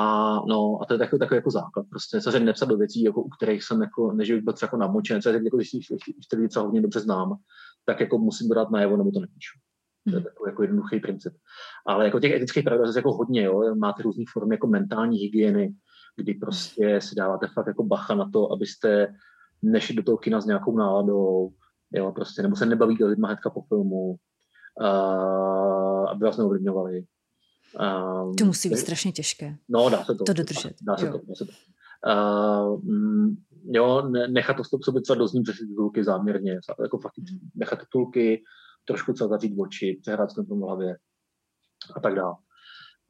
[0.48, 1.86] no, a to je takový, takový jako základ.
[1.90, 4.76] Prostě se nepsat do věcí, jako, u kterých jsem jako, než bych byl třeba jako
[4.76, 7.36] namočen, třeba jako, když, když, když ty lidi třeba hodně dobře znám,
[7.84, 9.58] tak jako musím dodat najevo, nebo to nepíšu.
[10.04, 10.24] To je hmm.
[10.24, 11.32] takový jako jednoduchý princip.
[11.86, 13.74] Ale jako těch etických pravidel je jako hodně, jo.
[13.74, 15.74] Máte různé formy jako mentální hygieny,
[16.16, 19.14] kdy prostě si dáváte fakt jako bacha na to, abyste
[19.62, 21.50] nešli do toho kina s nějakou náladou,
[21.92, 24.16] jo, prostě, nebo se nebavíte lidma hnedka po filmu,
[24.80, 27.04] uh, aby vás neovlivňovali.
[27.80, 29.56] Um, to musí být strašně těžké.
[29.68, 30.24] No, dá se to.
[30.24, 30.74] To dodržet.
[30.82, 31.12] Dá se jo.
[31.12, 31.18] to.
[31.18, 31.52] Dá se to.
[32.06, 32.80] Uh,
[33.64, 37.38] jo, ne, nechat to stop sobě třeba doznít přes titulky záměrně, jako fakt mm.
[37.54, 38.42] nechat titulky,
[38.84, 40.96] trošku třeba zavřít oči, přehrát se v hlavě
[41.96, 42.34] a tak dále.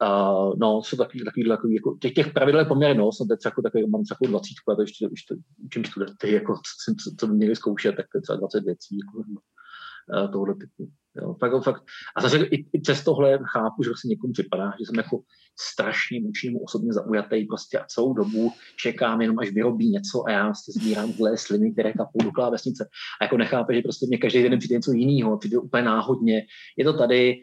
[0.03, 3.39] Uh, no, jsou takový, takový, takový jako, těch, těch pravidel je poměrně no, jsem teď
[3.45, 5.35] jako takový, mám takovou dvacítku, a to ještě, ještě
[5.65, 9.17] učím studenty, jako, co, co, co měli zkoušet, tak to je třeba 20 věcí, jako,
[9.17, 10.91] uh, tohoto typu.
[11.21, 11.83] Jo, fakt, fakt.
[12.15, 15.21] A zase i, i přes tohle chápu, že se někomu připadá, že jsem jako
[15.59, 20.45] strašně vůči osobně zaujatý prostě a celou dobu čekám jenom, až vyrobí něco a já
[20.45, 22.89] prostě sbírám zlé sliny, které kapou do klávesnice.
[23.21, 26.41] A jako nechápe, že prostě mě každý den přijde něco jiného, přijde úplně náhodně.
[26.77, 27.35] Je to tady,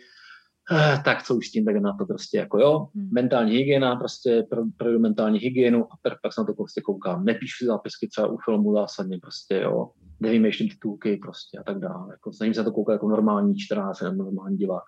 [1.05, 3.09] tak co už s tím, tak na to prostě jako jo, hmm.
[3.13, 7.25] mentální hygiena, prostě pro, pro mentální hygienu a pak se na to prostě koukám.
[7.25, 9.91] Nepíšu si zápisky třeba u filmu zásadně prostě jo,
[10.21, 12.13] nevymýšlím titulky prostě a tak dále.
[12.13, 14.85] Jako, snažím se na to koukat jako normální čtenář nebo normální divák.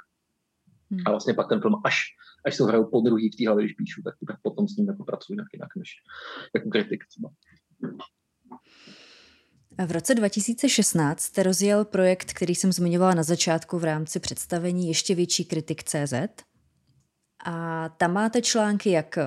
[0.91, 1.01] Hmm.
[1.07, 1.97] A vlastně pak ten film, až,
[2.47, 4.89] až se hraju po druhý v té hlavě, když píšu, tak, tak potom s ním
[4.89, 5.91] jako pracuji nějak jinak než
[6.55, 7.31] jako kritik třeba.
[9.87, 15.15] V roce 2016 jste rozjel projekt, který jsem zmiňovala na začátku v rámci představení Ještě
[15.15, 16.15] větší kritik CZ.
[17.45, 19.19] A tam máte články jak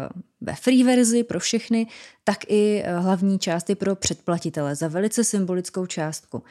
[0.41, 1.87] ve free verzi pro všechny,
[2.23, 6.43] tak i eh, hlavní části pro předplatitele za velice symbolickou částku.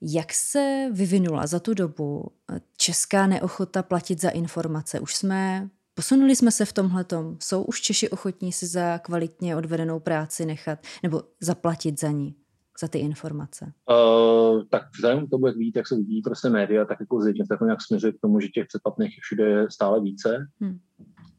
[0.00, 5.00] Jak se vyvinula za tu dobu eh, česká neochota platit za informace?
[5.00, 7.36] Už jsme Posunuli jsme se v tomhletom?
[7.40, 12.34] Jsou už Češi ochotní si za kvalitně odvedenou práci nechat nebo zaplatit za ní,
[12.80, 13.72] za ty informace?
[13.90, 17.44] Uh, tak vzhledem k tomu, jak víte, jak se vidí prostě média, tak jako zjevně
[17.48, 20.48] tak nějak směřuje k tomu, že těch předplatných všude je stále více.
[20.60, 20.78] Hmm.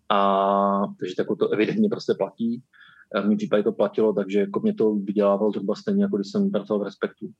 [0.10, 2.64] A takže tak to evidentně prostě platí.
[3.16, 6.52] V mém případě to platilo, takže jako mě to vydělávalo zhruba stejně, jako když jsem
[6.52, 7.32] pracoval v Respektu.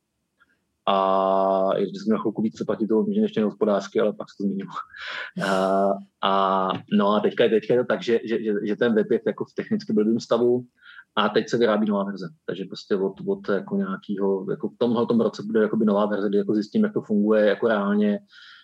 [0.88, 4.44] A ještě jsem měl chvilku víc platit toho že ještě hospodářky, ale pak se to
[4.44, 4.72] změnilo.
[5.48, 5.88] A,
[6.22, 9.22] a, no a teďka, teďka je to tak, že, že, že, že ten web je
[9.28, 10.66] jako v technicky blbým stavu
[11.16, 12.30] a teď se vyrábí nová verze.
[12.46, 16.38] Takže prostě od, od jako nějakého, jako v tomhle tom roce bude nová verze, kdy
[16.38, 18.20] jako zjistím, jak to funguje jako reálně,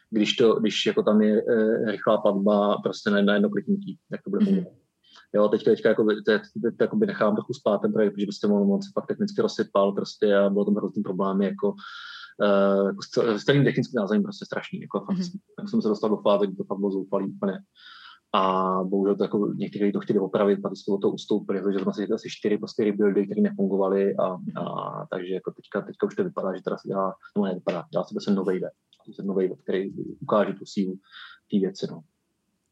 [0.10, 4.24] když, to, když jako tam je e, rychlá platba prostě na, na jedno kliknutí, jak
[4.24, 4.56] to bude mm-hmm.
[4.56, 4.78] fungovat.
[5.36, 6.41] Jo, teďka, teďka jako, teď, teď,
[6.78, 10.36] teď nechám trochu spát ten projekt, protože prostě on, on se fakt technicky rozsypal prostě
[10.36, 13.02] a bylo tam hrozný problémy jako, uh, jako
[13.38, 14.82] s, celým technickým názvem prostě strašný.
[14.82, 15.40] Jako, fakt, mm-hmm.
[15.60, 17.60] jak jsem se dostal do fáze, kdy to fakt bylo zoufalý úplně.
[18.38, 22.07] A bohužel to jako někteří to chtěli opravit, pak jsme to ustoupili, protože jsme si
[22.14, 24.26] asi čtyři prostě rebuildy, které nefungovaly a,
[24.61, 27.84] a, takže jako teďka, teďka už to vypadá, že teda se dělá, no ne, vypadá,
[27.91, 28.73] dělá se se nový web,
[29.15, 29.91] se nový web, který
[30.22, 30.93] ukáže tu sílu
[31.51, 31.88] té věci.
[31.91, 32.01] No.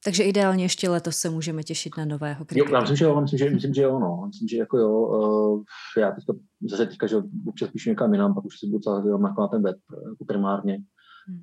[0.06, 2.70] Takže ideálně ještě letos se můžeme těšit na nového kritika.
[2.70, 4.24] Jo, já myslím, že jo, myslím, že, myslím, že jo, no.
[4.28, 5.64] Myslím, že jako jo, uh,
[5.98, 6.34] já teďka
[6.70, 7.16] zase teďka, že
[7.48, 9.10] občas píšu někam jinam, pak už si budu celý
[9.40, 9.78] na ten web
[10.10, 10.78] jako primárně.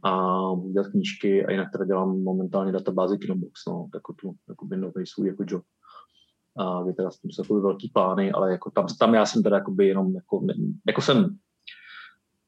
[0.05, 0.41] A
[0.73, 5.07] dělat knížky a jinak teda dělám momentálně databázi Kinobox, no, jako tu, jako by nový
[5.07, 5.63] svůj jako job.
[6.59, 9.57] A kde teda s tím jsou velký plány, ale jako tam, tam já jsem teda
[9.57, 10.47] jakoby jenom, jako,
[10.87, 11.39] jako jsem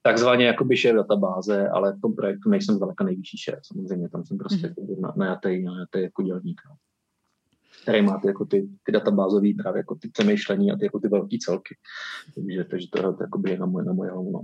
[0.02, 3.58] takzvaně jakoby šéf databáze, ale v tom projektu nejsem zdaleka nejvyšší šéf.
[3.72, 5.00] Samozřejmě tam jsem prostě mm-hmm.
[5.00, 6.60] na, najatý, najatý jako dělník.
[6.68, 6.76] No.
[7.82, 11.08] Který má ty, jako ty, ty databázové právě jako ty přemýšlení a ty, jako ty
[11.08, 11.76] velké celky.
[12.34, 14.32] Takže, takže to, to jakoby je na moje, na moje hlavu.
[14.32, 14.40] No.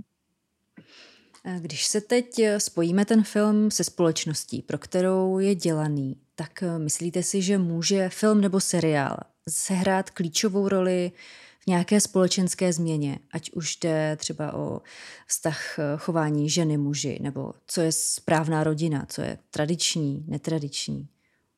[1.59, 6.79] Když se teď eh, spojíme ten film se společností, pro kterou je dělaný, tak eh,
[6.79, 9.17] myslíte si, že může film nebo seriál
[9.49, 11.11] sehrát klíčovou roli
[11.59, 14.81] v nějaké společenské změně, ať už jde třeba o
[15.27, 21.07] vztah eh, chování ženy, muži, nebo co je správná rodina, co je tradiční, netradiční.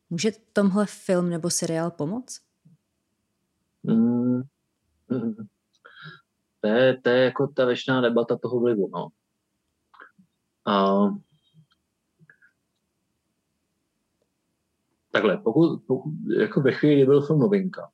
[0.10, 2.42] Může tomhle film nebo seriál pomoct?
[3.84, 4.42] Mm,
[5.10, 5.36] mm,
[6.62, 8.90] to, je, to je jako ta věčná debata toho vlivu.
[8.94, 9.08] No.
[10.66, 11.08] A,
[15.12, 17.90] takhle, pokud, pokud jako ve chvíli, byl film novinka,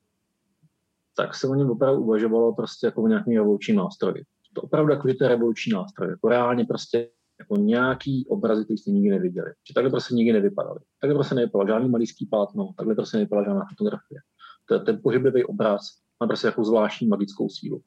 [1.15, 4.23] tak se o něm opravdu uvažovalo prostě jako o nějaký revoluční nástroj.
[4.53, 6.09] To opravdu jako, že to je revoluční nástroj.
[6.09, 7.09] Jako reálně prostě
[7.39, 9.49] jako nějaký obrazy, které jste nikdy neviděli.
[9.67, 10.79] Že takhle prostě nikdy nevypadaly.
[11.01, 14.19] Takhle prostě nevypadal žádný malýský plátno, takhle prostě nevypadala žádná fotografie.
[14.65, 15.81] To, ten pohyblivý obraz
[16.19, 17.81] má prostě jako zvláštní magickou sílu.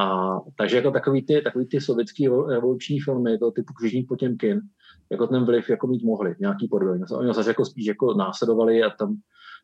[0.00, 4.60] A takže jako takový ty, takový ty sovětský revoluční filmy, to typu Křižník Potěmkin,
[5.10, 7.00] jako ten vliv jako mít mohli, nějaký podobě.
[7.12, 9.16] Oni zase jako spíš jako následovali a tam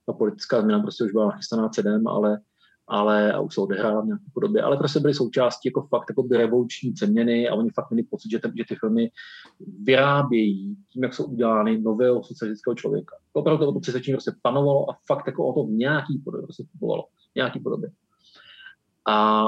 [0.06, 2.40] ta politická změna prostě už byla nachystaná předem, ale,
[2.86, 6.26] ale a už se odehrála v nějaké podobě, ale prostě byly součástí jako fakt jako
[6.30, 9.10] revoluční přeměny a oni fakt měli pocit, že, ten, že ty filmy
[9.82, 13.16] vyrábějí tím, jak jsou udělány nového socialistického člověka.
[13.32, 17.04] Opravdu to přesvědčení prostě panovalo a fakt jako o to v nějaký podobě prostě fungovalo.
[17.34, 17.90] Nějaký podobě.
[19.08, 19.46] A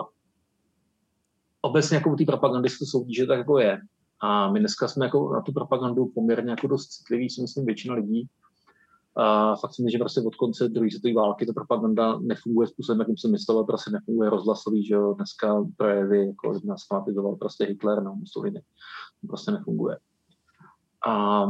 [1.61, 3.81] obecně jako u té propagandy se to soudí, že tak jako je.
[4.21, 7.95] A my dneska jsme jako na tu propagandu poměrně jako dost citliví, si myslím většina
[7.95, 8.29] lidí.
[9.17, 13.01] A fakt si myslím, že prostě od konce druhé světové války ta propaganda nefunguje způsobem,
[13.01, 17.65] jakým jsem myslel, prostě nefunguje rozhlasový, že jo, dneska projevy, jako že nás fanatizoval prostě
[17.65, 18.61] Hitler, no, Mussolini,
[19.21, 19.99] to prostě nefunguje.
[21.09, 21.45] A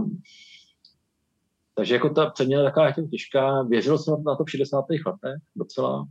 [1.75, 3.63] takže jako ta přeměna taková jako těžká.
[3.63, 4.85] Věřil jsem na to v 60.
[4.91, 6.07] letech docela.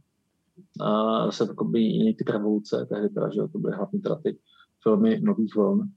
[0.82, 4.40] A se jiný typ revoluce, tehdy teda, že to byly hlavně teda ty
[4.84, 5.90] filmy nových vln,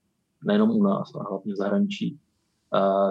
[0.45, 2.19] nejenom u nás, ale hlavně v zahraničí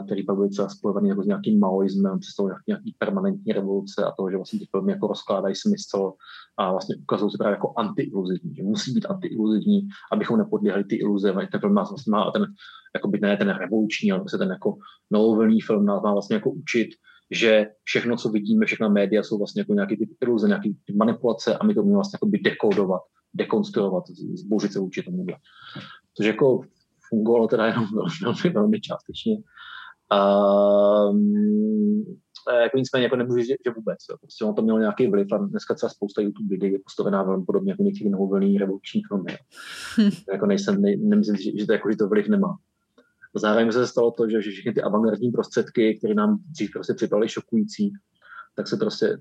[0.06, 4.30] který pak byly třeba spojený jako s nějakým maoismem, představou nějaký permanentní revoluce a toho,
[4.30, 6.14] že vlastně ty filmy jako rozkládají smysl
[6.58, 11.34] a vlastně ukazují se právě jako antiiluzivní, že musí být antiiluzivní, abychom nepodlěhli ty iluze.
[11.52, 12.46] Ten film nás vlastně má ten,
[12.96, 14.78] jako by ne ten revoluční, ale vlastně ten jako
[15.12, 16.90] novovolný film nás má vlastně jako učit,
[17.32, 21.58] že všechno, co vidíme, všechna média jsou vlastně jako nějaký typ iluze, nějaký typ manipulace
[21.58, 23.02] a my to můžeme vlastně jako by dekodovat,
[23.34, 24.04] dekonstruovat,
[24.34, 25.26] zbouřit se vůči tomu.
[26.18, 26.62] Což jako
[27.10, 27.86] fungovalo teda jenom
[28.24, 29.38] velmi, velmi částečně.
[31.12, 32.04] Um,
[32.62, 33.98] jako nicméně jako nemůžu říct, že vůbec.
[34.10, 34.18] Jo.
[34.22, 37.46] Prostě on to mělo nějaký vliv a dneska třeba spousta YouTube videí je postavená velmi
[37.46, 39.38] podobně jako některý novovolný revoluční filmy.
[39.98, 40.12] Hm.
[40.34, 42.58] jako nejsem, ne, nemyslím, že, že, to, jako, že to vliv nemá.
[43.36, 47.94] Zároveň se stalo to, že, všechny ty avantgardní prostředky, které nám dřív prostě připadly šokující,
[48.56, 49.18] tak se prostě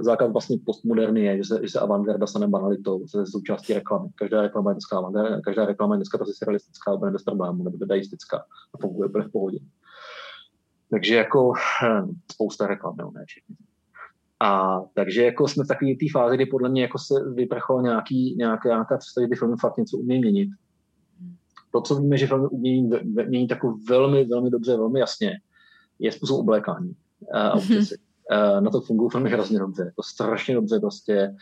[0.00, 4.08] základ vlastně postmoderny je, že se, že se avantgarda stane banalitou, se součástí reklamy.
[4.14, 7.76] Každá reklama je dneska avantgarda, každá reklama je dneska prostě surrealistická, nebo bez problémů, nebo
[7.86, 8.38] deistická
[8.74, 9.58] a funguje úplně v pohodě.
[10.90, 13.56] Takže jako hm, spousta reklam, no, ne všechny.
[14.40, 18.36] A takže jako jsme v takové té fázi, kdy podle mě jako se vyprchalo nějaký,
[18.36, 20.50] nějaká, nějaká představa, kdy filmy fakt něco umějí měnit.
[21.72, 22.90] To, co víme, že filmy umějí
[23.28, 25.32] měnit jako velmi, velmi dobře, velmi jasně,
[25.98, 26.92] je způsob oblékání
[27.32, 27.98] a občasy.
[28.32, 31.34] Uh, na to fungují filmy hrozně dobře, jako strašně dobře prostě.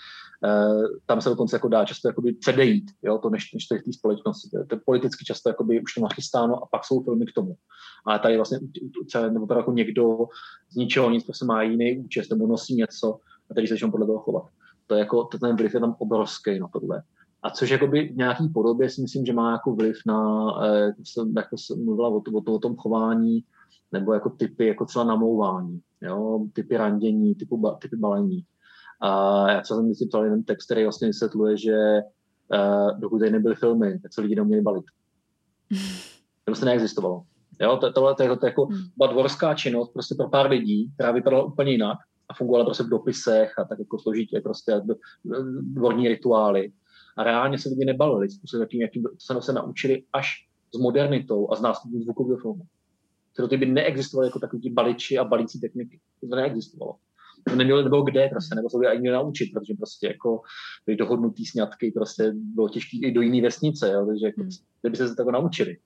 [0.45, 3.81] Uh, tam se dokonce jako dá často jakoby předejít, jo, to než, než to je
[3.81, 4.49] v té společnosti.
[4.51, 7.55] To je, to politicky často jakoby už to nachystáno a pak jsou filmy k tomu.
[8.07, 8.59] Ale tady vlastně
[9.07, 10.19] třeba nebo jako někdo
[10.71, 13.19] z ničeho nic prostě má jiný účest nebo nosí něco
[13.51, 14.45] a tady se podle toho chovat.
[14.87, 17.03] To je jako, to ten vliv je tam obrovský na tohle.
[17.43, 21.03] A což jakoby v nějaký podobě si myslím, že má jako vliv na, eh, jako
[21.05, 23.45] jsem, jako jsem mluvila o, to, o, to, o tom chování,
[23.93, 28.45] nebo jako typy, jako třeba namlouvání, jo, typy randění, typy, typy balení.
[29.01, 32.01] A já jsem si psal jeden text, který vlastně vysvětluje, že
[32.53, 34.85] uh, dokud tady nebyly filmy, tak se lidi neuměli balit.
[36.45, 37.23] To prostě neexistovalo.
[37.61, 38.79] Jo, to, tohle to, to, to jako hmm.
[38.97, 41.99] byla dvorská činnost prostě pro pár lidí, která vypadala úplně jinak
[42.29, 44.81] a fungovala prostě v dopisech a tak jako složitě prostě
[45.61, 46.73] dvorní rituály.
[47.19, 50.29] A reálně se lidi nebalili, způsobem, jakým, jakým se, se naučili až
[50.75, 52.63] s modernitou a s nástupem zvukového filmu
[53.39, 56.01] Stereotypy neexistovaly jako takový balíči a balící techniky.
[56.21, 56.95] To neexistovalo.
[57.49, 60.41] To nemělo, nebylo kde, prostě, nebo se ani naučit, protože prostě jako
[60.87, 64.51] byly dohodnutý sňatky, prostě bylo těžké i do jiné vesnice, jo, takže jako, hmm.
[64.91, 65.77] by se to naučili.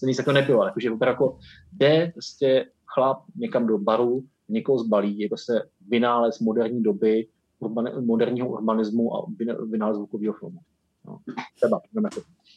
[0.00, 1.38] To nic jako nebylo, jakože jako
[1.72, 5.52] jde prostě chlap někam do baru, někoho zbalí, je prostě
[5.88, 7.28] vynález moderní doby,
[7.58, 9.26] urban, moderního urbanismu a
[9.70, 10.58] vynález zvukového filmu.
[11.06, 11.18] No.
[11.56, 12.08] Třeba na,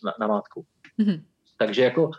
[0.06, 0.66] na, na mátku.
[1.00, 1.24] Mm-hmm.
[1.58, 2.12] Takže jako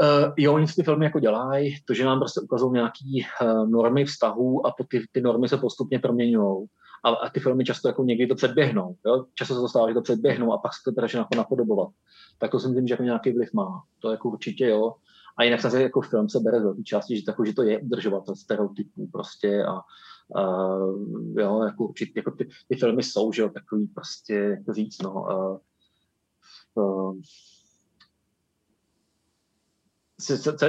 [0.00, 4.04] Uh, jo, oni ty filmy jako dělají, to, že nám prostě ukazují nějaký uh, normy
[4.04, 6.66] vztahů a po ty, ty normy se postupně proměňují.
[7.04, 8.96] A, a, ty filmy často jako někdy to předběhnou.
[9.06, 9.24] Jo?
[9.34, 11.88] Často se to stává, že to předběhnou a pak se to teda jako napodobovat.
[12.38, 13.82] Tak to si myslím, že jako nějaký vliv má.
[13.98, 14.94] To jako určitě jo.
[15.38, 17.78] A jinak se jako film se bere z velké části, že, tako, že to je
[17.78, 19.80] udržovatel stereotypů prostě a,
[20.36, 20.76] a
[21.38, 25.02] jo, jako určitě, jako ty, ty filmy jsou, že jo, takový prostě, jak to říct,
[25.02, 25.60] no, a,
[26.78, 27.12] a,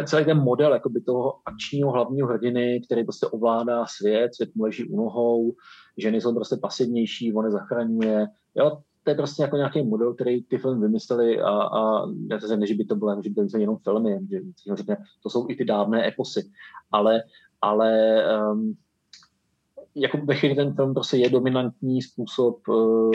[0.06, 4.90] celý ten model jakoby toho akčního hlavního hrdiny, který prostě ovládá svět, svět mu leží
[4.90, 5.54] u nohou,
[5.98, 8.28] ženy jsou prostě pasivnější, on je zachraňuje.
[8.56, 12.56] Jo, to je prostě jako nějaký model, který ty filmy vymysleli a, a já to
[12.56, 14.40] ne, že by to bylo, že by to jenom filmy, že,
[15.24, 16.52] to jsou i ty dávné eposy,
[16.92, 17.24] ale,
[17.62, 18.22] ale
[18.52, 18.74] um,
[19.96, 23.12] jako ve chvíli ten film prostě je dominantní způsob uh,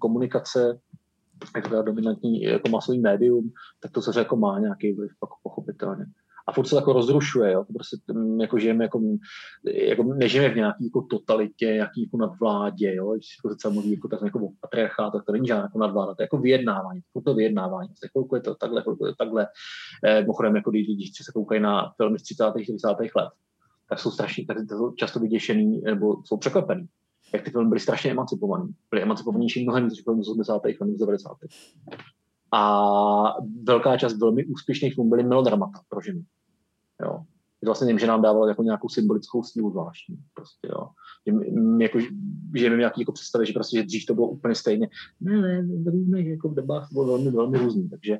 [0.00, 0.80] komunikace
[1.56, 3.52] jako teda dominantní jako masový médium,
[3.82, 6.04] tak to se jako má nějaký vliv, jako pochopitelně.
[6.48, 7.64] A furt se jako rozrušuje, jo?
[7.74, 9.00] Prostě mm, jako žijeme, jako,
[9.64, 13.12] jako nežijeme v nějaký jako totalitě, nějaký jako nadvládě, jo?
[13.14, 16.24] Když jako mluví jako, tak, jako patriarchát, tak to není žádná jako nadvláda, to je
[16.24, 19.46] jako vyjednávání, to, to vyjednávání, prostě chvilku je to takhle, chvilku je to takhle.
[20.04, 22.44] Eh, mimochodem, jako když lidi se koukají na filmy z 30.
[22.62, 22.88] 40.
[23.16, 23.30] let,
[23.90, 26.88] tak jsou strašně, tak jsou často vyděšený nebo jsou překvapený
[27.34, 28.74] jak ty filmy byly strašně emancipovaný.
[28.90, 30.62] Byly emancipovanější mnohem než filmy z 80.
[30.64, 31.32] let, z 90.
[32.52, 32.82] A
[33.62, 36.24] velká část velmi úspěšných filmů byly melodramata pro ženy.
[37.02, 37.18] Jo.
[37.62, 40.16] Je to vlastně tím, že nám dávalo jako nějakou symbolickou sílu zvláštní.
[40.34, 40.88] Prostě, jo.
[41.26, 41.98] Že my, jako,
[42.54, 44.88] žijeme nějaký jako představy, že, prostě, že dřív to bylo úplně stejně.
[45.20, 47.88] Ne, ne, v různých jako v dobách bylo velmi, velmi různý.
[47.88, 48.18] Takže,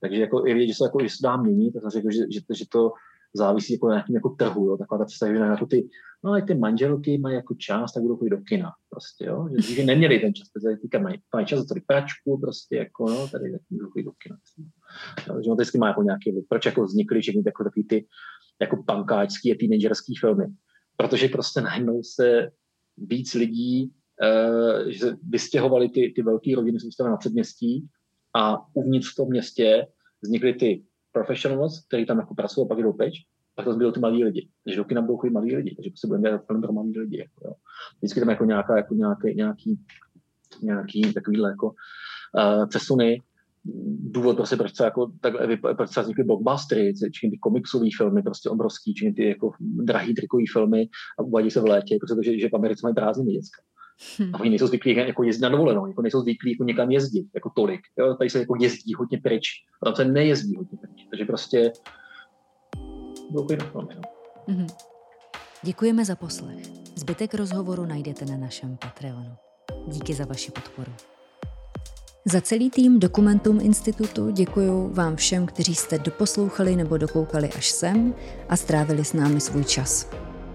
[0.00, 2.22] takže jako, je vidět, že se, jako, že se dá měnit, tak jsem řekl, že,
[2.30, 2.92] že, že, to
[3.34, 5.88] závisí jako na nějakým jako trhu, jo, taková ta představa, že jako ty,
[6.24, 9.56] no ale ty manželky mají jako čas, tak budou chodit do kina, prostě, jo, že
[9.56, 13.44] dříve neměli ten čas, protože teďka mají, mají čas za pračku, prostě, jako, no, tady
[13.70, 14.38] budou chodit do kina.
[15.28, 18.06] Jo, že on vždycky má jako nějaký, proč jako vznikly všechny jako takový ty
[18.60, 20.46] jako pankáčský a teenagerský filmy.
[20.96, 22.50] Protože prostě najednou se
[22.96, 23.92] víc lidí,
[24.22, 27.86] uh, že vystěhovali ty, ty velké rodiny, jsou na předměstí
[28.34, 29.86] a uvnitř v tom městě
[30.22, 33.14] vznikly ty professionals, který tam jako pracují a pak jdou peč,
[33.56, 34.48] tak to zbylo ty malí lidi.
[34.64, 37.18] Takže do kina budou chodit malí lidi, takže prostě budeme dělat film pro malí lidi.
[37.18, 37.52] Jako, jo.
[37.98, 39.80] Vždycky tam jako nějaká, jako nějaký, nějaký,
[40.62, 43.20] nějaký takovýhle jako uh, přesuny.
[44.14, 48.50] Důvod prostě, proč se jako takhle, proč se vznikly blockbustery, či ty komiksové filmy, prostě
[48.50, 52.54] obrovský, či ty jako drahý trikový filmy a uvádí se v létě, protože že v
[52.54, 53.62] Americe mají prázdniny děcka.
[54.18, 54.34] Hmm.
[54.34, 57.50] A oni nejsou zvyklí jako jezdit na dovolenou, jako nejsou zvyklí jako někam jezdit, jako
[57.56, 57.80] tolik.
[57.98, 58.14] Jo?
[58.14, 59.48] Tady se jako jezdí hodně pryč,
[59.82, 61.06] a tam se nejezdí hodně pryč.
[61.10, 61.72] Takže prostě
[63.30, 64.02] velký doufám, no.
[64.54, 64.66] mm-hmm.
[65.62, 66.66] Děkujeme za poslech.
[66.94, 69.36] Zbytek rozhovoru najdete na našem Patreonu.
[69.86, 70.92] Díky za vaši podporu.
[72.24, 78.14] Za celý tým Dokumentum Institutu děkuji vám všem, kteří jste doposlouchali nebo dokoukali až sem
[78.48, 80.10] a strávili s námi svůj čas.